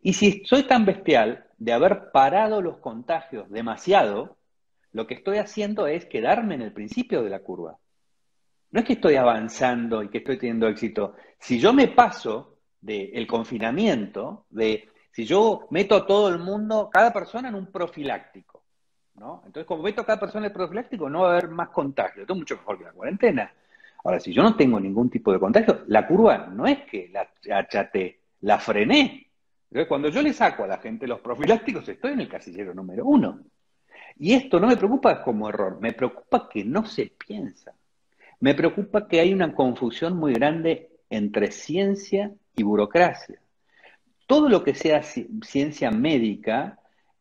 Y 0.00 0.12
si 0.12 0.44
soy 0.44 0.64
tan 0.64 0.84
bestial 0.84 1.46
de 1.58 1.72
haber 1.72 2.12
parado 2.12 2.62
los 2.62 2.76
contagios 2.76 3.50
demasiado, 3.50 4.36
lo 4.92 5.06
que 5.06 5.14
estoy 5.14 5.38
haciendo 5.38 5.86
es 5.86 6.06
quedarme 6.06 6.54
en 6.54 6.62
el 6.62 6.72
principio 6.72 7.22
de 7.22 7.30
la 7.30 7.40
curva. 7.40 7.78
No 8.74 8.80
es 8.80 8.86
que 8.86 8.94
estoy 8.94 9.14
avanzando 9.14 10.02
y 10.02 10.08
que 10.08 10.18
estoy 10.18 10.36
teniendo 10.36 10.66
éxito. 10.66 11.14
Si 11.38 11.60
yo 11.60 11.72
me 11.72 11.86
paso 11.86 12.58
del 12.80 13.24
confinamiento, 13.24 14.46
de 14.50 14.88
si 15.12 15.24
yo 15.24 15.68
meto 15.70 15.94
a 15.94 16.04
todo 16.04 16.28
el 16.28 16.40
mundo, 16.40 16.90
cada 16.92 17.12
persona 17.12 17.50
en 17.50 17.54
un 17.54 17.70
profiláctico, 17.70 18.64
¿no? 19.14 19.44
Entonces, 19.46 19.64
como 19.64 19.84
meto 19.84 20.00
a 20.00 20.04
cada 20.04 20.18
persona 20.18 20.46
en 20.46 20.50
el 20.50 20.52
profiláctico, 20.52 21.08
no 21.08 21.20
va 21.20 21.28
a 21.28 21.32
haber 21.38 21.50
más 21.50 21.68
contagio. 21.68 22.22
Esto 22.22 22.32
es 22.32 22.38
mucho 22.40 22.56
mejor 22.56 22.78
que 22.78 22.84
la 22.86 22.90
cuarentena. 22.90 23.52
Ahora, 24.02 24.18
si 24.18 24.32
yo 24.32 24.42
no 24.42 24.56
tengo 24.56 24.80
ningún 24.80 25.08
tipo 25.08 25.32
de 25.32 25.38
contagio, 25.38 25.84
la 25.86 26.04
curva 26.08 26.48
no 26.48 26.66
es 26.66 26.82
que 26.82 27.12
la 27.12 27.30
achaté, 27.56 28.22
la 28.40 28.58
frené. 28.58 29.30
Entonces, 29.70 29.86
cuando 29.86 30.08
yo 30.08 30.20
le 30.20 30.32
saco 30.32 30.64
a 30.64 30.66
la 30.66 30.78
gente 30.78 31.06
los 31.06 31.20
profilácticos, 31.20 31.88
estoy 31.88 32.14
en 32.14 32.22
el 32.22 32.28
casillero 32.28 32.74
número 32.74 33.06
uno. 33.06 33.38
Y 34.16 34.32
esto 34.34 34.58
no 34.58 34.66
me 34.66 34.76
preocupa 34.76 35.22
como 35.22 35.48
error, 35.48 35.78
me 35.80 35.92
preocupa 35.92 36.48
que 36.48 36.64
no 36.64 36.84
se 36.84 37.06
piensa. 37.16 37.72
Me 38.40 38.54
preocupa 38.54 39.08
que 39.08 39.20
hay 39.20 39.32
una 39.32 39.54
confusión 39.54 40.16
muy 40.16 40.32
grande 40.34 40.90
entre 41.10 41.50
ciencia 41.50 42.32
y 42.56 42.62
burocracia. 42.62 43.38
Todo 44.26 44.48
lo 44.48 44.64
que 44.64 44.74
sea 44.74 45.02
ciencia 45.02 45.90
médica 45.90 46.78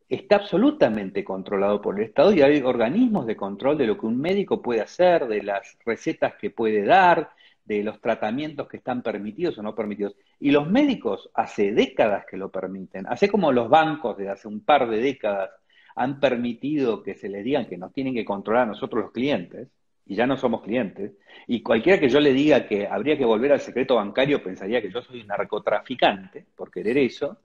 está 0.10 0.38
absolutamente 0.38 1.23
controlado 1.23 1.82
por 1.82 1.99
el 1.99 2.06
Estado 2.06 2.34
y 2.34 2.41
hay 2.41 2.62
organismos 2.62 3.26
de 3.26 3.36
control 3.36 3.78
de 3.78 3.88
lo 3.88 3.97
que 3.97 4.06
un 4.06 4.19
médico 4.19 4.62
puede 4.62 4.82
hacer, 4.82 5.28
de 5.28 5.43
las 5.43 5.78
recetas 5.86 6.36
que 6.36 6.49
puede 6.49 6.84
dar, 6.84 7.32
de 7.65 7.84
los 7.84 7.99
tratamientos 8.02 8.67
que 8.67 8.78
están 8.78 9.02
permitidos 9.02 9.58
o 9.58 9.63
no 9.63 9.73
permitidos. 9.73 10.15
Y 10.39 10.52
los 10.52 10.69
médicos 10.69 11.30
hace 11.34 11.71
décadas 11.71 12.26
que 12.30 12.38
lo 12.38 12.49
permiten, 12.49 13.08
hace 13.08 13.30
como 13.30 13.52
los 13.52 13.69
bancos 13.69 14.17
de 14.17 14.30
hace 14.30 14.47
un 14.47 14.62
par 14.62 14.89
de 14.89 14.97
décadas 14.97 15.52
han 15.95 16.19
permitido 16.19 17.04
que 17.04 17.15
se 17.15 17.30
les 17.30 17.43
digan 17.43 17.67
que 17.67 17.78
nos 17.78 17.93
tienen 17.93 18.13
que 18.13 18.26
controlar 18.26 18.63
a 18.63 18.67
nosotros 18.67 19.04
los 19.04 19.12
clientes, 19.12 19.69
y 20.05 20.15
ya 20.15 20.27
no 20.27 20.37
somos 20.37 20.61
clientes, 20.61 21.13
y 21.47 21.61
cualquiera 21.61 21.99
que 21.99 22.09
yo 22.09 22.19
le 22.19 22.33
diga 22.33 22.65
que 22.65 22.87
habría 22.87 23.17
que 23.17 23.25
volver 23.25 23.53
al 23.53 23.59
secreto 23.59 23.95
bancario 23.95 24.43
pensaría 24.43 24.81
que 24.81 24.91
yo 24.91 25.01
soy 25.01 25.21
un 25.21 25.27
narcotraficante 25.27 26.45
por 26.55 26.71
querer 26.71 26.97
eso. 26.97 27.37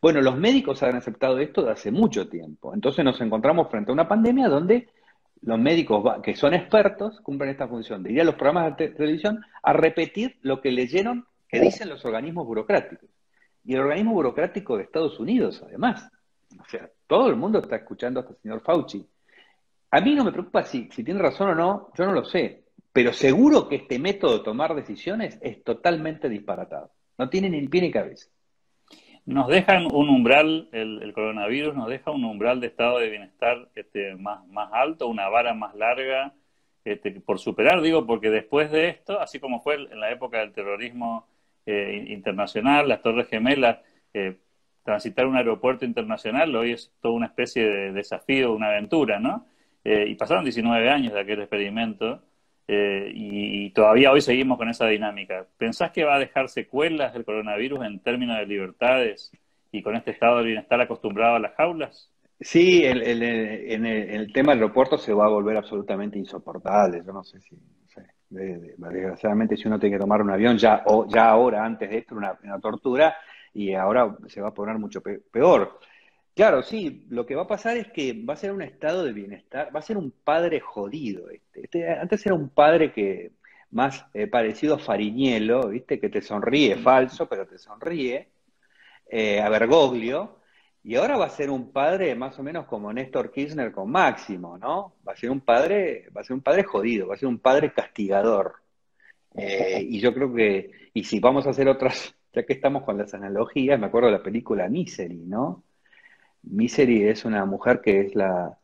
Bueno, 0.00 0.20
los 0.20 0.36
médicos 0.36 0.82
han 0.82 0.96
aceptado 0.96 1.38
esto 1.38 1.62
de 1.62 1.72
hace 1.72 1.90
mucho 1.90 2.28
tiempo. 2.28 2.74
Entonces 2.74 3.04
nos 3.04 3.20
encontramos 3.20 3.70
frente 3.70 3.90
a 3.90 3.94
una 3.94 4.08
pandemia 4.08 4.48
donde 4.48 4.88
los 5.42 5.58
médicos 5.58 6.20
que 6.22 6.34
son 6.36 6.54
expertos 6.54 7.20
cumplen 7.20 7.50
esta 7.50 7.68
función 7.68 8.02
de 8.02 8.12
ir 8.12 8.20
a 8.20 8.24
los 8.24 8.34
programas 8.34 8.76
de 8.76 8.88
televisión 8.88 9.40
a 9.62 9.72
repetir 9.72 10.38
lo 10.42 10.60
que 10.60 10.72
leyeron 10.72 11.26
que 11.48 11.60
dicen 11.60 11.88
los 11.88 12.04
organismos 12.04 12.46
burocráticos. 12.46 13.08
Y 13.64 13.74
el 13.74 13.80
organismo 13.80 14.12
burocrático 14.12 14.76
de 14.76 14.82
Estados 14.82 15.18
Unidos, 15.20 15.62
además. 15.64 16.10
O 16.60 16.64
sea, 16.68 16.90
todo 17.06 17.28
el 17.28 17.36
mundo 17.36 17.58
está 17.60 17.76
escuchando 17.76 18.20
a 18.20 18.22
este 18.24 18.34
señor 18.42 18.60
Fauci. 18.60 19.06
A 19.94 20.00
mí 20.00 20.12
no 20.16 20.24
me 20.24 20.32
preocupa 20.32 20.64
si, 20.64 20.88
si 20.90 21.04
tiene 21.04 21.22
razón 21.22 21.50
o 21.50 21.54
no, 21.54 21.92
yo 21.96 22.04
no 22.04 22.10
lo 22.14 22.24
sé, 22.24 22.64
pero 22.92 23.12
seguro 23.12 23.68
que 23.68 23.76
este 23.76 24.00
método 24.00 24.38
de 24.38 24.44
tomar 24.44 24.74
decisiones 24.74 25.38
es 25.40 25.62
totalmente 25.62 26.28
disparatado. 26.28 26.90
No 27.16 27.28
tiene 27.28 27.48
ni 27.48 27.68
pie 27.68 27.82
ni 27.82 27.92
cabeza. 27.92 28.28
Nos 29.24 29.46
dejan 29.46 29.86
un 29.86 30.08
umbral, 30.08 30.68
el, 30.72 31.12
coronavirus 31.14 31.76
nos 31.76 31.88
deja 31.88 32.10
un 32.10 32.24
umbral 32.24 32.58
de 32.58 32.66
estado 32.66 32.98
de 32.98 33.08
bienestar 33.08 33.68
este, 33.76 34.16
más, 34.16 34.44
más 34.48 34.68
alto, 34.72 35.06
una 35.06 35.28
vara 35.28 35.54
más 35.54 35.76
larga 35.76 36.34
este, 36.84 37.12
por 37.20 37.38
superar, 37.38 37.80
digo, 37.80 38.04
porque 38.04 38.30
después 38.30 38.72
de 38.72 38.88
esto, 38.88 39.20
así 39.20 39.38
como 39.38 39.60
fue 39.60 39.76
en 39.76 40.00
la 40.00 40.10
época 40.10 40.40
del 40.40 40.50
terrorismo 40.50 41.28
eh, 41.66 42.04
internacional, 42.08 42.88
las 42.88 43.00
Torres 43.00 43.28
Gemelas, 43.28 43.78
eh, 44.12 44.38
transitar 44.82 45.24
un 45.28 45.36
aeropuerto 45.36 45.84
internacional 45.84 46.56
hoy 46.56 46.72
es 46.72 46.92
toda 47.00 47.14
una 47.14 47.26
especie 47.26 47.64
de 47.64 47.92
desafío, 47.92 48.52
una 48.52 48.70
aventura, 48.70 49.20
¿no? 49.20 49.46
Eh, 49.84 50.06
y 50.08 50.14
pasaron 50.14 50.44
19 50.44 50.88
años 50.88 51.12
de 51.12 51.20
aquel 51.20 51.40
experimento 51.40 52.22
eh, 52.66 53.10
y, 53.14 53.70
todavía 53.70 54.10
hoy 54.10 54.22
seguimos 54.22 54.56
con 54.56 54.70
esa 54.70 54.86
dinámica. 54.86 55.46
¿Pensás 55.58 55.90
que 55.92 56.04
va 56.04 56.14
a 56.14 56.18
dejar 56.18 56.48
secuelas 56.48 57.12
del 57.12 57.24
coronavirus 57.24 57.84
en 57.84 58.00
términos 58.00 58.38
de 58.38 58.46
libertades 58.46 59.30
y 59.70 59.82
con 59.82 59.96
este 59.96 60.12
estado 60.12 60.38
de 60.38 60.44
bienestar 60.44 60.80
acostumbrado 60.80 61.36
a 61.36 61.40
las 61.40 61.54
jaulas? 61.54 62.10
Sí, 62.40 62.84
el, 62.84 63.02
en 63.02 63.86
el, 63.86 64.32
tema 64.32 64.52
del 64.52 64.62
aeropuerto 64.62 64.98
se 64.98 65.12
va 65.12 65.26
a 65.26 65.30
volver 65.30 65.56
absolutamente 65.56 66.18
insoportable. 66.18 67.02
Yo 67.04 67.12
no 67.12 67.22
sé 67.22 67.40
si, 67.40 67.56
desgraciadamente 68.28 69.56
si 69.56 69.68
uno 69.68 69.78
tiene 69.78 69.96
que 69.96 70.00
tomar 70.00 70.22
un 70.22 70.30
avión 70.30 70.56
ya, 70.56 70.82
o, 70.86 71.06
ya 71.06 71.28
ahora, 71.28 71.64
antes 71.64 71.90
de 71.90 71.98
esto, 71.98 72.14
una, 72.14 72.36
una 72.42 72.58
tortura, 72.58 73.14
y 73.52 73.74
ahora 73.74 74.16
se 74.26 74.40
va 74.40 74.48
a 74.48 74.54
poner 74.54 74.78
mucho 74.78 75.00
peor. 75.00 75.78
Claro, 76.34 76.62
sí, 76.64 77.06
lo 77.10 77.26
que 77.26 77.36
va 77.36 77.42
a 77.42 77.46
pasar 77.46 77.76
es 77.76 77.88
que 77.92 78.12
va 78.24 78.34
a 78.34 78.36
ser 78.36 78.50
un 78.52 78.62
estado 78.62 79.04
de 79.04 79.12
bienestar, 79.12 79.74
va 79.74 79.78
a 79.78 79.82
ser 79.82 79.96
un 79.96 80.10
padre 80.10 80.58
jodido. 80.60 81.30
Este. 81.30 81.62
este 81.64 81.88
antes 81.90 82.26
era 82.26 82.34
un 82.34 82.48
padre 82.48 82.92
que 82.92 83.32
más 83.70 84.04
eh, 84.14 84.26
parecido 84.26 84.74
a 84.74 84.78
Fariñelo, 84.78 85.68
¿viste? 85.68 86.00
Que 86.00 86.08
te 86.08 86.20
sonríe, 86.22 86.76
falso, 86.76 87.28
pero 87.28 87.46
te 87.46 87.58
sonríe. 87.58 88.30
eh, 89.10 89.40
a 89.40 89.48
Bergoglio, 89.50 90.40
y 90.82 90.96
ahora 90.96 91.16
va 91.18 91.26
a 91.26 91.30
ser 91.30 91.50
un 91.50 91.72
padre 91.72 92.14
más 92.16 92.38
o 92.38 92.42
menos 92.44 92.66
como 92.66 92.92
Néstor 92.92 93.32
Kirchner 93.32 93.72
con 93.72 93.90
Máximo, 93.90 94.58
¿no? 94.58 94.96
Va 95.06 95.12
a 95.14 95.16
ser 95.16 95.30
un 95.30 95.40
padre, 95.42 96.08
va 96.16 96.22
a 96.22 96.24
ser 96.24 96.34
un 96.36 96.42
padre 96.42 96.64
jodido, 96.64 97.08
va 97.08 97.14
a 97.14 97.18
ser 97.18 97.28
un 97.28 97.38
padre 97.40 97.72
castigador. 97.72 98.56
Eh, 99.36 99.80
y 99.88 100.00
yo 100.00 100.14
creo 100.14 100.32
que, 100.34 100.70
y 100.94 101.04
si 101.04 101.20
vamos 101.20 101.46
a 101.46 101.50
hacer 101.50 101.68
otras, 101.68 102.14
ya 102.34 102.44
que 102.44 102.52
estamos 102.54 102.84
con 102.84 102.98
las 102.98 103.14
analogías, 103.14 103.78
me 103.80 103.86
acuerdo 103.86 104.08
de 104.08 104.18
la 104.18 104.22
película 104.22 104.68
Misery, 104.68 105.16
¿no? 105.26 105.64
Misery 106.46 107.08
es 107.08 107.24
una 107.24 107.44
mujer 107.44 107.80
que 107.80 108.00
es 108.00 108.14
la, 108.14 108.58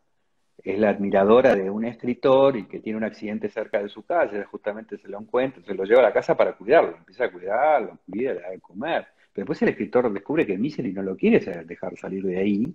es 0.63 0.79
la 0.79 0.91
admiradora 0.91 1.55
de 1.55 1.71
un 1.71 1.85
escritor 1.85 2.57
y 2.57 2.67
que 2.67 2.81
tiene 2.81 2.99
un 2.99 3.05
accidente 3.05 3.49
cerca 3.49 3.83
de 3.83 3.89
su 3.89 4.05
casa, 4.05 4.45
justamente 4.51 4.99
se 4.99 5.09
lo 5.09 5.21
encuentra, 5.21 5.63
se 5.63 5.75
lo 5.75 5.85
lleva 5.85 6.01
a 6.01 6.05
la 6.05 6.13
casa 6.13 6.37
para 6.37 6.53
cuidarlo, 6.53 6.97
empieza 6.97 7.25
a 7.25 7.33
cuidarlo, 7.33 7.99
cuida, 8.09 8.35
le 8.35 8.41
da 8.41 8.51
de 8.51 8.61
comer. 8.61 9.07
Pero 9.33 9.45
después 9.45 9.63
el 9.63 9.69
escritor 9.71 10.13
descubre 10.13 10.47
que 10.47 10.59
Misery 10.59 10.93
no 10.93 11.03
lo 11.03 11.17
quiere 11.17 11.39
dejar 11.65 11.97
salir 11.97 12.25
de 12.25 12.39
ahí, 12.39 12.75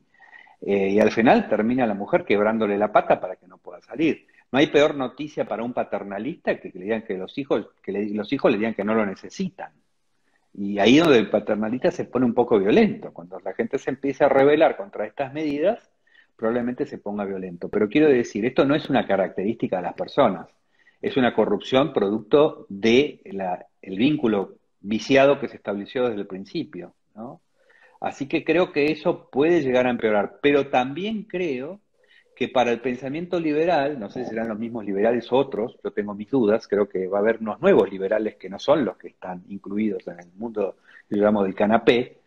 eh, 0.61 0.89
y 0.89 0.99
al 0.99 1.11
final 1.11 1.47
termina 1.49 1.85
la 1.85 1.93
mujer 1.93 2.23
quebrándole 2.23 2.77
la 2.77 2.91
pata 2.91 3.19
para 3.19 3.35
que 3.35 3.47
no 3.47 3.57
pueda 3.57 3.81
salir. 3.81 4.25
No 4.51 4.59
hay 4.59 4.67
peor 4.67 4.95
noticia 4.95 5.45
para 5.45 5.63
un 5.63 5.73
paternalista 5.73 6.59
que, 6.59 6.71
le 6.73 6.85
digan 6.85 7.01
que 7.03 7.17
los 7.17 7.37
hijos, 7.37 7.67
que 7.83 7.91
los 7.91 8.31
hijos 8.31 8.51
le 8.51 8.57
digan 8.57 8.73
que 8.73 8.83
no 8.83 8.95
lo 8.95 9.05
necesitan. 9.05 9.71
Y 10.57 10.79
ahí 10.79 10.97
donde 10.97 11.17
el 11.17 11.29
paternalista 11.29 11.91
se 11.91 12.05
pone 12.05 12.25
un 12.25 12.33
poco 12.33 12.57
violento. 12.57 13.11
Cuando 13.11 13.39
la 13.39 13.53
gente 13.53 13.77
se 13.77 13.89
empieza 13.89 14.25
a 14.25 14.29
rebelar 14.29 14.77
contra 14.77 15.05
estas 15.05 15.33
medidas, 15.33 15.91
probablemente 16.35 16.85
se 16.85 16.97
ponga 16.97 17.25
violento. 17.25 17.69
Pero 17.69 17.89
quiero 17.89 18.07
decir, 18.07 18.45
esto 18.45 18.63
no 18.65 18.75
es 18.75 18.89
una 18.89 19.05
característica 19.05 19.77
de 19.77 19.83
las 19.83 19.93
personas, 19.95 20.47
es 21.01 21.17
una 21.17 21.33
corrupción 21.33 21.91
producto 21.91 22.65
del 22.69 23.21
el 23.81 23.97
vínculo 23.97 24.55
viciado 24.79 25.39
que 25.39 25.49
se 25.49 25.57
estableció 25.57 26.07
desde 26.07 26.21
el 26.21 26.27
principio. 26.27 26.93
Así 27.99 28.27
que 28.27 28.43
creo 28.43 28.71
que 28.71 28.91
eso 28.91 29.29
puede 29.29 29.61
llegar 29.61 29.87
a 29.87 29.89
empeorar, 29.89 30.39
pero 30.41 30.67
también 30.69 31.23
creo 31.23 31.81
que 32.35 32.49
para 32.49 32.71
el 32.71 32.81
pensamiento 32.81 33.39
liberal, 33.39 33.97
no 33.97 34.09
sé 34.09 34.23
si 34.23 34.29
serán 34.29 34.49
los 34.49 34.59
mismos 34.59 34.85
liberales 34.85 35.31
otros, 35.31 35.77
yo 35.81 35.91
tengo 35.91 36.13
mis 36.13 36.29
dudas, 36.29 36.67
creo 36.67 36.89
que 36.89 37.07
va 37.07 37.19
a 37.19 37.21
haber 37.21 37.37
unos 37.39 37.61
nuevos 37.61 37.89
liberales 37.89 38.35
que 38.35 38.49
no 38.49 38.59
son 38.59 38.83
los 38.83 38.97
que 38.97 39.07
están 39.07 39.43
incluidos 39.47 40.05
en 40.07 40.19
el 40.19 40.27
mundo, 40.35 40.75
digamos, 41.09 41.45
del 41.45 41.55
canapé. 41.55 42.17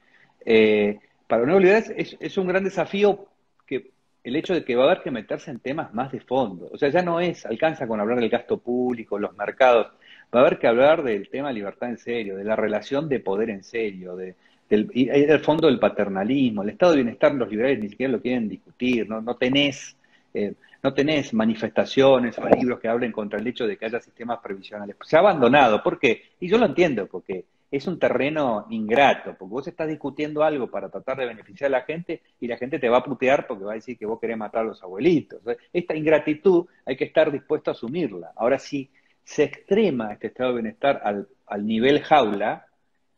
Eh, 0.44 0.98
para 1.26 1.40
los 1.40 1.46
nuevos 1.48 1.62
liberales 1.62 2.16
es, 2.18 2.38
un 2.38 2.46
gran 2.48 2.64
desafío 2.64 3.26
que 3.66 3.90
el 4.24 4.34
hecho 4.34 4.54
de 4.54 4.64
que 4.64 4.76
va 4.76 4.84
a 4.84 4.86
haber 4.86 5.02
que 5.02 5.10
meterse 5.10 5.50
en 5.50 5.60
temas 5.60 5.92
más 5.92 6.10
de 6.10 6.20
fondo. 6.20 6.70
O 6.72 6.78
sea, 6.78 6.88
ya 6.88 7.02
no 7.02 7.20
es, 7.20 7.44
alcanza 7.44 7.86
con 7.86 8.00
hablar 8.00 8.18
del 8.18 8.30
gasto 8.30 8.56
público, 8.56 9.18
los 9.18 9.36
mercados, 9.36 9.88
va 10.34 10.40
a 10.40 10.46
haber 10.46 10.58
que 10.58 10.68
hablar 10.68 11.02
del 11.02 11.28
tema 11.28 11.52
libertad 11.52 11.90
en 11.90 11.98
serio, 11.98 12.36
de 12.36 12.44
la 12.44 12.56
relación 12.56 13.10
de 13.10 13.20
poder 13.20 13.50
en 13.50 13.62
serio, 13.62 14.16
de, 14.16 14.36
del, 14.70 15.40
fondo 15.40 15.66
del 15.66 15.78
paternalismo, 15.78 16.62
el 16.62 16.70
estado 16.70 16.92
de 16.92 17.02
bienestar 17.02 17.34
los 17.34 17.50
liberales 17.50 17.80
ni 17.80 17.90
siquiera 17.90 18.12
lo 18.12 18.22
quieren 18.22 18.48
discutir, 18.48 19.06
no, 19.06 19.20
no 19.20 19.36
tenés 19.36 19.97
eh, 20.34 20.54
no 20.82 20.94
tenés 20.94 21.34
manifestaciones 21.34 22.38
o 22.38 22.48
libros 22.48 22.80
que 22.80 22.88
hablen 22.88 23.12
contra 23.12 23.38
el 23.38 23.46
hecho 23.46 23.66
de 23.66 23.76
que 23.76 23.86
haya 23.86 24.00
sistemas 24.00 24.38
previsionales. 24.40 24.96
Se 25.04 25.16
ha 25.16 25.20
abandonado. 25.20 25.82
¿Por 25.82 25.98
qué? 25.98 26.22
Y 26.40 26.48
yo 26.48 26.58
lo 26.58 26.66
entiendo, 26.66 27.06
porque 27.06 27.46
es 27.70 27.86
un 27.86 27.98
terreno 27.98 28.66
ingrato, 28.70 29.34
porque 29.38 29.52
vos 29.52 29.68
estás 29.68 29.88
discutiendo 29.88 30.42
algo 30.42 30.70
para 30.70 30.88
tratar 30.88 31.18
de 31.18 31.26
beneficiar 31.26 31.68
a 31.68 31.78
la 31.78 31.84
gente 31.84 32.22
y 32.40 32.46
la 32.46 32.56
gente 32.56 32.78
te 32.78 32.88
va 32.88 32.98
a 32.98 33.04
putear 33.04 33.46
porque 33.46 33.64
va 33.64 33.72
a 33.72 33.76
decir 33.76 33.98
que 33.98 34.06
vos 34.06 34.18
querés 34.20 34.38
matar 34.38 34.62
a 34.62 34.68
los 34.68 34.82
abuelitos. 34.82 35.42
Esta 35.72 35.94
ingratitud 35.94 36.66
hay 36.86 36.96
que 36.96 37.04
estar 37.04 37.30
dispuesto 37.30 37.70
a 37.70 37.72
asumirla. 37.72 38.32
Ahora, 38.36 38.58
si 38.58 38.90
se 39.22 39.44
extrema 39.44 40.12
este 40.12 40.28
estado 40.28 40.50
de 40.50 40.62
bienestar 40.62 41.02
al, 41.04 41.28
al 41.46 41.66
nivel 41.66 42.00
jaula, 42.02 42.66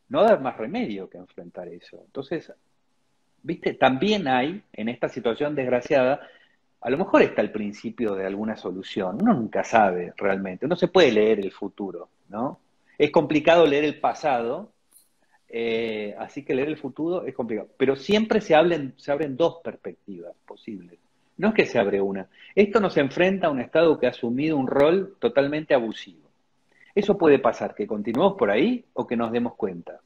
no 0.09 0.19
va 0.19 0.25
a 0.25 0.27
haber 0.31 0.41
más 0.41 0.57
remedio 0.57 1.09
que 1.09 1.17
enfrentar 1.17 1.69
eso. 1.69 2.01
Entonces, 2.05 2.51
viste, 3.43 3.73
también 3.73 4.27
hay 4.27 4.61
en 4.73 4.89
esta 4.89 5.07
situación 5.07 5.55
desgraciada 5.55 6.27
a 6.81 6.89
lo 6.89 6.97
mejor 6.97 7.21
está 7.21 7.41
el 7.41 7.51
principio 7.51 8.15
de 8.15 8.25
alguna 8.25 8.57
solución. 8.57 9.19
Uno 9.21 9.33
nunca 9.33 9.63
sabe 9.63 10.13
realmente. 10.17 10.65
Uno 10.65 10.75
se 10.75 10.87
puede 10.87 11.11
leer 11.11 11.39
el 11.39 11.51
futuro, 11.51 12.09
¿no? 12.29 12.59
Es 12.97 13.11
complicado 13.11 13.65
leer 13.65 13.83
el 13.83 13.99
pasado, 13.99 14.71
eh, 15.47 16.15
así 16.17 16.43
que 16.43 16.55
leer 16.55 16.69
el 16.69 16.77
futuro 16.77 17.25
es 17.25 17.35
complicado. 17.35 17.69
Pero 17.77 17.95
siempre 17.95 18.41
se, 18.41 18.55
se 18.97 19.11
abren 19.11 19.37
dos 19.37 19.59
perspectivas 19.63 20.33
posibles. 20.45 20.99
No 21.37 21.49
es 21.49 21.53
que 21.53 21.65
se 21.65 21.79
abre 21.79 22.01
una. 22.01 22.27
Esto 22.55 22.79
nos 22.79 22.97
enfrenta 22.97 23.47
a 23.47 23.51
un 23.51 23.61
Estado 23.61 23.99
que 23.99 24.07
ha 24.07 24.11
asumido 24.11 24.57
un 24.57 24.67
rol 24.67 25.15
totalmente 25.19 25.73
abusivo. 25.73 26.29
Eso 26.93 27.17
puede 27.17 27.39
pasar, 27.39 27.73
que 27.73 27.87
continuemos 27.87 28.35
por 28.37 28.49
ahí 28.49 28.85
o 28.93 29.07
que 29.07 29.15
nos 29.15 29.31
demos 29.31 29.55
cuenta. 29.55 29.99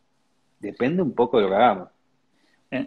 Depende 0.60 1.02
un 1.02 1.14
poco 1.14 1.38
de 1.38 1.44
lo 1.44 1.50
que 1.50 1.56
hagamos. 1.56 1.90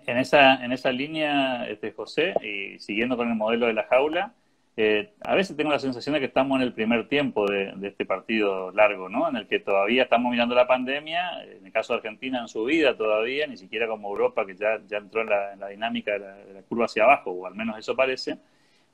En, 0.07 0.18
esa, 0.18 0.64
en 0.64 0.72
esa 0.72 0.92
línea, 0.92 1.66
este, 1.68 1.92
José, 1.92 2.35
y 2.42 2.79
siguiendo 2.79 3.16
con 3.16 3.29
el 3.29 3.35
modelo 3.35 3.66
de 3.66 3.72
la 3.72 3.85
jaula, 3.85 4.35
eh, 4.81 5.11
a 5.24 5.35
veces 5.35 5.57
tengo 5.57 5.72
la 5.72 5.81
sensación 5.81 6.12
de 6.12 6.20
que 6.20 6.27
estamos 6.27 6.55
en 6.57 6.62
el 6.62 6.72
primer 6.72 7.09
tiempo 7.09 7.51
de, 7.51 7.74
este 7.83 8.07
partido 8.07 8.70
largo, 8.70 9.09
¿no? 9.09 9.29
En 9.29 9.35
el 9.35 9.48
que 9.48 9.59
todavía 9.59 10.05
estamos 10.05 10.31
mirando 10.31 10.55
la 10.55 10.68
pandemia, 10.68 11.42
en 11.42 11.66
el 11.66 11.72
caso 11.72 11.94
de 11.94 11.96
Argentina 11.96 12.40
en 12.40 12.46
su 12.46 12.64
vida 12.64 12.96
todavía, 12.96 13.48
ni 13.48 13.57
siquiera 13.57 13.88
como 13.88 14.09
Europa, 14.09 14.46
que 14.46 14.55
ya, 14.55 14.79
ya 14.87 14.98
entró 14.98 15.22
en 15.22 15.31
la, 15.31 15.68
dinámica 15.68 16.12
de 16.12 16.20
la, 16.20 16.62
curva 16.68 16.85
hacia 16.85 17.03
abajo, 17.03 17.33
o 17.33 17.46
al 17.48 17.57
menos 17.57 17.77
eso 17.77 17.96
parece. 17.96 18.38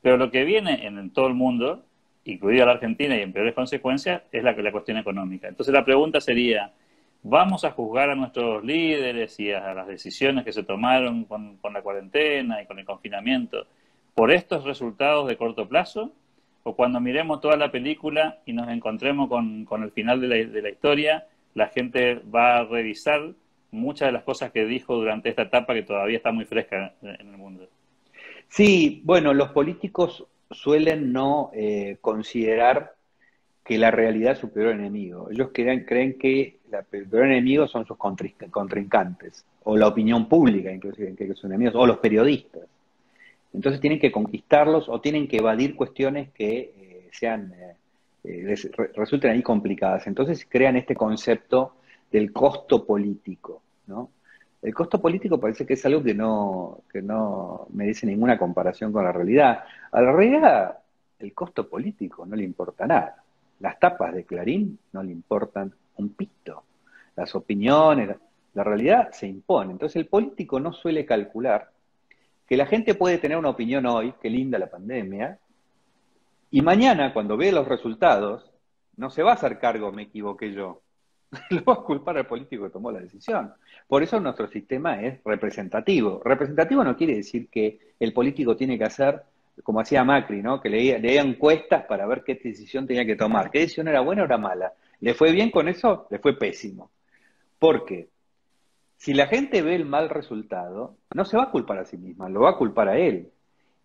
Pero 0.01 0.17
lo 0.17 0.31
que 0.31 0.43
viene 0.43 0.87
en, 0.87 1.11
todo 1.11 1.27
el 1.27 1.35
mundo, 1.35 1.85
incluida 2.23 2.65
la 2.65 2.71
Argentina 2.71 3.15
y 3.15 3.21
en 3.21 3.31
peores 3.31 3.53
consecuencias, 3.53 4.23
es 4.31 4.43
la, 4.43 4.53
la 4.53 4.71
cuestión 4.71 4.97
económica. 4.97 5.47
Entonces 5.47 5.71
la 5.71 5.85
pregunta 5.85 6.19
sería, 6.19 6.71
vamos 7.27 7.65
a 7.65 7.71
juzgar 7.71 8.11
a 8.11 8.15
nuestros 8.15 8.63
líderes 8.63 9.39
y 9.39 9.51
a 9.51 9.73
las 9.73 9.87
decisiones 9.87 10.45
que 10.45 10.53
se 10.53 10.61
tomaron 10.61 11.25
con, 11.25 11.59
la 11.73 11.81
cuarentena 11.81 12.61
y 12.61 12.67
con 12.67 12.77
el 12.77 12.85
confinamiento 12.85 13.65
por 14.13 14.31
estos 14.31 14.63
resultados 14.63 15.27
de 15.27 15.35
corto 15.35 15.67
plazo? 15.67 16.11
¿O 16.63 16.75
cuando 16.75 16.99
miremos 16.99 17.41
toda 17.41 17.57
la 17.57 17.71
película 17.71 18.39
y 18.45 18.53
nos 18.53 18.69
encontremos 18.69 19.27
con, 19.27 19.83
el 19.83 19.91
final 19.91 20.21
de 20.21 20.61
la, 20.61 20.69
historia, 20.69 21.27
la 21.53 21.67
gente 21.67 22.15
va 22.33 22.57
a 22.57 22.63
revisar 22.63 23.33
muchas 23.71 24.07
de 24.07 24.11
las 24.13 24.23
cosas 24.23 24.51
que 24.51 24.65
dijo 24.65 24.95
durante 24.95 25.29
esta 25.29 25.43
etapa 25.43 25.73
que 25.73 25.83
todavía 25.83 26.17
está 26.17 26.31
muy 26.31 26.45
fresca 26.45 26.93
en 27.01 27.27
el 27.27 27.37
mundo? 27.37 27.67
Sí, 28.47 29.01
bueno, 29.03 29.33
los 29.33 29.49
políticos 29.49 30.25
suelen 30.49 31.11
no 31.11 31.49
eh, 31.53 31.97
considerar 32.01 32.94
que 33.65 33.79
la 33.79 33.89
realidad 33.89 34.33
es 34.33 34.39
su 34.39 34.51
peor 34.51 34.75
enemigo. 34.75 35.27
Ellos 35.31 35.49
creen, 35.51 35.85
que 36.19 36.59
el 36.91 37.07
peor 37.07 37.25
enemigo 37.25 37.67
son 37.67 37.83
sus 37.85 37.97
contrincantes, 37.97 39.43
o 39.63 39.75
la 39.75 39.87
opinión 39.87 40.29
pública, 40.29 40.71
inclusive, 40.71 41.15
que 41.15 41.33
son 41.33 41.51
enemigos, 41.51 41.73
o 41.75 41.87
los 41.87 41.97
periodistas. 41.97 42.61
Entonces 43.55 43.81
tienen 43.81 43.99
que 43.99 44.11
conquistarlos 44.11 44.87
o 44.87 45.01
tienen 45.01 45.27
que 45.27 45.37
evadir 45.37 45.75
cuestiones 45.75 46.29
que 46.31 46.73
eh, 46.77 47.09
sean 47.11 47.53
eh, 47.53 47.75
eh, 48.23 48.55
resulten 48.95 49.31
ahí 49.31 49.41
complicadas. 49.41 50.05
Entonces 50.05 50.45
crean 50.47 50.75
este 50.75 50.95
concepto 50.95 51.77
del 52.11 52.31
costo 52.31 52.85
político. 52.85 53.63
El 54.61 54.73
costo 54.73 55.01
político 55.01 55.39
parece 55.39 55.65
que 55.65 55.73
es 55.73 55.85
algo 55.85 56.03
que 56.03 56.13
no, 56.13 56.81
que 56.91 57.01
no 57.01 57.67
merece 57.73 58.05
ninguna 58.05 58.37
comparación 58.37 58.91
con 58.91 59.03
la 59.03 59.11
realidad. 59.11 59.63
A 59.91 60.01
la 60.01 60.11
realidad, 60.11 60.79
el 61.19 61.33
costo 61.33 61.67
político 61.67 62.25
no 62.25 62.35
le 62.35 62.43
importa 62.43 62.85
nada. 62.85 63.24
Las 63.59 63.79
tapas 63.79 64.13
de 64.13 64.25
Clarín 64.25 64.77
no 64.93 65.03
le 65.03 65.11
importan 65.11 65.73
un 65.97 66.09
pito. 66.09 66.63
Las 67.15 67.33
opiniones, 67.35 68.15
la 68.53 68.63
realidad 68.63 69.11
se 69.11 69.27
impone. 69.27 69.71
Entonces 69.71 69.95
el 69.97 70.07
político 70.07 70.59
no 70.59 70.73
suele 70.73 71.05
calcular 71.05 71.71
que 72.47 72.57
la 72.57 72.65
gente 72.65 72.95
puede 72.95 73.17
tener 73.17 73.37
una 73.37 73.49
opinión 73.49 73.85
hoy, 73.85 74.13
qué 74.21 74.29
linda 74.29 74.59
la 74.59 74.69
pandemia, 74.69 75.39
y 76.51 76.61
mañana 76.61 77.13
cuando 77.13 77.37
ve 77.37 77.51
los 77.51 77.67
resultados, 77.67 78.49
no 78.97 79.09
se 79.09 79.23
va 79.23 79.31
a 79.31 79.35
hacer 79.35 79.59
cargo, 79.59 79.91
me 79.91 80.03
equivoqué 80.03 80.53
yo. 80.53 80.81
Lo 81.49 81.63
va 81.65 81.73
a 81.73 81.83
culpar 81.83 82.17
al 82.17 82.27
político 82.27 82.63
que 82.63 82.69
tomó 82.69 82.91
la 82.91 83.01
decisión. 83.01 83.53
Por 83.87 84.03
eso 84.03 84.19
nuestro 84.19 84.47
sistema 84.47 85.01
es 85.01 85.21
representativo. 85.25 86.21
Representativo 86.23 86.83
no 86.83 86.95
quiere 86.95 87.15
decir 87.15 87.49
que 87.49 87.93
el 87.99 88.13
político 88.13 88.55
tiene 88.55 88.77
que 88.77 88.85
hacer 88.85 89.23
como 89.63 89.79
hacía 89.79 90.03
Macri, 90.03 90.41
¿no? 90.41 90.61
Que 90.61 90.69
leía, 90.69 90.97
leía 90.97 91.21
encuestas 91.21 91.85
para 91.85 92.05
ver 92.05 92.23
qué 92.23 92.35
decisión 92.35 92.87
tenía 92.87 93.05
que 93.05 93.15
tomar, 93.15 93.51
qué 93.51 93.59
decisión 93.59 93.87
era 93.87 94.01
buena 94.01 94.23
o 94.23 94.25
era 94.25 94.37
mala. 94.37 94.73
¿Le 94.99 95.13
fue 95.13 95.31
bien 95.31 95.51
con 95.51 95.67
eso? 95.67 96.07
Le 96.09 96.19
fue 96.19 96.37
pésimo. 96.37 96.91
Porque 97.59 98.09
si 98.97 99.13
la 99.13 99.27
gente 99.27 99.61
ve 99.61 99.75
el 99.75 99.85
mal 99.85 100.09
resultado, 100.09 100.97
no 101.13 101.25
se 101.25 101.37
va 101.37 101.43
a 101.43 101.51
culpar 101.51 101.79
a 101.79 101.85
sí 101.85 101.97
misma, 101.97 102.29
lo 102.29 102.41
va 102.41 102.51
a 102.51 102.57
culpar 102.57 102.89
a 102.89 102.97
él. 102.97 103.31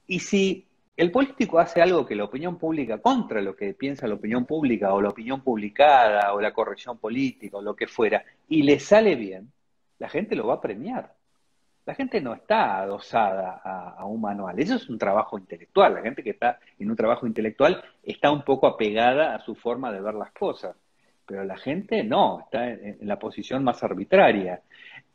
Y 0.07 0.21
si 0.21 0.67
el 0.97 1.11
político 1.11 1.59
hace 1.59 1.81
algo 1.81 2.05
que 2.05 2.15
la 2.15 2.25
opinión 2.25 2.59
pública, 2.59 2.99
contra 2.99 3.41
lo 3.41 3.57
que 3.57 3.73
piensa 3.75 4.07
la 4.07 4.15
opinión 4.15 4.45
pública, 4.45 4.93
o 4.93 5.01
la 5.01 5.09
opinión 5.09 5.43
publicada, 5.43 6.35
o 6.35 6.41
la 6.41 6.53
corrección 6.53 6.99
política, 6.99 7.57
o 7.57 7.63
lo 7.63 7.75
que 7.75 7.87
fuera, 7.87 8.25
y 8.49 8.63
le 8.63 8.79
sale 8.81 9.15
bien, 9.15 9.51
la 9.99 10.09
gente 10.09 10.35
lo 10.35 10.47
va 10.47 10.55
a 10.55 10.61
premiar. 10.61 11.15
La 11.87 11.95
gente 11.95 12.21
no 12.21 12.35
está 12.35 12.79
adosada 12.79 13.61
a, 13.65 14.05
un 14.05 14.21
manual, 14.21 14.59
eso 14.59 14.75
es 14.77 14.89
un 14.89 14.99
trabajo 14.99 15.39
intelectual. 15.39 15.95
La 15.95 16.03
gente 16.03 16.23
que 16.23 16.31
está 16.31 16.59
en 16.79 16.91
un 16.91 16.97
trabajo 16.97 17.27
intelectual 17.27 17.83
está 18.03 18.31
un 18.31 18.43
poco 18.43 18.67
apegada 18.67 19.35
a 19.35 19.41
su 19.41 19.55
forma 19.55 19.91
de 19.91 20.01
ver 20.01 20.15
las 20.15 20.31
cosas, 20.33 20.77
pero 21.27 21.45
la 21.45 21.57
gente 21.57 22.05
no, 22.05 22.41
está 22.41 22.69
en, 22.69 22.99
la 23.01 23.19
posición 23.19 23.65
más 23.65 23.83
arbitraria. 23.83 24.61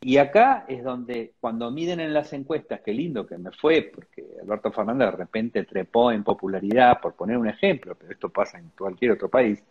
Y 0.00 0.18
acá 0.18 0.66
es 0.68 0.84
donde, 0.84 1.32
cuando 1.40 1.70
miden 1.70 2.00
en 2.00 2.12
las 2.12 2.32
encuestas, 2.32 2.80
qué 2.84 2.92
lindo 2.92 3.26
que 3.26 3.38
me 3.38 3.52
fue, 3.52 3.90
porque 3.94 4.24
Alberto 4.42 4.70
Fernández 4.72 5.10
de 5.10 5.16
repente 5.16 5.64
trepó 5.64 6.12
en 6.12 6.24
popularidad, 6.24 7.00
por 7.00 7.14
poner 7.14 7.38
un 7.38 7.48
ejemplo, 7.48 7.94
pero 7.98 8.12
esto 8.12 8.28
pasa 8.28 8.58
en 8.58 8.70
cualquier 8.76 9.12
otro 9.12 9.30
país, 9.30 9.62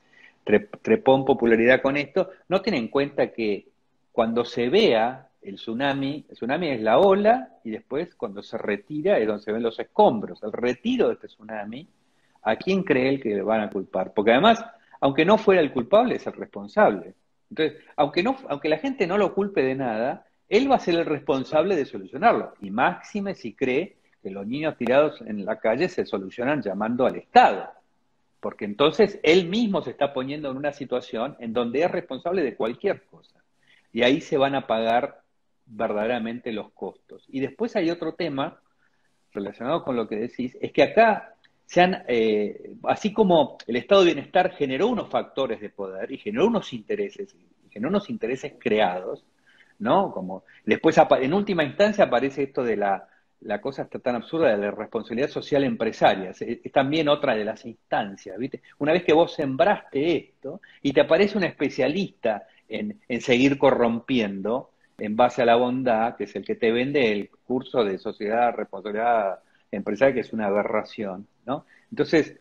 trepó 0.82 1.16
en 1.16 1.26
popularidad 1.26 1.82
con 1.82 1.98
esto, 1.98 2.30
no 2.48 2.62
tienen 2.62 2.84
en 2.84 2.88
cuenta 2.90 3.32
que 3.32 3.68
cuando 4.12 4.46
se 4.46 4.70
vea 4.70 5.28
el 5.46 5.56
tsunami, 5.56 6.26
el 6.28 6.36
tsunami 6.36 6.70
es 6.70 6.82
la 6.82 7.00
ola 7.00 7.50
y 7.64 7.72
después 7.72 8.16
cuando 8.16 8.42
se 8.42 8.58
retira 8.58 9.18
es 9.20 9.28
donde 9.28 9.44
se 9.44 9.52
ven 9.52 9.62
los 9.62 9.80
escombros. 9.80 10.42
El 10.44 10.52
retiro 10.52 11.08
de 11.08 11.14
este 11.14 11.28
tsunami, 11.28 11.88
¿a 12.42 12.56
quién 12.56 12.84
cree 12.84 13.10
él 13.10 13.22
que 13.22 13.30
le 13.30 13.42
van 13.42 13.62
a 13.62 13.70
culpar? 13.70 14.14
Porque 14.14 14.32
además, 14.32 14.66
aunque 15.00 15.24
no 15.24 15.38
fuera 15.38 15.62
el 15.62 15.72
culpable, 15.72 16.16
es 16.16 16.26
el 16.26 16.34
responsable. 16.34 17.14
Entonces, 17.50 17.84
aunque, 17.96 18.24
no, 18.24 18.36
aunque 18.50 18.70
la 18.70 18.78
gente 18.78 19.06
no 19.06 19.18
lo 19.18 19.34
culpe 19.34 19.62
de 19.62 19.76
nada, 19.76 20.26
él 20.50 20.70
va 20.70 20.76
a 20.76 20.80
ser 20.80 20.96
el 20.96 21.06
responsable 21.06 21.76
de 21.76 21.86
solucionarlo. 21.86 22.54
Y 22.62 22.72
máxime 22.72 23.36
si 23.36 23.54
cree 23.54 23.98
que 24.22 24.32
los 24.32 24.48
niños 24.48 24.78
tirados 24.78 25.22
en 25.22 25.46
la 25.46 25.60
calle 25.60 25.90
se 25.90 26.06
solucionan 26.06 26.62
llamando 26.62 27.06
al 27.06 27.18
Estado. 27.18 27.70
Porque 28.40 28.66
entonces 28.66 29.20
él 29.22 29.48
mismo 29.48 29.82
se 29.84 29.92
está 29.92 30.14
poniendo 30.14 30.50
en 30.50 30.58
una 30.58 30.72
situación 30.72 31.36
en 31.40 31.54
donde 31.54 31.84
es 31.84 31.92
responsable 31.92 32.44
de 32.44 32.56
cualquier 32.56 33.04
cosa. 33.06 33.44
Y 33.92 34.04
ahí 34.04 34.22
se 34.22 34.38
van 34.38 34.56
a 34.56 34.68
pagar 34.68 35.25
verdaderamente 35.66 36.52
los 36.52 36.72
costos. 36.72 37.26
Y 37.28 37.40
después 37.40 37.76
hay 37.76 37.90
otro 37.90 38.14
tema 38.14 38.60
relacionado 39.32 39.84
con 39.84 39.96
lo 39.96 40.08
que 40.08 40.16
decís, 40.16 40.58
es 40.62 40.72
que 40.72 40.84
acá 40.84 41.36
se 41.66 41.82
han, 41.82 42.04
eh, 42.08 42.74
así 42.84 43.12
como 43.12 43.58
el 43.68 43.76
estado 43.76 44.02
de 44.02 44.14
bienestar 44.14 44.52
generó 44.52 44.88
unos 44.88 45.10
factores 45.10 45.60
de 45.60 45.70
poder 45.70 46.12
y 46.12 46.18
generó 46.18 46.48
unos 46.48 46.72
intereses, 46.74 47.36
y 47.36 47.70
generó 47.70 47.90
unos 47.90 48.10
intereses 48.10 48.54
creados, 48.60 49.26
¿no? 49.80 50.12
Como 50.12 50.44
después, 50.64 50.96
en 51.20 51.34
última 51.34 51.64
instancia, 51.64 52.06
aparece 52.06 52.44
esto 52.44 52.64
de 52.64 52.78
la, 52.78 53.08
la 53.42 53.60
cosa 53.60 53.84
está 53.84 54.00
tan 54.00 54.16
absurda 54.16 54.50
de 54.50 54.58
la 54.58 54.72
responsabilidad 54.72 55.30
social 55.30 55.64
empresaria. 55.64 56.32
Es, 56.32 56.72
también 56.72 57.10
otra 57.10 57.36
de 57.36 57.44
las 57.44 57.66
instancias, 57.66 58.38
¿viste? 58.38 58.62
Una 58.78 58.94
vez 58.94 59.04
que 59.04 59.14
vos 59.14 59.34
sembraste 59.34 60.18
esto 60.18 60.62
y 60.82 60.94
te 60.94 61.02
aparece 61.02 61.38
un 61.38 61.44
especialista 61.44 62.48
en, 62.70 63.02
en 63.08 63.22
seguir 63.22 63.58
corrompiendo 63.58 64.72
en 64.98 65.16
base 65.16 65.42
a 65.42 65.46
la 65.46 65.56
bondad, 65.56 66.16
que 66.16 66.26
es 66.26 66.36
el 66.36 66.46
que 66.46 66.56
te 66.56 66.72
vende 66.72 67.12
el 67.12 67.30
curso 67.46 67.84
de 67.84 67.98
sociedad, 67.98 68.54
responsabilidad 68.56 69.40
empresaria, 69.72 70.14
que 70.14 70.20
es 70.22 70.34
una 70.34 70.48
aberración, 70.48 71.28
¿no? 71.46 71.66
Entonces, 71.92 72.38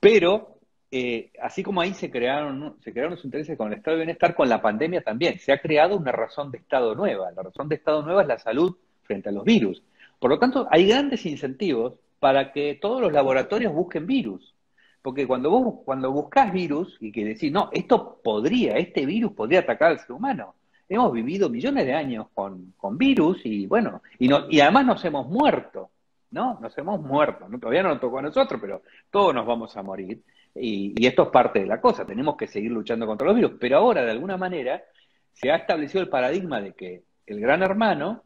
pero 0.00 0.56
eh, 0.90 1.30
así 1.40 1.62
como 1.62 1.80
ahí 1.80 1.94
se 1.94 2.10
crearon, 2.10 2.76
se 2.82 2.92
crearon 2.92 3.12
los 3.12 3.24
intereses 3.24 3.56
con 3.56 3.68
el 3.68 3.78
estado 3.78 3.96
de 3.96 4.04
bienestar, 4.04 4.34
con 4.34 4.48
la 4.48 4.60
pandemia 4.60 5.02
también, 5.02 5.38
se 5.38 5.52
ha 5.52 5.58
creado 5.58 5.96
una 5.96 6.12
razón 6.12 6.50
de 6.50 6.58
estado 6.58 6.94
nueva. 6.94 7.30
La 7.32 7.42
razón 7.42 7.68
de 7.68 7.76
estado 7.76 8.02
nueva 8.02 8.22
es 8.22 8.28
la 8.28 8.38
salud 8.38 8.76
frente 9.02 9.28
a 9.30 9.32
los 9.32 9.44
virus. 9.44 9.82
Por 10.18 10.30
lo 10.30 10.38
tanto, 10.38 10.68
hay 10.70 10.88
grandes 10.88 11.24
incentivos 11.26 11.94
para 12.20 12.52
que 12.52 12.78
todos 12.80 13.00
los 13.00 13.12
laboratorios 13.12 13.72
busquen 13.72 14.06
virus. 14.06 14.54
Porque 15.02 15.26
cuando 15.26 15.50
vos 15.50 15.80
cuando 15.84 16.12
buscas 16.12 16.52
virus 16.52 16.96
y 17.00 17.10
que 17.10 17.24
decís, 17.24 17.50
no, 17.50 17.70
esto 17.72 18.20
podría, 18.22 18.76
este 18.76 19.04
virus 19.04 19.32
podría 19.32 19.60
atacar 19.60 19.92
al 19.92 19.98
ser 19.98 20.12
humano. 20.12 20.54
Hemos 20.92 21.12
vivido 21.12 21.48
millones 21.48 21.86
de 21.86 21.94
años 21.94 22.26
con, 22.34 22.74
con 22.76 22.98
virus 22.98 23.40
y 23.44 23.66
bueno, 23.66 24.02
y, 24.18 24.28
no, 24.28 24.46
y 24.50 24.60
además 24.60 24.86
nos 24.86 25.04
hemos 25.04 25.26
muerto. 25.26 25.90
¿no? 26.32 26.58
Nos 26.60 26.76
hemos 26.78 27.00
muerto, 27.00 27.48
¿no? 27.48 27.58
todavía 27.58 27.82
no 27.82 27.90
nos 27.90 28.00
tocó 28.00 28.18
a 28.18 28.22
nosotros, 28.22 28.60
pero 28.60 28.82
todos 29.10 29.34
nos 29.34 29.46
vamos 29.46 29.76
a 29.76 29.82
morir. 29.82 30.22
Y, 30.54 31.06
esto 31.06 31.24
es 31.24 31.28
parte 31.28 31.60
de 31.60 31.66
la 31.66 31.80
cosa, 31.80 32.04
tenemos 32.04 32.36
que 32.36 32.46
seguir 32.46 32.72
luchando 32.72 33.06
contra 33.06 33.26
los 33.26 33.36
virus, 33.36 33.52
pero 33.60 33.78
ahora 33.78 34.02
de 34.02 34.10
alguna 34.10 34.36
manera 34.36 34.82
se 35.32 35.50
ha 35.50 35.56
establecido 35.56 36.02
el 36.02 36.08
paradigma 36.08 36.60
de 36.60 36.72
que 36.72 37.04
el 37.26 37.40
gran 37.40 37.62
hermano 37.62 38.24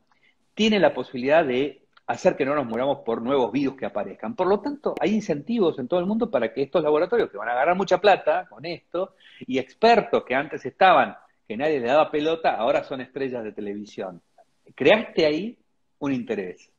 tiene 0.55 0.81
la 0.81 0.95
posibilidad 0.95 1.45
de 1.45 1.83
hacer 2.07 2.37
que 2.37 2.45
no 2.45 2.55
nos 2.55 2.67
muramos 2.67 2.99
por 3.05 3.21
nuevos 3.21 3.53
virus 3.53 3.77
que 3.77 3.87
aparezcan. 3.87 4.35
Por 4.37 4.47
lo 4.47 4.61
tanto, 4.61 4.95
hay 5.01 5.13
incentivos 5.13 5.79
en 5.79 5.89
todo 5.89 6.01
el 6.01 6.07
mundo 6.07 6.31
para 6.31 6.53
que 6.53 6.63
estos 6.63 6.83
laboratorios 6.83 7.31
que 7.31 7.37
van 7.37 7.49
a 7.49 7.55
ganar 7.55 7.77
mucha 7.77 8.01
plata 8.01 8.47
con 8.49 8.65
esto 8.65 9.15
y 9.41 9.59
expertos 9.59 10.25
que 10.25 10.35
antes 10.35 10.65
estaban, 10.65 11.17
que 11.47 11.57
nadie 11.57 11.81
le 11.81 11.87
daba 11.87 12.11
pelota, 12.11 12.57
ahora 12.57 12.85
son 12.85 13.01
estrellas 13.01 13.45
de 13.45 13.53
televisión. 13.53 14.21
Creaste 14.75 15.27
ahí 15.27 15.59
un 15.99 16.13
interés. 16.13 16.71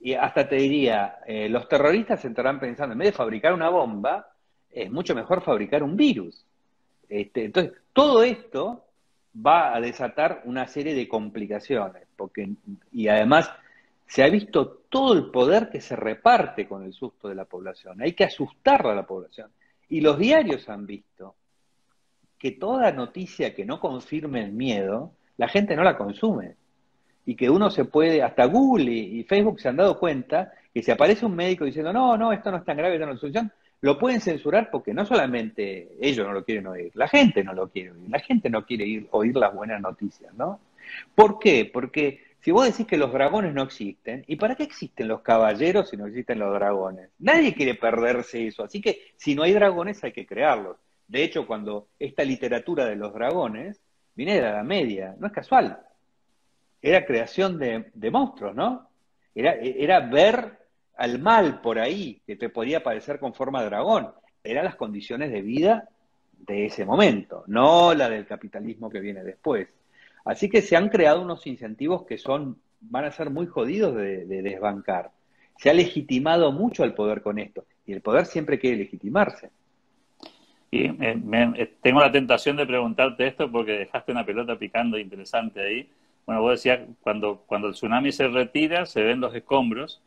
Y 0.00 0.14
hasta 0.14 0.48
te 0.48 0.56
diría, 0.56 1.18
eh, 1.26 1.48
los 1.48 1.68
terroristas 1.68 2.24
estarán 2.24 2.60
pensando, 2.60 2.92
en 2.92 2.98
vez 2.98 3.08
de 3.08 3.16
fabricar 3.16 3.54
una 3.54 3.70
bomba, 3.70 4.28
es 4.70 4.90
mucho 4.90 5.14
mejor 5.14 5.42
fabricar 5.42 5.82
un 5.82 5.96
virus. 5.96 6.44
Este, 7.08 7.46
entonces, 7.46 7.72
todo 7.92 8.22
esto 8.22 8.84
va 9.34 9.74
a 9.74 9.80
desatar 9.80 10.42
una 10.44 10.66
serie 10.66 10.94
de 10.94 11.08
complicaciones, 11.08 12.06
porque, 12.16 12.50
y 12.92 13.08
además 13.08 13.50
se 14.06 14.22
ha 14.22 14.28
visto 14.28 14.82
todo 14.88 15.14
el 15.14 15.30
poder 15.30 15.70
que 15.70 15.80
se 15.80 15.96
reparte 15.96 16.68
con 16.68 16.84
el 16.84 16.92
susto 16.92 17.28
de 17.28 17.34
la 17.34 17.46
población. 17.46 18.00
Hay 18.02 18.12
que 18.12 18.24
asustar 18.24 18.86
a 18.86 18.94
la 18.94 19.06
población. 19.06 19.50
Y 19.88 20.00
los 20.00 20.18
diarios 20.18 20.68
han 20.68 20.86
visto 20.86 21.34
que 22.44 22.50
toda 22.50 22.92
noticia 22.92 23.54
que 23.54 23.64
no 23.64 23.80
confirme 23.80 24.44
el 24.44 24.52
miedo, 24.52 25.12
la 25.38 25.48
gente 25.48 25.74
no 25.74 25.82
la 25.82 25.96
consume 25.96 26.56
y 27.24 27.36
que 27.36 27.48
uno 27.48 27.70
se 27.70 27.86
puede, 27.86 28.22
hasta 28.22 28.44
Google 28.44 28.92
y, 28.92 29.24
Facebook 29.24 29.58
se 29.58 29.70
han 29.70 29.76
dado 29.76 29.98
cuenta 29.98 30.52
que 30.74 30.82
si 30.82 30.90
aparece 30.90 31.24
un 31.24 31.34
médico 31.34 31.64
diciendo, 31.64 31.90
no, 31.90 32.18
no, 32.18 32.34
esto 32.34 32.50
no 32.50 32.58
es 32.58 32.64
tan 32.66 32.76
grave, 32.76 32.98
no 32.98 33.12
es 33.12 33.18
solución, 33.18 33.50
lo 33.80 33.98
pueden 33.98 34.20
censurar 34.20 34.68
porque 34.70 34.92
no 34.92 35.06
solamente 35.06 35.96
ellos 35.98 36.26
no 36.26 36.34
lo 36.34 36.44
quieren 36.44 36.66
oír, 36.66 36.90
la 36.92 37.08
gente 37.08 37.42
no 37.42 37.54
lo 37.54 37.70
quiere 37.70 37.92
oír, 37.92 38.10
la 38.10 38.20
gente 38.20 38.50
no 38.50 38.66
quiere 38.66 39.06
oír 39.12 39.34
las 39.34 39.54
buenas 39.54 39.80
noticias, 39.80 40.34
¿no? 40.34 40.60
¿Por 41.14 41.38
qué? 41.38 41.70
Porque 41.72 42.20
si 42.40 42.50
vos 42.50 42.66
decís 42.66 42.86
que 42.86 42.98
los 42.98 43.10
dragones 43.10 43.54
no 43.54 43.62
existen, 43.62 44.22
¿y 44.26 44.36
para 44.36 44.54
qué 44.54 44.64
existen 44.64 45.08
los 45.08 45.22
caballeros 45.22 45.88
si 45.88 45.96
no 45.96 46.08
existen 46.08 46.40
los 46.40 46.52
dragones? 46.52 47.08
Nadie 47.20 47.54
quiere 47.54 47.74
perderse 47.74 48.46
eso, 48.46 48.64
así 48.64 48.82
que 48.82 49.00
si 49.16 49.34
no 49.34 49.44
hay 49.44 49.54
dragones 49.54 50.04
hay 50.04 50.12
que 50.12 50.26
crearlos. 50.26 50.76
De 51.08 51.22
hecho, 51.22 51.46
cuando 51.46 51.88
esta 51.98 52.24
literatura 52.24 52.86
de 52.86 52.96
los 52.96 53.12
dragones 53.12 53.80
viene 54.14 54.36
de 54.36 54.42
la 54.42 54.62
Media, 54.62 55.14
no 55.18 55.26
es 55.26 55.32
casual, 55.32 55.78
era 56.80 57.04
creación 57.04 57.58
de, 57.58 58.10
monstruos, 58.10 58.54
¿no? 58.54 58.88
Era, 59.34 59.54
era, 59.54 60.00
ver 60.00 60.58
al 60.96 61.18
mal 61.18 61.60
por 61.60 61.78
ahí, 61.78 62.20
que 62.26 62.36
te 62.36 62.48
podía 62.48 62.82
parecer 62.82 63.18
con 63.18 63.34
forma 63.34 63.60
de 63.60 63.66
dragón. 63.66 64.10
Eran 64.42 64.64
las 64.64 64.76
condiciones 64.76 65.32
de 65.32 65.42
vida 65.42 65.88
de 66.46 66.66
ese 66.66 66.84
momento, 66.84 67.44
no 67.46 67.94
la 67.94 68.08
del 68.08 68.26
capitalismo 68.26 68.90
que 68.90 69.00
viene 69.00 69.24
después. 69.24 69.68
Así 70.24 70.48
que 70.48 70.62
se 70.62 70.76
han 70.76 70.88
creado 70.88 71.22
unos 71.22 71.46
incentivos 71.46 72.04
que 72.06 72.18
son, 72.18 72.58
van 72.80 73.04
a 73.04 73.12
ser 73.12 73.30
muy 73.30 73.46
jodidos 73.46 73.94
de, 73.94 74.24
desbancar. 74.26 75.10
Se 75.58 75.70
ha 75.70 75.74
legitimado 75.74 76.50
mucho 76.52 76.84
el 76.84 76.94
poder 76.94 77.22
con 77.22 77.38
esto, 77.38 77.64
y 77.86 77.92
el 77.92 78.00
poder 78.00 78.26
siempre 78.26 78.58
quiere 78.58 78.78
legitimarse. 78.78 79.50
Y 80.74 80.86
eh, 80.86 80.94
eh, 81.56 81.72
tengo 81.82 82.00
la 82.00 82.10
tentación 82.10 82.56
de 82.56 82.66
preguntarte 82.66 83.26
esto 83.26 83.50
porque 83.50 83.72
dejaste 83.72 84.12
una 84.12 84.26
pelota 84.26 84.56
picando 84.56 84.98
interesante 84.98 85.60
ahí 85.60 85.88
bueno, 86.26 86.40
vos 86.40 86.52
decías, 86.52 86.80
cuando, 87.00 87.42
cuando 87.46 87.68
el 87.68 87.74
tsunami 87.74 88.10
se 88.12 88.28
retira, 88.28 88.86
se 88.86 89.02
ven 89.02 89.20
los 89.20 89.34
escombros, 89.34 90.00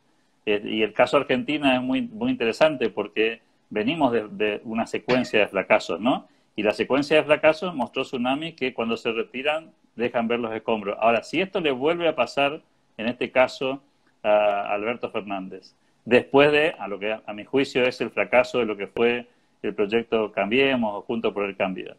eh, 0.45 0.61
y 0.63 0.81
el 0.81 0.93
caso 0.93 1.17
Argentina 1.17 1.75
es 1.75 1.81
muy, 1.81 2.01
muy 2.01 2.31
interesante 2.31 2.89
porque 2.89 3.41
venimos 3.69 4.11
de, 4.11 4.61
una 4.63 4.87
secuencia 4.87 5.39
de 5.39 5.47
fracasos, 5.47 5.99
¿no? 5.99 6.27
Y 6.55 6.63
la 6.63 6.71
secuencia 6.71 7.17
de 7.17 7.23
fracasos 7.23 7.75
mostró 7.75 8.03
tsunami 8.03 8.53
que 8.53 8.73
cuando 8.73 8.97
se 8.97 9.11
retiran 9.11 9.71
dejan 9.95 10.27
ver 10.27 10.39
los 10.39 10.53
escombros. 10.55 10.97
Ahora, 10.99 11.21
si 11.21 11.39
esto 11.39 11.59
le 11.59 11.71
vuelve 11.71 12.07
a 12.07 12.15
pasar, 12.15 12.61
en 12.97 13.07
este 13.07 13.29
caso, 13.29 13.81
a 14.23 14.73
Alberto 14.73 15.11
Fernández, 15.11 15.75
después 16.03 16.51
de, 16.51 16.73
a 16.79 16.87
lo 16.87 16.97
que 16.97 17.15
a 17.23 17.33
mi 17.33 17.45
juicio 17.45 17.83
es 17.83 18.01
el 18.01 18.09
fracaso 18.09 18.57
de 18.59 18.65
lo 18.65 18.75
que 18.75 18.87
fue 18.87 19.27
el 19.67 19.75
proyecto 19.75 20.31
Cambiemos 20.31 20.95
o 20.95 21.01
Junto 21.01 21.33
por 21.33 21.45
el 21.45 21.55
Cambio, 21.55 21.95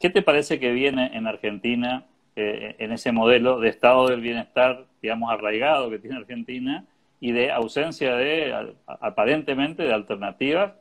¿qué 0.00 0.10
te 0.10 0.22
parece 0.22 0.58
que 0.58 0.72
viene 0.72 1.10
en 1.14 1.26
Argentina 1.26 2.04
eh, 2.40 2.76
en 2.78 2.92
ese 2.92 3.10
modelo 3.10 3.58
de 3.58 3.68
estado 3.68 4.06
del 4.08 4.20
bienestar, 4.20 4.84
digamos, 5.02 5.32
arraigado 5.32 5.90
que 5.90 5.98
tiene 5.98 6.18
Argentina 6.18 6.84
y 7.18 7.32
de 7.32 7.50
ausencia 7.50 8.14
de, 8.14 8.74
aparentemente, 8.86 9.82
de 9.82 9.92
alternativas 9.92 10.72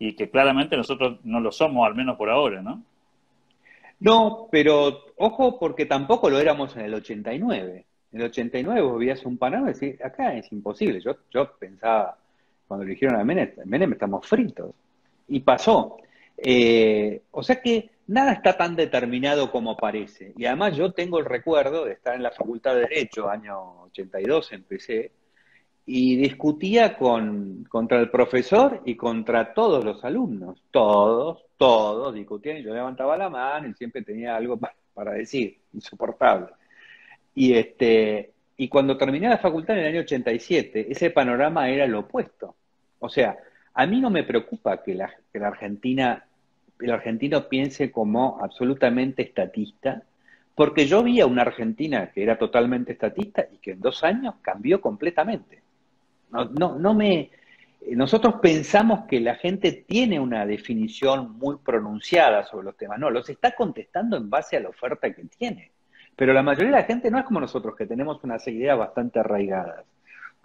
y 0.00 0.14
que 0.14 0.28
claramente 0.28 0.76
nosotros 0.76 1.18
no 1.22 1.38
lo 1.38 1.52
somos, 1.52 1.86
al 1.86 1.94
menos 1.94 2.16
por 2.16 2.30
ahora, 2.30 2.62
¿no? 2.62 2.82
No, 4.00 4.48
pero 4.50 5.04
ojo, 5.16 5.56
porque 5.58 5.86
tampoco 5.86 6.28
lo 6.28 6.40
éramos 6.40 6.76
en 6.76 6.82
el 6.82 6.94
89. 6.94 7.84
En 8.12 8.20
el 8.20 8.26
89 8.26 8.80
vos 8.80 8.98
veías 8.98 9.24
un 9.24 9.38
panorama 9.38 9.70
y 9.70 9.74
decís, 9.74 10.04
acá 10.04 10.34
es 10.34 10.50
imposible. 10.50 11.00
Yo, 11.00 11.16
yo 11.32 11.56
pensaba, 11.56 12.18
cuando 12.66 12.84
eligieron 12.84 13.20
a 13.20 13.24
Menem, 13.24 13.52
Menem 13.64 13.92
estamos 13.92 14.26
fritos. 14.26 14.74
Y 15.28 15.40
pasó. 15.40 15.96
Eh, 16.36 17.22
o 17.30 17.42
sea 17.42 17.60
que 17.60 17.90
nada 18.06 18.32
está 18.32 18.56
tan 18.56 18.76
determinado 18.76 19.50
como 19.50 19.76
parece. 19.76 20.32
Y 20.36 20.46
además 20.46 20.76
yo 20.76 20.92
tengo 20.92 21.18
el 21.18 21.24
recuerdo 21.24 21.84
de 21.84 21.92
estar 21.92 22.14
en 22.14 22.22
la 22.22 22.30
Facultad 22.30 22.74
de 22.74 22.82
Derecho, 22.82 23.28
año 23.28 23.82
82 23.84 24.52
empecé, 24.52 25.12
y 25.86 26.16
discutía 26.16 26.96
con, 26.96 27.64
contra 27.64 28.00
el 28.00 28.10
profesor 28.10 28.82
y 28.84 28.96
contra 28.96 29.52
todos 29.52 29.84
los 29.84 30.04
alumnos. 30.04 30.62
Todos, 30.70 31.44
todos 31.56 32.14
discutían 32.14 32.58
y 32.58 32.62
yo 32.62 32.74
levantaba 32.74 33.16
la 33.16 33.28
mano 33.28 33.68
y 33.68 33.74
siempre 33.74 34.02
tenía 34.02 34.36
algo 34.36 34.56
para, 34.56 34.74
para 34.94 35.12
decir, 35.12 35.58
insoportable. 35.72 36.48
Y, 37.34 37.54
este, 37.54 38.32
y 38.56 38.68
cuando 38.68 38.96
terminé 38.96 39.28
la 39.28 39.38
facultad 39.38 39.76
en 39.76 39.84
el 39.84 39.92
año 39.92 40.00
87, 40.00 40.86
ese 40.90 41.10
panorama 41.10 41.68
era 41.68 41.86
lo 41.86 42.00
opuesto. 42.00 42.54
O 43.00 43.08
sea, 43.08 43.36
a 43.74 43.86
mí 43.86 44.00
no 44.00 44.10
me 44.10 44.24
preocupa 44.24 44.82
que 44.82 44.94
la, 44.94 45.12
que 45.32 45.38
la 45.38 45.48
Argentina, 45.48 46.24
el 46.80 46.90
argentino 46.90 47.48
piense 47.48 47.90
como 47.90 48.38
absolutamente 48.42 49.22
estatista, 49.22 50.02
porque 50.54 50.86
yo 50.86 51.02
vi 51.02 51.20
a 51.20 51.26
una 51.26 51.42
Argentina 51.42 52.10
que 52.12 52.22
era 52.22 52.38
totalmente 52.38 52.92
estatista 52.92 53.46
y 53.52 53.58
que 53.58 53.72
en 53.72 53.80
dos 53.80 54.04
años 54.04 54.36
cambió 54.40 54.80
completamente. 54.80 55.62
No, 56.30 56.44
no, 56.46 56.78
no 56.78 56.94
me, 56.94 57.30
nosotros 57.90 58.36
pensamos 58.40 59.06
que 59.06 59.20
la 59.20 59.34
gente 59.34 59.84
tiene 59.86 60.18
una 60.18 60.46
definición 60.46 61.36
muy 61.38 61.56
pronunciada 61.56 62.44
sobre 62.44 62.66
los 62.66 62.76
temas. 62.76 62.98
No, 62.98 63.10
los 63.10 63.28
está 63.28 63.54
contestando 63.54 64.16
en 64.16 64.30
base 64.30 64.56
a 64.56 64.60
la 64.60 64.70
oferta 64.70 65.12
que 65.12 65.24
tiene. 65.24 65.72
Pero 66.16 66.32
la 66.32 66.42
mayoría 66.42 66.70
de 66.70 66.80
la 66.80 66.84
gente 66.84 67.10
no 67.10 67.18
es 67.18 67.24
como 67.24 67.40
nosotros, 67.40 67.74
que 67.76 67.86
tenemos 67.86 68.22
unas 68.22 68.46
ideas 68.46 68.78
bastante 68.78 69.18
arraigadas, 69.18 69.84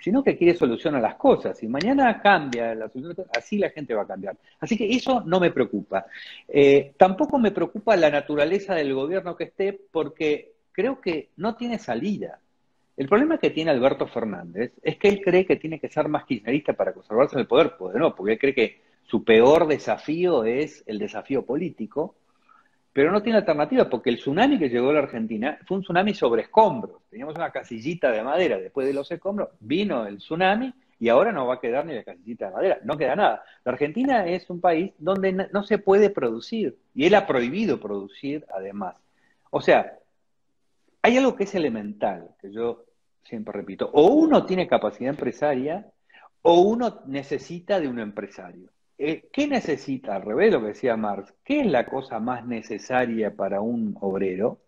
sino 0.02 0.24
que 0.24 0.38
quiere 0.38 0.58
solución 0.58 0.96
a 0.96 1.00
las 1.00 1.16
cosas. 1.16 1.62
Y 1.64 1.68
mañana 1.68 2.22
cambia 2.22 2.74
la 2.76 2.90
solución, 2.90 3.28
así 3.38 3.58
la 3.58 3.70
gente 3.70 3.94
va 3.94 4.04
a 4.04 4.08
cambiar. 4.08 4.38
Así 4.60 4.78
que 4.78 4.90
eso 4.90 5.22
no 5.26 5.40
me 5.40 5.52
preocupa. 5.52 6.06
Eh, 6.48 6.94
tampoco 6.98 7.38
me 7.38 7.52
preocupa 7.52 7.96
la 7.96 8.10
naturaleza 8.10 8.76
del 8.76 8.94
gobierno 8.94 9.36
que 9.36 9.46
esté, 9.46 9.80
porque 9.92 10.54
creo 10.72 11.02
que 11.02 11.30
no 11.38 11.56
tiene 11.56 11.80
salida. 11.80 12.40
El 12.96 13.08
problema 13.08 13.38
que 13.38 13.50
tiene 13.52 13.72
Alberto 13.72 14.08
Fernández 14.08 14.74
es 14.84 14.98
que 14.98 15.08
él 15.08 15.22
cree 15.22 15.46
que 15.46 15.56
tiene 15.56 15.80
que 15.80 15.88
ser 15.88 16.10
más 16.10 16.26
kirchnerista 16.26 16.74
para 16.74 16.94
conservarse 16.94 17.36
en 17.36 17.42
el 17.42 17.48
poder, 17.48 17.76
pues 17.78 17.96
no, 17.96 18.14
porque 18.14 18.34
él 18.34 18.40
cree 18.40 18.54
que 18.54 18.82
su 19.04 19.24
peor 19.24 19.68
desafío 19.68 20.44
es 20.44 20.84
el 20.86 21.00
desafío 21.00 21.46
político, 21.46 22.16
pero 22.92 23.12
no 23.12 23.22
tiene 23.22 23.40
alternativa, 23.40 23.90
porque 23.90 24.10
el 24.10 24.18
tsunami 24.18 24.58
que 24.58 24.70
llegó 24.70 24.90
a 24.90 24.94
la 24.94 25.00
Argentina 25.00 25.58
fue 25.66 25.78
un 25.78 25.84
tsunami 25.84 26.14
sobre 26.14 26.44
escombros. 26.44 27.02
Teníamos 27.10 27.36
una 27.36 27.52
casillita 27.52 28.12
de 28.12 28.24
madera 28.24 28.58
después 28.58 28.88
de 28.88 28.94
los 28.94 29.12
escombros, 29.12 29.50
vino 29.60 30.06
el 30.06 30.18
tsunami 30.18 30.74
y 31.00 31.10
ahora 31.10 31.32
no 31.32 31.48
va 31.48 31.56
a 31.56 31.60
quedar 31.60 31.86
ni 31.86 31.94
la 31.94 32.04
casillita 32.04 32.48
de 32.48 32.52
madera, 32.52 32.80
no 32.84 32.98
queda 32.98 33.16
nada. 33.16 33.44
La 33.64 33.72
Argentina 33.72 34.26
es 34.26 34.50
un 34.50 34.60
país 34.60 34.92
donde 34.98 35.32
no 35.32 35.64
se 35.64 35.78
puede 35.78 36.10
producir 36.10 36.78
y 36.94 37.06
él 37.06 37.16
ha 37.16 37.28
prohibido 37.28 37.80
producir 37.80 38.46
además. 38.54 38.98
O 39.52 39.62
sea, 39.62 39.98
hay 41.02 41.18
algo 41.18 41.36
que 41.36 41.46
es 41.46 41.56
elemental, 41.56 42.30
que 42.42 42.52
yo 42.52 42.86
siempre 43.24 43.54
repito, 43.54 43.90
o 43.94 44.08
uno 44.08 44.46
tiene 44.46 44.68
capacidad 44.68 45.12
empresaria 45.12 45.86
o 46.42 46.62
uno 46.62 47.02
necesita 47.06 47.80
de 47.80 47.88
un 47.88 48.00
empresario. 48.00 48.70
Eh, 49.02 49.30
¿Qué 49.32 49.48
necesita? 49.48 50.18
Al 50.18 50.24
revés 50.24 50.52
lo 50.52 50.60
que 50.60 50.68
decía 50.68 50.98
Marx, 50.98 51.34
¿qué 51.46 51.62
es 51.62 51.68
la 51.68 51.86
cosa 51.86 52.20
más 52.20 52.46
necesaria 52.46 53.34
para 53.34 53.62
un 53.62 53.96
obrero? 54.02 54.60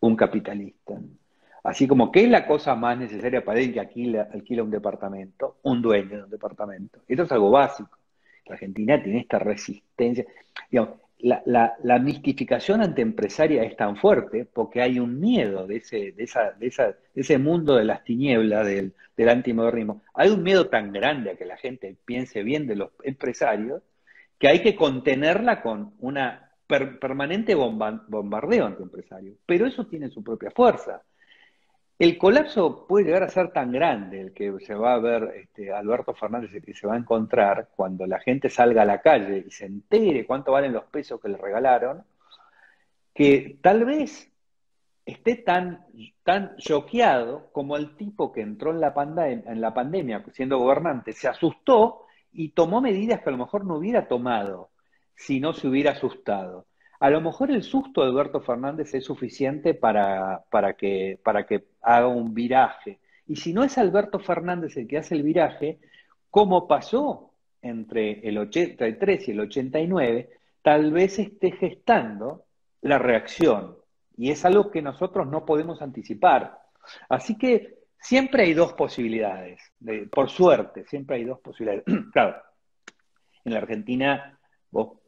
Un 0.00 0.16
capitalista. 0.16 0.94
Así 1.62 1.86
como, 1.86 2.10
¿qué 2.10 2.24
es 2.24 2.28
la 2.28 2.44
cosa 2.44 2.74
más 2.74 2.98
necesaria 2.98 3.44
para 3.44 3.58
alguien 3.58 3.74
que 3.74 3.80
alquila, 3.80 4.28
alquila 4.32 4.64
un 4.64 4.70
departamento? 4.72 5.58
Un 5.62 5.80
dueño 5.80 6.16
de 6.16 6.24
un 6.24 6.30
departamento. 6.30 7.02
Esto 7.06 7.22
es 7.22 7.30
algo 7.30 7.52
básico. 7.52 7.96
La 8.46 8.54
Argentina 8.54 9.00
tiene 9.00 9.20
esta 9.20 9.38
resistencia. 9.38 10.26
Digamos, 10.68 10.96
la, 11.22 11.76
la, 11.82 11.98
mistificación 12.00 12.82
antiempresaria 12.82 13.62
es 13.62 13.76
tan 13.76 13.96
fuerte 13.96 14.44
porque 14.44 14.82
hay 14.82 14.98
un 14.98 15.20
miedo 15.20 15.66
de 15.66 15.76
ese, 15.76 16.12
de 16.12 16.24
esa, 16.24 16.50
de 16.52 16.66
esa, 16.66 16.96
ese 17.14 17.38
mundo 17.38 17.76
de 17.76 17.84
las 17.84 18.02
tinieblas 18.02 18.66
del, 18.66 18.92
del 19.16 19.28
antimodernismo. 19.28 20.02
Hay 20.14 20.30
un 20.30 20.42
miedo 20.42 20.68
tan 20.68 20.92
grande 20.92 21.30
a 21.30 21.36
que 21.36 21.44
la 21.44 21.56
gente 21.56 21.96
piense 22.04 22.42
bien 22.42 22.66
de 22.66 22.76
los 22.76 22.90
empresarios 23.04 23.82
que 24.38 24.48
hay 24.48 24.60
que 24.60 24.74
contenerla 24.74 25.62
con 25.62 25.94
una 26.00 26.50
permanente 26.66 27.54
bombardeo 27.54 28.66
antiempresario. 28.66 29.34
Pero 29.46 29.66
eso 29.66 29.86
tiene 29.86 30.10
su 30.10 30.24
propia 30.24 30.50
fuerza. 30.50 31.02
El 32.02 32.18
colapso 32.18 32.84
puede 32.88 33.04
llegar 33.04 33.22
a 33.22 33.28
ser 33.28 33.52
tan 33.52 33.70
grande, 33.70 34.20
el 34.20 34.32
que 34.32 34.58
se 34.58 34.74
va 34.74 34.94
a 34.94 34.98
ver 34.98 35.34
este, 35.36 35.72
Alberto 35.72 36.12
Fernández, 36.14 36.52
el 36.52 36.64
que 36.64 36.74
se 36.74 36.88
va 36.88 36.94
a 36.94 36.98
encontrar 36.98 37.68
cuando 37.76 38.08
la 38.08 38.18
gente 38.18 38.50
salga 38.50 38.82
a 38.82 38.84
la 38.84 39.00
calle 39.00 39.44
y 39.46 39.52
se 39.52 39.66
entere 39.66 40.26
cuánto 40.26 40.50
valen 40.50 40.72
los 40.72 40.82
pesos 40.86 41.20
que 41.20 41.28
le 41.28 41.36
regalaron, 41.36 42.02
que 43.14 43.56
tal 43.62 43.84
vez 43.84 44.28
esté 45.06 45.36
tan, 45.36 45.86
tan 46.24 46.56
choqueado 46.56 47.52
como 47.52 47.76
el 47.76 47.94
tipo 47.94 48.32
que 48.32 48.40
entró 48.40 48.72
en 48.72 48.80
la, 48.80 48.92
en 49.30 49.60
la 49.60 49.72
pandemia 49.72 50.24
siendo 50.32 50.58
gobernante, 50.58 51.12
se 51.12 51.28
asustó 51.28 52.06
y 52.32 52.48
tomó 52.48 52.80
medidas 52.80 53.20
que 53.20 53.28
a 53.28 53.32
lo 53.32 53.38
mejor 53.38 53.64
no 53.64 53.76
hubiera 53.76 54.08
tomado 54.08 54.70
si 55.14 55.38
no 55.38 55.52
se 55.52 55.68
hubiera 55.68 55.92
asustado. 55.92 56.66
A 57.02 57.10
lo 57.10 57.20
mejor 57.20 57.50
el 57.50 57.64
susto 57.64 58.02
de 58.02 58.10
Alberto 58.10 58.40
Fernández 58.40 58.94
es 58.94 59.04
suficiente 59.04 59.74
para, 59.74 60.44
para, 60.52 60.74
que, 60.74 61.18
para 61.24 61.44
que 61.44 61.64
haga 61.80 62.06
un 62.06 62.32
viraje. 62.32 63.00
Y 63.26 63.34
si 63.34 63.52
no 63.52 63.64
es 63.64 63.76
Alberto 63.76 64.20
Fernández 64.20 64.76
el 64.76 64.86
que 64.86 64.98
hace 64.98 65.16
el 65.16 65.24
viraje, 65.24 65.80
como 66.30 66.68
pasó 66.68 67.32
entre 67.60 68.20
el 68.20 68.38
83 68.38 69.26
y 69.26 69.30
el 69.32 69.40
89, 69.40 70.30
tal 70.62 70.92
vez 70.92 71.18
esté 71.18 71.50
gestando 71.50 72.44
la 72.82 73.00
reacción. 73.00 73.76
Y 74.16 74.30
es 74.30 74.44
algo 74.44 74.70
que 74.70 74.80
nosotros 74.80 75.26
no 75.26 75.44
podemos 75.44 75.82
anticipar. 75.82 76.56
Así 77.08 77.36
que 77.36 77.80
siempre 77.98 78.44
hay 78.44 78.54
dos 78.54 78.74
posibilidades. 78.74 79.60
por 80.12 80.30
suerte, 80.30 80.84
siempre 80.84 81.16
hay 81.16 81.24
dos 81.24 81.40
posibilidades. 81.40 81.82
claro, 82.12 82.36
en 83.44 83.54
la 83.54 83.58
Argentina 83.58 84.38
vos 84.70 85.00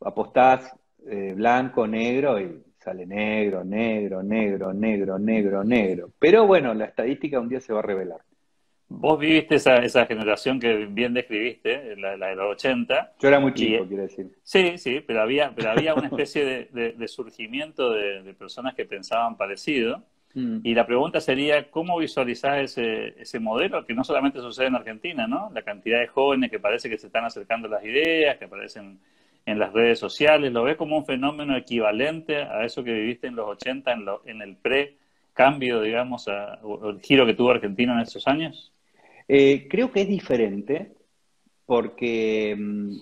apostás 0.00 0.76
eh, 1.06 1.32
blanco, 1.34 1.86
negro 1.86 2.40
y 2.40 2.62
sale 2.78 3.06
negro, 3.06 3.64
negro, 3.64 4.22
negro, 4.22 4.72
negro, 4.72 5.18
negro, 5.18 5.64
negro. 5.64 6.10
Pero 6.18 6.46
bueno, 6.46 6.74
la 6.74 6.86
estadística 6.86 7.38
un 7.38 7.48
día 7.48 7.60
se 7.60 7.72
va 7.72 7.80
a 7.80 7.82
revelar. 7.82 8.20
Vos 8.92 9.20
viviste 9.20 9.54
esa, 9.54 9.76
esa 9.76 10.04
generación 10.04 10.58
que 10.58 10.86
bien 10.86 11.14
describiste, 11.14 11.94
la, 11.96 12.16
de 12.16 12.34
los 12.34 12.52
80. 12.54 13.12
Yo 13.20 13.28
era 13.28 13.38
muy 13.38 13.54
chico, 13.54 13.86
quiero 13.86 14.02
decir. 14.02 14.36
Sí, 14.42 14.78
sí, 14.78 15.00
pero 15.06 15.22
había, 15.22 15.54
pero 15.54 15.70
había 15.70 15.94
una 15.94 16.08
especie 16.08 16.66
de, 16.72 17.08
surgimiento 17.08 17.92
de, 17.92 18.34
personas 18.34 18.74
que 18.74 18.84
pensaban 18.84 19.36
parecido. 19.36 20.02
Mm. 20.34 20.58
Y 20.64 20.74
la 20.74 20.86
pregunta 20.86 21.20
sería, 21.20 21.70
¿cómo 21.70 21.98
visualizás 21.98 22.58
ese, 22.58 23.20
ese 23.20 23.38
modelo 23.38 23.86
que 23.86 23.94
no 23.94 24.02
solamente 24.02 24.40
sucede 24.40 24.66
en 24.66 24.74
Argentina, 24.74 25.28
¿no? 25.28 25.50
La 25.54 25.62
cantidad 25.62 26.00
de 26.00 26.08
jóvenes 26.08 26.50
que 26.50 26.58
parece 26.58 26.90
que 26.90 26.98
se 26.98 27.06
están 27.06 27.24
acercando 27.24 27.68
a 27.68 27.70
las 27.70 27.84
ideas, 27.84 28.38
que 28.38 28.46
aparecen 28.46 28.98
en 29.46 29.58
las 29.58 29.72
redes 29.72 29.98
sociales? 29.98 30.52
¿Lo 30.52 30.64
ves 30.64 30.76
como 30.76 30.96
un 30.96 31.06
fenómeno 31.06 31.56
equivalente 31.56 32.36
a 32.36 32.64
eso 32.64 32.84
que 32.84 32.92
viviste 32.92 33.26
en 33.26 33.36
los 33.36 33.48
80, 33.48 33.92
en, 34.24 34.42
el 34.42 34.56
pre-cambio, 34.56 35.80
digamos, 35.80 36.26
o 36.62 36.90
el 36.90 37.00
giro 37.00 37.26
que 37.26 37.34
tuvo 37.34 37.50
Argentina 37.50 37.94
en 37.94 38.00
esos 38.00 38.26
años? 38.26 38.72
Eh, 39.28 39.68
creo 39.68 39.92
que 39.92 40.02
es 40.02 40.08
diferente 40.08 40.92
porque 41.64 42.56
mm, 42.58 42.96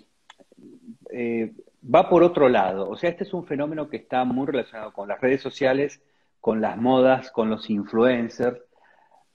eh, 1.11 1.53
va 1.83 2.09
por 2.09 2.23
otro 2.23 2.49
lado. 2.49 2.89
O 2.89 2.97
sea, 2.97 3.11
este 3.11 3.25
es 3.25 3.33
un 3.33 3.47
fenómeno 3.47 3.89
que 3.89 3.97
está 3.97 4.25
muy 4.25 4.47
relacionado 4.47 4.93
con 4.93 5.09
las 5.09 5.21
redes 5.21 5.41
sociales, 5.41 6.03
con 6.41 6.61
las 6.61 6.77
modas, 6.77 7.31
con 7.31 7.49
los 7.49 7.71
influencers. 7.71 8.61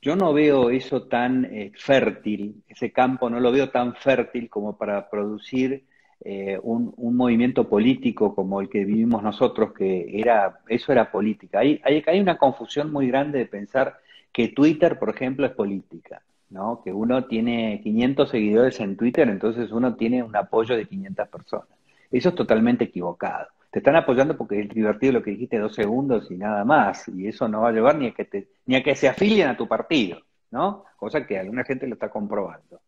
Yo 0.02 0.16
no 0.16 0.34
veo 0.34 0.70
eso 0.70 1.08
tan 1.08 1.46
eh, 1.46 1.72
fértil, 1.76 2.64
ese 2.68 2.92
campo 2.92 3.30
no 3.30 3.40
lo 3.40 3.52
veo 3.52 3.70
tan 3.72 3.96
fértil 3.96 4.50
como 4.50 4.78
para 4.78 5.10
producir 5.10 5.86
eh, 6.26 6.58
un, 6.64 6.94
movimiento 7.18 7.68
político 7.68 8.34
como 8.34 8.62
el 8.62 8.70
que 8.70 8.86
vivimos 8.86 9.22
nosotros, 9.22 9.74
que 9.74 10.20
era, 10.20 10.62
eso 10.70 10.94
era 10.94 11.12
política. 11.12 11.60
Hay, 11.60 11.82
hay, 11.84 12.02
hay, 12.08 12.22
una 12.22 12.38
confusión 12.38 12.94
muy 12.94 13.08
grande 13.08 13.40
de 13.40 13.46
pensar 13.46 14.00
que 14.32 14.48
Twitter, 14.48 14.98
por 14.98 15.10
ejemplo, 15.10 15.46
es 15.46 15.52
política, 15.52 16.22
¿no? 16.50 16.82
Que 16.82 16.94
uno 16.94 17.26
tiene 17.26 17.82
500 17.84 18.30
seguidores 18.30 18.80
en 18.80 18.96
Twitter, 18.96 19.28
entonces 19.28 19.72
uno 19.74 19.96
tiene 19.96 20.24
un 20.24 20.34
apoyo 20.36 20.78
de 20.78 20.86
500 20.86 21.28
personas. 21.28 21.68
Eso 22.10 22.30
es 22.30 22.36
totalmente 22.36 22.86
equivocado. 22.86 23.48
Te 23.70 23.80
están 23.80 23.98
apoyando 23.98 24.38
porque 24.38 24.62
es 24.62 24.70
divertido 24.70 25.14
lo 25.14 25.24
que 25.24 25.32
dijiste 25.32 25.60
dos 25.60 25.76
segundos 25.76 26.32
y 26.32 26.36
nada 26.36 26.64
más, 26.64 27.06
y 27.10 27.28
eso 27.28 27.50
no 27.50 27.62
va 27.62 27.70
a 27.70 27.74
llevar 27.74 27.98
ni 27.98 28.08
a 28.08 28.12
que, 28.14 28.24
te, 28.24 28.48
ni 28.66 28.76
a 28.76 28.84
que 28.84 28.96
se 28.96 29.10
afilien 29.10 29.50
a 29.50 29.58
tu 29.58 29.68
partido, 29.68 30.22
¿no? 30.52 30.86
Cosa 30.96 31.28
que 31.28 31.38
alguna 31.38 31.66
gente 31.66 31.86
lo 31.86 31.96
está 31.96 32.10
comprobando. 32.10 32.80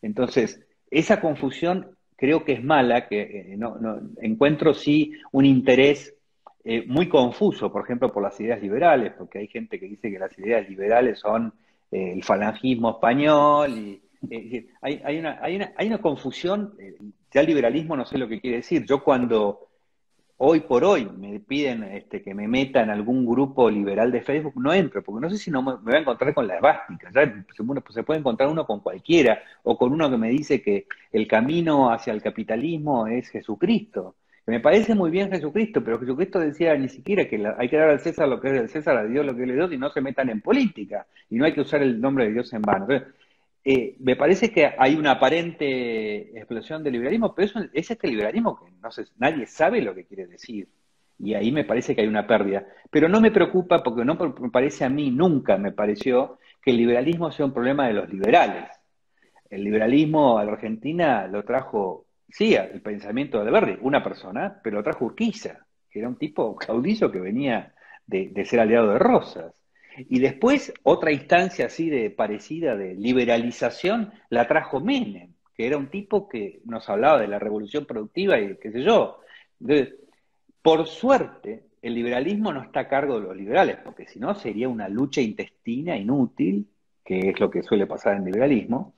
Entonces, 0.00 0.64
esa 0.90 1.20
confusión 1.20 1.97
creo 2.18 2.44
que 2.44 2.52
es 2.54 2.64
mala, 2.64 3.06
que 3.06 3.20
eh, 3.22 3.56
no, 3.56 3.78
encuentro 4.20 4.74
sí 4.74 5.12
un 5.30 5.46
interés 5.46 6.16
eh, 6.64 6.84
muy 6.84 7.08
confuso, 7.08 7.70
por 7.70 7.84
ejemplo, 7.84 8.12
por 8.12 8.24
las 8.24 8.38
ideas 8.40 8.60
liberales, 8.60 9.12
porque 9.16 9.38
hay 9.38 9.46
gente 9.46 9.78
que 9.78 9.86
dice 9.86 10.10
que 10.10 10.18
las 10.18 10.36
ideas 10.36 10.68
liberales 10.68 11.20
son 11.20 11.54
eh, 11.92 12.14
el 12.14 12.24
falangismo 12.24 12.90
español, 12.90 13.70
y 13.70 14.02
hay, 14.82 15.00
hay, 15.04 15.18
una, 15.20 15.38
hay, 15.40 15.56
una, 15.56 15.72
hay 15.76 15.86
una 15.86 15.98
confusión, 15.98 16.74
ya 17.30 17.40
el 17.40 17.46
liberalismo 17.46 17.96
no 17.96 18.04
sé 18.04 18.18
lo 18.18 18.26
que 18.26 18.40
quiere 18.40 18.56
decir. 18.58 18.84
Yo 18.84 19.04
cuando 19.04 19.67
hoy 20.38 20.60
por 20.60 20.84
hoy 20.84 21.08
me 21.18 21.40
piden 21.40 21.82
este, 21.82 22.22
que 22.22 22.32
me 22.32 22.48
meta 22.48 22.82
en 22.82 22.90
algún 22.90 23.26
grupo 23.26 23.68
liberal 23.68 24.10
de 24.10 24.22
Facebook, 24.22 24.54
no 24.56 24.72
entro, 24.72 25.02
porque 25.02 25.20
no 25.20 25.30
sé 25.30 25.36
si 25.36 25.50
no 25.50 25.62
me, 25.62 25.74
voy 25.74 25.94
a 25.94 25.98
encontrar 25.98 26.32
con 26.32 26.46
la 26.46 26.56
esvástica. 26.56 27.10
se, 27.12 28.02
puede 28.02 28.20
encontrar 28.20 28.48
uno 28.48 28.64
con 28.64 28.80
cualquiera, 28.80 29.40
o 29.64 29.76
con 29.76 29.92
uno 29.92 30.08
que 30.10 30.16
me 30.16 30.30
dice 30.30 30.62
que 30.62 30.86
el 31.12 31.26
camino 31.26 31.92
hacia 31.92 32.12
el 32.12 32.22
capitalismo 32.22 33.06
es 33.06 33.28
Jesucristo. 33.30 34.14
me 34.46 34.60
parece 34.60 34.94
muy 34.94 35.10
bien 35.10 35.30
Jesucristo, 35.30 35.82
pero 35.84 35.98
Jesucristo 35.98 36.38
decía 36.38 36.74
ni 36.76 36.88
siquiera 36.88 37.28
que 37.28 37.44
hay 37.58 37.68
que 37.68 37.76
dar 37.76 37.90
al 37.90 38.00
César 38.00 38.28
lo 38.28 38.40
que 38.40 38.48
es 38.48 38.54
del 38.54 38.68
César, 38.68 38.96
a 38.96 39.04
Dios 39.04 39.26
lo 39.26 39.34
que 39.34 39.42
es 39.42 39.48
de 39.48 39.54
Dios, 39.54 39.72
y 39.72 39.78
no 39.78 39.90
se 39.90 40.00
metan 40.00 40.30
en 40.30 40.40
política, 40.40 41.06
y 41.30 41.36
no 41.36 41.44
hay 41.46 41.52
que 41.52 41.62
usar 41.62 41.82
el 41.82 42.00
nombre 42.00 42.26
de 42.26 42.32
Dios 42.32 42.52
en 42.52 42.62
vano. 42.62 42.86
Eh, 43.70 43.96
me 43.98 44.16
parece 44.16 44.50
que 44.50 44.72
hay 44.78 44.94
una 44.94 45.10
aparente 45.10 46.38
explosión 46.38 46.82
del 46.82 46.94
liberalismo, 46.94 47.34
pero 47.34 47.44
eso, 47.44 47.60
es 47.70 47.90
este 47.90 48.08
liberalismo 48.08 48.58
que 48.58 48.70
no 48.80 48.90
sé, 48.90 49.04
nadie 49.18 49.46
sabe 49.46 49.82
lo 49.82 49.94
que 49.94 50.06
quiere 50.06 50.26
decir. 50.26 50.68
Y 51.18 51.34
ahí 51.34 51.52
me 51.52 51.64
parece 51.64 51.94
que 51.94 52.00
hay 52.00 52.06
una 52.06 52.26
pérdida. 52.26 52.66
Pero 52.90 53.10
no 53.10 53.20
me 53.20 53.30
preocupa 53.30 53.82
porque 53.82 54.06
no 54.06 54.14
me 54.14 54.48
parece 54.48 54.86
a 54.86 54.88
mí, 54.88 55.10
nunca 55.10 55.58
me 55.58 55.72
pareció 55.72 56.38
que 56.62 56.70
el 56.70 56.78
liberalismo 56.78 57.30
sea 57.30 57.44
un 57.44 57.52
problema 57.52 57.86
de 57.88 57.92
los 57.92 58.08
liberales. 58.08 58.70
El 59.50 59.64
liberalismo 59.64 60.38
a 60.38 60.44
la 60.44 60.52
Argentina 60.52 61.26
lo 61.26 61.44
trajo 61.44 62.06
sí, 62.26 62.54
el 62.54 62.80
pensamiento 62.80 63.44
de 63.44 63.50
Verdi, 63.50 63.78
una 63.82 64.02
persona, 64.02 64.60
pero 64.64 64.78
lo 64.78 64.82
trajo 64.82 65.04
Urquiza, 65.04 65.66
que 65.90 65.98
era 65.98 66.08
un 66.08 66.16
tipo 66.16 66.56
caudillo 66.66 67.12
que 67.12 67.20
venía 67.20 67.74
de, 68.06 68.28
de 68.28 68.44
ser 68.46 68.60
aliado 68.60 68.92
de 68.92 68.98
Rosas. 68.98 69.57
Y 70.08 70.20
después 70.20 70.72
otra 70.82 71.12
instancia 71.12 71.66
así 71.66 71.90
de 71.90 72.10
parecida 72.10 72.76
de 72.76 72.94
liberalización 72.94 74.12
la 74.30 74.46
trajo 74.46 74.80
Menem, 74.80 75.32
que 75.56 75.66
era 75.66 75.76
un 75.76 75.88
tipo 75.88 76.28
que 76.28 76.60
nos 76.64 76.88
hablaba 76.88 77.18
de 77.18 77.28
la 77.28 77.38
revolución 77.38 77.84
productiva 77.84 78.38
y 78.38 78.56
qué 78.58 78.70
sé 78.70 78.82
yo. 78.82 79.20
por 80.62 80.86
suerte, 80.86 81.64
el 81.82 81.94
liberalismo 81.94 82.52
no 82.52 82.62
está 82.62 82.80
a 82.80 82.88
cargo 82.88 83.20
de 83.20 83.26
los 83.26 83.36
liberales, 83.36 83.78
porque 83.84 84.06
si 84.06 84.18
no 84.18 84.34
sería 84.34 84.68
una 84.68 84.88
lucha 84.88 85.20
intestina 85.20 85.96
inútil, 85.96 86.68
que 87.04 87.30
es 87.30 87.40
lo 87.40 87.50
que 87.50 87.62
suele 87.62 87.86
pasar 87.86 88.16
en 88.16 88.24
liberalismo. 88.24 88.94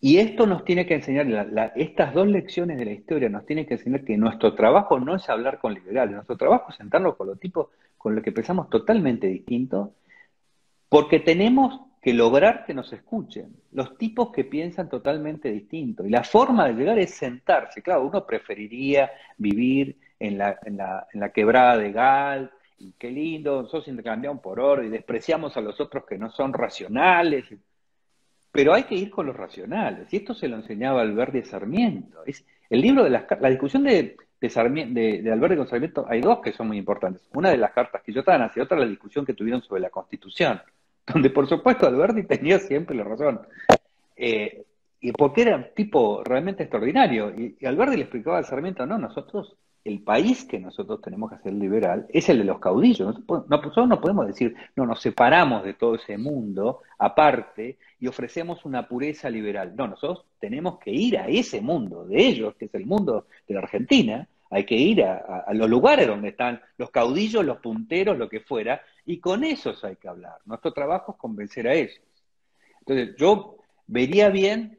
Y 0.00 0.18
esto 0.18 0.46
nos 0.46 0.64
tiene 0.64 0.86
que 0.86 0.94
enseñar, 0.94 1.72
estas 1.74 2.14
dos 2.14 2.28
lecciones 2.28 2.78
de 2.78 2.84
la 2.84 2.92
historia 2.92 3.28
nos 3.28 3.46
tienen 3.46 3.66
que 3.66 3.74
enseñar 3.74 4.04
que 4.04 4.16
nuestro 4.16 4.54
trabajo 4.54 5.00
no 5.00 5.16
es 5.16 5.28
hablar 5.28 5.58
con 5.58 5.74
liberales, 5.74 6.14
nuestro 6.14 6.36
trabajo 6.36 6.70
es 6.70 6.76
sentarnos 6.76 7.16
con 7.16 7.26
los 7.26 7.40
tipos 7.40 7.68
con 7.98 8.14
los 8.14 8.24
que 8.24 8.32
pensamos 8.32 8.70
totalmente 8.70 9.26
distintos, 9.26 9.90
porque 10.88 11.20
tenemos 11.20 11.80
que 12.00 12.14
lograr 12.14 12.64
que 12.64 12.72
nos 12.72 12.92
escuchen, 12.92 13.56
los 13.72 13.98
tipos 13.98 14.30
que 14.30 14.44
piensan 14.44 14.88
totalmente 14.88 15.50
distinto. 15.50 16.06
Y 16.06 16.10
la 16.10 16.22
forma 16.24 16.66
de 16.66 16.74
llegar 16.74 16.98
es 16.98 17.14
sentarse. 17.14 17.82
Claro, 17.82 18.06
uno 18.06 18.24
preferiría 18.24 19.10
vivir 19.36 19.98
en 20.18 20.38
la, 20.38 20.58
en 20.64 20.76
la, 20.76 21.06
en 21.12 21.20
la 21.20 21.32
quebrada 21.32 21.76
de 21.76 21.92
Gal, 21.92 22.50
y 22.78 22.92
qué 22.92 23.10
lindo, 23.10 23.62
nosotros 23.62 23.88
intercambiamos 23.88 24.40
por 24.40 24.60
oro 24.60 24.84
y 24.84 24.88
despreciamos 24.88 25.56
a 25.56 25.60
los 25.60 25.80
otros 25.80 26.04
que 26.06 26.16
no 26.16 26.30
son 26.30 26.52
racionales. 26.52 27.44
Pero 28.52 28.72
hay 28.72 28.84
que 28.84 28.94
ir 28.94 29.10
con 29.10 29.26
los 29.26 29.36
racionales. 29.36 30.12
Y 30.12 30.18
esto 30.18 30.32
se 30.32 30.48
lo 30.48 30.56
enseñaba 30.56 31.02
Alberti 31.02 31.42
Sarmiento. 31.42 32.22
Es 32.24 32.46
el 32.70 32.80
libro 32.80 33.04
de 33.04 33.10
las 33.10 33.24
la 33.40 33.50
discusión 33.50 33.82
de, 33.82 34.16
de, 34.40 35.22
de, 35.22 35.32
Alberti 35.32 35.56
con 35.56 35.68
Sarmiento, 35.68 36.06
hay 36.08 36.20
dos 36.20 36.40
que 36.40 36.52
son 36.52 36.68
muy 36.68 36.78
importantes. 36.78 37.22
Una 37.34 37.50
de 37.50 37.56
las 37.56 37.72
cartas 37.72 38.02
que 38.02 38.12
yo 38.12 38.20
estaba 38.20 38.50
y 38.54 38.60
otra 38.60 38.78
la 38.78 38.86
discusión 38.86 39.26
que 39.26 39.34
tuvieron 39.34 39.62
sobre 39.62 39.80
la 39.80 39.90
Constitución, 39.90 40.60
donde 41.06 41.30
por 41.30 41.48
supuesto 41.48 41.86
Alberti 41.86 42.22
tenía 42.24 42.58
siempre 42.58 42.96
la 42.96 43.04
razón. 43.04 43.40
Eh, 44.16 44.64
y 45.00 45.12
porque 45.12 45.42
era 45.42 45.56
un 45.56 45.66
tipo 45.74 46.22
realmente 46.24 46.64
extraordinario. 46.64 47.30
Y, 47.30 47.56
y 47.60 47.66
Alberti 47.66 47.96
le 47.96 48.02
explicaba 48.02 48.38
a 48.38 48.42
Sarmiento, 48.42 48.84
no, 48.86 48.98
nosotros 48.98 49.56
el 49.84 50.02
país 50.02 50.44
que 50.44 50.58
nosotros 50.58 51.00
tenemos 51.00 51.30
que 51.30 51.36
hacer 51.36 51.52
liberal 51.52 52.06
es 52.10 52.28
el 52.28 52.38
de 52.38 52.44
los 52.44 52.58
caudillos. 52.58 53.16
Nosotros 53.26 53.88
no 53.88 54.00
podemos 54.00 54.26
decir, 54.26 54.54
no, 54.76 54.86
nos 54.86 55.00
separamos 55.00 55.64
de 55.64 55.74
todo 55.74 55.94
ese 55.94 56.18
mundo 56.18 56.82
aparte 56.98 57.78
y 58.00 58.06
ofrecemos 58.06 58.64
una 58.64 58.86
pureza 58.86 59.28
liberal. 59.28 59.74
No, 59.76 59.88
nosotros 59.88 60.24
tenemos 60.38 60.78
que 60.78 60.90
ir 60.90 61.18
a 61.18 61.26
ese 61.28 61.60
mundo 61.60 62.04
de 62.04 62.16
ellos, 62.26 62.54
que 62.56 62.66
es 62.66 62.74
el 62.74 62.86
mundo 62.86 63.26
de 63.46 63.54
la 63.54 63.60
Argentina. 63.60 64.28
Hay 64.50 64.64
que 64.64 64.76
ir 64.76 65.02
a, 65.02 65.46
los 65.52 65.68
lugares 65.68 66.06
donde 66.06 66.28
están 66.28 66.60
los 66.78 66.90
caudillos, 66.90 67.44
los 67.44 67.58
punteros, 67.58 68.16
lo 68.16 68.28
que 68.28 68.40
fuera, 68.40 68.80
y 69.04 69.18
con 69.18 69.44
esos 69.44 69.84
hay 69.84 69.96
que 69.96 70.08
hablar. 70.08 70.36
Nuestro 70.46 70.72
trabajo 70.72 71.12
es 71.12 71.18
convencer 71.18 71.68
a 71.68 71.74
ellos. 71.74 72.00
Entonces, 72.80 73.14
yo 73.18 73.58
vería 73.86 74.30
bien 74.30 74.78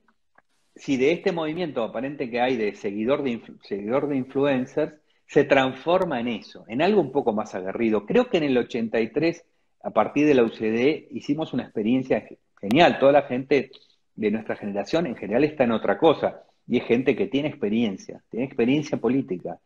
si 0.75 0.97
de 0.97 1.11
este 1.11 1.31
movimiento 1.31 1.83
aparente 1.83 2.29
que 2.29 2.39
hay 2.39 2.55
de 2.55 2.73
seguidor 2.73 3.21
de, 3.21 3.41
seguidor 3.63 4.07
de 4.07 4.15
influencers 4.15 4.93
se 5.27 5.43
transforma 5.43 6.19
en 6.19 6.27
eso, 6.29 6.65
en 6.67 6.81
algo 6.81 7.01
un 7.01 7.11
poco 7.11 7.33
más 7.33 7.53
aguerrido. 7.53 8.05
Creo 8.07 8.29
que 8.29 8.37
en 8.37 8.45
el 8.45 8.57
83, 8.57 9.45
a 9.83 9.91
partir 9.91 10.25
de 10.25 10.33
la 10.33 10.43
UCD, 10.43 11.11
hicimos 11.11 11.53
una 11.53 11.63
experiencia 11.63 12.25
genial. 12.59 12.99
Toda 12.99 13.11
la 13.11 13.21
gente 13.23 13.71
de 14.15 14.31
nuestra 14.31 14.55
generación 14.55 15.07
en 15.07 15.15
general 15.15 15.43
está 15.43 15.63
en 15.63 15.71
otra 15.71 15.97
cosa. 15.97 16.43
Y 16.67 16.77
es 16.77 16.85
gente 16.85 17.15
que 17.15 17.27
tiene 17.27 17.47
experiencia, 17.47 18.21
tiene 18.29 18.45
experiencia 18.45 18.97
política 18.97 19.59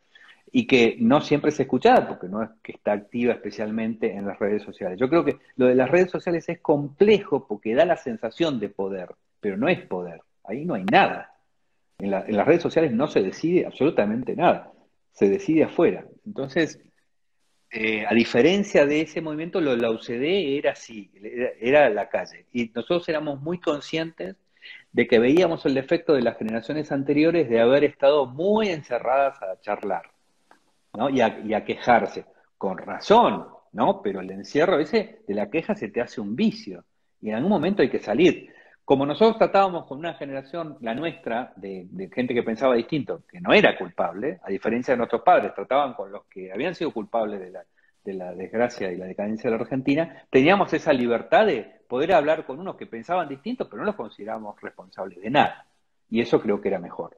y 0.55 0.67
que 0.67 0.95
no 0.99 1.19
siempre 1.19 1.49
es 1.49 1.59
escuchada 1.59 2.07
porque 2.07 2.27
no 2.27 2.43
es 2.43 2.49
que 2.61 2.73
está 2.73 2.93
activa 2.93 3.33
especialmente 3.33 4.15
en 4.15 4.27
las 4.27 4.37
redes 4.37 4.61
sociales. 4.61 4.99
Yo 4.99 5.09
creo 5.09 5.25
que 5.25 5.37
lo 5.55 5.65
de 5.65 5.75
las 5.75 5.89
redes 5.89 6.11
sociales 6.11 6.47
es 6.47 6.59
complejo 6.59 7.47
porque 7.47 7.73
da 7.73 7.85
la 7.85 7.97
sensación 7.97 8.59
de 8.59 8.69
poder, 8.69 9.09
pero 9.39 9.57
no 9.57 9.67
es 9.67 9.81
poder. 9.81 10.21
Ahí 10.43 10.63
no 10.63 10.75
hay 10.75 10.83
nada. 10.85 11.33
En, 11.97 12.11
las 12.11 12.45
redes 12.45 12.61
sociales 12.61 12.91
no 12.91 13.07
se 13.07 13.23
decide 13.23 13.65
absolutamente 13.65 14.35
nada. 14.35 14.71
Se 15.11 15.27
decide 15.27 15.63
afuera. 15.63 16.05
Entonces, 16.25 16.79
eh, 17.75 18.05
a 18.07 18.13
diferencia 18.13 18.85
de 18.85 19.01
ese 19.01 19.19
movimiento, 19.19 19.59
lo 19.59 19.75
la 19.75 19.89
UCD 19.89 20.57
era 20.59 20.73
así, 20.73 21.09
era, 21.59 21.89
la 21.89 22.07
calle. 22.07 22.45
Y 22.53 22.71
nosotros 22.73 23.09
éramos 23.09 23.41
muy 23.41 23.59
conscientes 23.59 24.35
de 24.91 25.07
que 25.07 25.17
veíamos 25.17 25.65
el 25.65 25.73
defecto 25.73 26.13
de 26.13 26.21
las 26.21 26.37
generaciones 26.37 26.91
anteriores 26.91 27.49
de 27.49 27.59
haber 27.59 27.83
estado 27.83 28.27
muy 28.27 28.69
encerradas 28.69 29.41
a 29.41 29.59
charlar 29.59 30.03
¿no? 30.93 31.09
y, 31.09 31.21
a, 31.21 31.39
y 31.43 31.55
a 31.55 31.65
quejarse, 31.65 32.25
con 32.59 32.77
razón, 32.77 33.47
¿no? 33.71 34.03
Pero 34.03 34.21
el 34.21 34.29
encierro 34.29 34.79
ese 34.79 35.23
de 35.27 35.33
la 35.33 35.49
queja 35.49 35.73
se 35.73 35.89
te 35.89 35.99
hace 35.99 36.21
un 36.21 36.35
vicio 36.35 36.85
y 37.21 37.29
en 37.29 37.35
algún 37.35 37.49
momento 37.49 37.81
hay 37.81 37.89
que 37.89 37.99
salir. 37.99 38.53
Como 38.85 39.05
nosotros 39.05 39.37
tratábamos 39.37 39.85
con 39.85 39.99
una 39.99 40.13
generación, 40.15 40.77
la 40.81 40.93
nuestra, 40.93 41.53
de, 41.55 41.87
gente 42.13 42.33
que 42.33 42.43
pensaba 42.43 42.75
distinto, 42.75 43.23
que 43.29 43.39
no 43.39 43.53
era 43.53 43.77
culpable, 43.77 44.39
a 44.43 44.49
diferencia 44.49 44.93
de 44.93 44.97
nuestros 44.97 45.21
padres, 45.21 45.53
trataban 45.55 45.93
con 45.93 46.11
los 46.11 46.25
que 46.25 46.51
habían 46.51 46.75
sido 46.75 46.91
culpables 46.91 47.39
de 47.39 47.51
la, 47.51 47.63
de 48.03 48.13
la 48.13 48.33
desgracia 48.33 48.91
y 48.91 48.97
la 48.97 49.05
decadencia 49.05 49.49
de 49.49 49.55
la 49.55 49.63
Argentina, 49.63 50.23
teníamos 50.29 50.73
esa 50.73 50.91
libertad 50.91 51.45
de 51.45 51.81
poder 51.87 52.13
hablar 52.13 52.45
con 52.45 52.59
unos 52.59 52.75
que 52.75 52.85
pensaban 52.85 53.29
distinto, 53.29 53.69
pero 53.69 53.79
no 53.79 53.85
los 53.85 53.95
considerábamos 53.95 54.59
responsables 54.61 55.21
de 55.21 55.29
nada. 55.29 55.65
Y 56.09 56.19
eso 56.19 56.41
creo 56.41 56.59
que 56.59 56.67
era 56.67 56.79
mejor. 56.79 57.17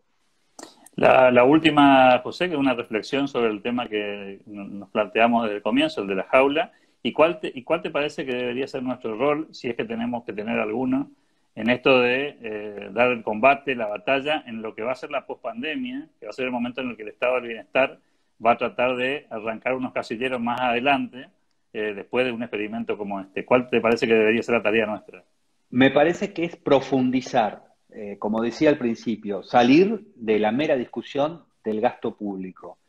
La, 0.95 1.43
última, 1.43 2.19
José, 2.19 2.47
que 2.47 2.53
es 2.53 2.59
una 2.59 2.73
reflexión 2.73 3.27
sobre 3.27 3.49
el 3.49 3.61
tema 3.61 3.87
que 3.89 4.39
nos 4.45 4.89
planteamos 4.89 5.43
desde 5.43 5.57
el 5.57 5.61
comienzo, 5.61 6.01
el 6.01 6.07
de 6.07 6.15
la 6.15 6.23
jaula. 6.23 6.71
¿Y 7.03 7.11
cuál 7.11 7.39
¿Y 7.41 7.63
cuál 7.63 7.81
te 7.81 7.89
parece 7.89 8.25
que 8.25 8.33
debería 8.33 8.67
ser 8.67 8.81
nuestro 8.81 9.17
rol, 9.17 9.49
si 9.51 9.67
es 9.67 9.75
que 9.75 9.83
tenemos 9.83 10.23
que 10.23 10.31
tener 10.31 10.57
alguno, 10.57 11.11
en 11.55 11.69
esto 11.69 12.01
de 12.01 12.37
eh, 12.41 12.89
dar 12.91 13.11
el 13.11 13.23
combate, 13.23 13.75
la 13.75 13.87
batalla, 13.87 14.43
en 14.45 14.61
lo 14.61 14.75
que 14.75 14.83
va 14.83 14.91
a 14.91 14.95
ser 14.95 15.09
la 15.09 15.25
pospandemia, 15.25 16.09
que 16.19 16.25
va 16.25 16.29
a 16.29 16.33
ser 16.33 16.45
el 16.45 16.51
momento 16.51 16.81
en 16.81 16.89
el 16.89 16.97
que 16.97 17.03
el 17.03 17.09
Estado 17.09 17.35
del 17.35 17.47
Bienestar 17.47 17.97
va 18.45 18.51
a 18.51 18.57
tratar 18.57 18.97
de 18.97 19.25
arrancar 19.29 19.73
unos 19.73 19.93
casilleros 19.93 20.41
más 20.41 20.59
adelante, 20.59 21.29
eh, 21.71 21.93
después 21.93 22.25
de 22.25 22.33
un 22.33 22.43
experimento 22.43 22.97
como 22.97 23.21
este. 23.21 23.45
¿Cuál 23.45 23.69
te 23.69 23.79
parece 23.79 24.05
que 24.05 24.13
debería 24.13 24.43
ser 24.43 24.55
la 24.55 24.63
tarea 24.63 24.85
nuestra? 24.85 25.23
Me 25.69 25.91
parece 25.91 26.33
que 26.33 26.43
es 26.43 26.57
profundizar, 26.57 27.63
eh, 27.89 28.17
como 28.19 28.41
decía 28.41 28.69
al 28.69 28.77
principio, 28.77 29.41
salir 29.41 30.11
de 30.15 30.39
la 30.39 30.51
mera 30.51 30.75
discusión 30.75 31.43
del 31.63 31.79
gasto 31.79 32.17
público, 32.17 32.79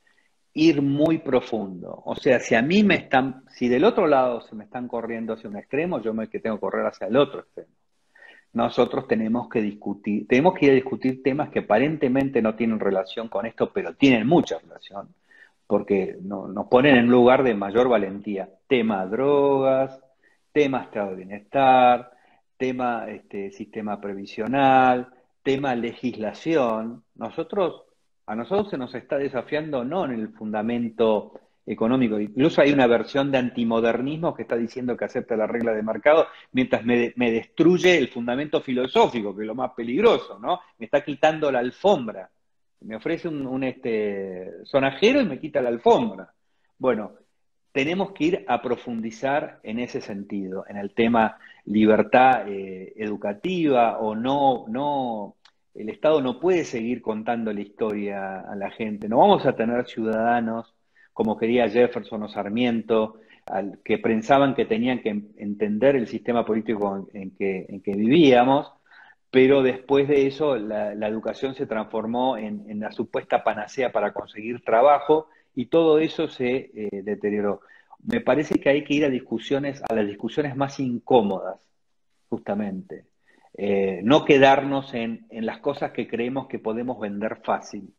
ir 0.54 0.82
muy 0.82 1.18
profundo. 1.18 2.02
O 2.04 2.16
sea, 2.16 2.40
si 2.40 2.56
a 2.56 2.62
mí 2.62 2.82
me 2.82 2.96
están, 2.96 3.44
si 3.48 3.68
del 3.68 3.84
otro 3.84 4.08
lado 4.08 4.40
se 4.40 4.56
me 4.56 4.64
están 4.64 4.88
corriendo 4.88 5.34
hacia 5.34 5.48
un 5.48 5.56
extremo, 5.56 6.02
yo 6.02 6.12
me 6.12 6.28
que 6.28 6.40
tengo 6.40 6.56
que 6.56 6.62
correr 6.62 6.86
hacia 6.86 7.06
el 7.06 7.16
otro 7.16 7.40
extremo 7.40 7.75
nosotros 8.56 9.06
tenemos 9.06 9.50
que 9.50 9.60
discutir, 9.60 10.26
tenemos 10.26 10.54
que 10.54 10.64
ir 10.64 10.72
a 10.72 10.76
discutir 10.76 11.22
temas 11.22 11.50
que 11.50 11.58
aparentemente 11.58 12.40
no 12.40 12.54
tienen 12.54 12.80
relación 12.80 13.28
con 13.28 13.44
esto, 13.44 13.70
pero 13.70 13.94
tienen 13.96 14.26
mucha 14.26 14.58
relación, 14.58 15.14
porque 15.66 16.16
nos 16.22 16.66
ponen 16.68 16.96
en 16.96 17.06
lugar 17.08 17.42
de 17.42 17.54
mayor 17.54 17.86
valentía. 17.90 18.48
Tema 18.66 19.04
drogas, 19.04 20.00
tema 20.52 20.84
estado 20.84 21.10
de 21.10 21.16
bienestar, 21.16 22.12
tema 22.56 23.04
este, 23.10 23.50
sistema 23.50 24.00
previsional, 24.00 25.10
tema 25.42 25.74
legislación. 25.74 27.04
Nosotros, 27.14 27.82
a 28.24 28.34
nosotros 28.34 28.70
se 28.70 28.78
nos 28.78 28.94
está 28.94 29.18
desafiando 29.18 29.84
no 29.84 30.06
en 30.06 30.12
el 30.12 30.30
fundamento 30.30 31.38
económico. 31.66 32.18
Incluso 32.20 32.60
hay 32.60 32.72
una 32.72 32.86
versión 32.86 33.30
de 33.32 33.38
antimodernismo 33.38 34.34
que 34.34 34.42
está 34.42 34.56
diciendo 34.56 34.96
que 34.96 35.04
acepta 35.04 35.36
la 35.36 35.46
regla 35.46 35.72
de 35.72 35.82
mercado 35.82 36.28
mientras 36.52 36.84
me, 36.84 37.12
destruye 37.16 37.98
el 37.98 38.08
fundamento 38.08 38.60
filosófico, 38.60 39.34
que 39.34 39.42
es 39.42 39.46
lo 39.48 39.54
más 39.54 39.72
peligroso, 39.72 40.38
¿no? 40.38 40.60
Me 40.78 40.86
está 40.86 41.04
quitando 41.04 41.50
la 41.50 41.58
alfombra. 41.58 42.30
Me 42.80 42.96
ofrece 42.96 43.28
un, 43.28 43.64
este, 43.64 44.64
sonajero 44.64 45.20
y 45.20 45.24
me 45.24 45.40
quita 45.40 45.60
la 45.60 45.70
alfombra. 45.70 46.32
Bueno, 46.78 47.12
tenemos 47.72 48.12
que 48.12 48.24
ir 48.24 48.44
a 48.46 48.62
profundizar 48.62 49.58
en 49.62 49.80
ese 49.80 50.00
sentido, 50.00 50.64
en 50.68 50.76
el 50.76 50.94
tema 50.94 51.38
libertad 51.64 52.48
eh, 52.48 52.92
educativa 52.96 53.98
o 53.98 54.14
no, 54.14 54.66
no 54.68 55.36
el 55.74 55.90
Estado 55.90 56.22
no 56.22 56.38
puede 56.38 56.64
seguir 56.64 57.02
contando 57.02 57.52
la 57.52 57.60
historia 57.60 58.40
a 58.40 58.54
la 58.56 58.70
gente. 58.70 59.08
No 59.08 59.18
vamos 59.18 59.44
a 59.44 59.54
tener 59.54 59.86
ciudadanos 59.86 60.75
como 61.16 61.38
quería 61.38 61.66
Jefferson 61.70 62.24
o 62.24 62.28
Sarmiento, 62.28 63.20
que 63.82 63.96
pensaban 63.96 64.54
que 64.54 64.66
tenían 64.66 65.00
que 65.00 65.08
entender 65.38 65.96
el 65.96 66.08
sistema 66.08 66.44
político 66.44 67.08
en 67.14 67.30
que, 67.30 67.64
en 67.70 67.80
que 67.80 67.94
vivíamos, 67.94 68.70
pero 69.30 69.62
después 69.62 70.08
de 70.08 70.26
eso 70.26 70.56
la, 70.56 70.92
educación 71.08 71.54
se 71.54 71.64
transformó 71.64 72.36
en, 72.36 72.78
la 72.80 72.92
supuesta 72.92 73.42
panacea 73.42 73.92
para 73.92 74.12
conseguir 74.12 74.62
trabajo 74.62 75.28
y 75.54 75.66
todo 75.66 76.00
eso 76.00 76.28
se 76.28 76.70
eh, 76.74 77.02
deterioró. 77.02 77.62
Me 78.04 78.20
parece 78.20 78.56
que 78.60 78.68
hay 78.68 78.84
que 78.84 78.92
ir 78.92 79.06
a 79.06 79.08
discusiones, 79.08 79.82
a 79.88 79.94
las 79.94 80.06
discusiones 80.06 80.54
más 80.54 80.78
incómodas, 80.80 81.66
justamente. 82.28 83.06
Eh, 83.56 84.00
no 84.04 84.26
quedarnos 84.26 84.92
en, 84.92 85.26
las 85.30 85.60
cosas 85.60 85.92
que 85.92 86.06
creemos 86.06 86.46
que 86.46 86.58
podemos 86.58 87.00
vender 87.00 87.40
fácil. 87.42 87.94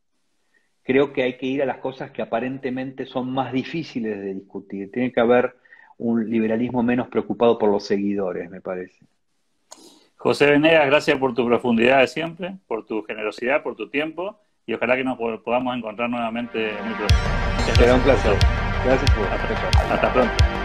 Creo 0.88 1.12
que 1.12 1.24
hay 1.24 1.34
que 1.34 1.46
ir 1.46 1.62
a 1.62 1.66
las 1.66 1.80
cosas 1.80 2.12
que 2.12 2.22
aparentemente 2.22 3.06
son 3.06 3.30
más 3.30 3.52
difíciles 3.52 4.18
de 4.20 4.36
discutir. 4.36 4.90
Tiene 4.90 5.12
que 5.12 5.20
haber 5.20 5.58
un 5.98 6.30
liberalismo 6.30 6.82
menos 6.82 7.10
preocupado 7.10 7.58
por 7.58 7.70
los 7.70 7.86
seguidores, 7.86 8.50
me 8.50 8.62
parece. 8.62 9.06
José 10.16 10.50
Venegas, 10.50 10.86
gracias 10.88 11.20
por 11.20 11.34
tu 11.34 11.46
profundidad 11.46 12.00
de 12.00 12.08
siempre, 12.08 12.56
por 12.68 12.86
tu 12.86 13.04
generosidad, 13.04 13.64
por 13.64 13.76
tu 13.76 13.90
tiempo 13.90 14.40
y 14.66 14.76
ojalá 14.76 14.96
que 14.96 15.04
nos 15.04 15.18
podamos 15.44 15.76
encontrar 15.76 16.10
nuevamente 16.10 16.72
muy 16.86 16.94
pronto. 16.94 17.16
Será 17.76 17.94
un 17.94 18.02
placer. 18.02 18.38
Gracias 18.86 19.12
por 19.12 19.26
hasta, 19.26 19.94
hasta 19.94 20.14
pronto. 20.14 20.57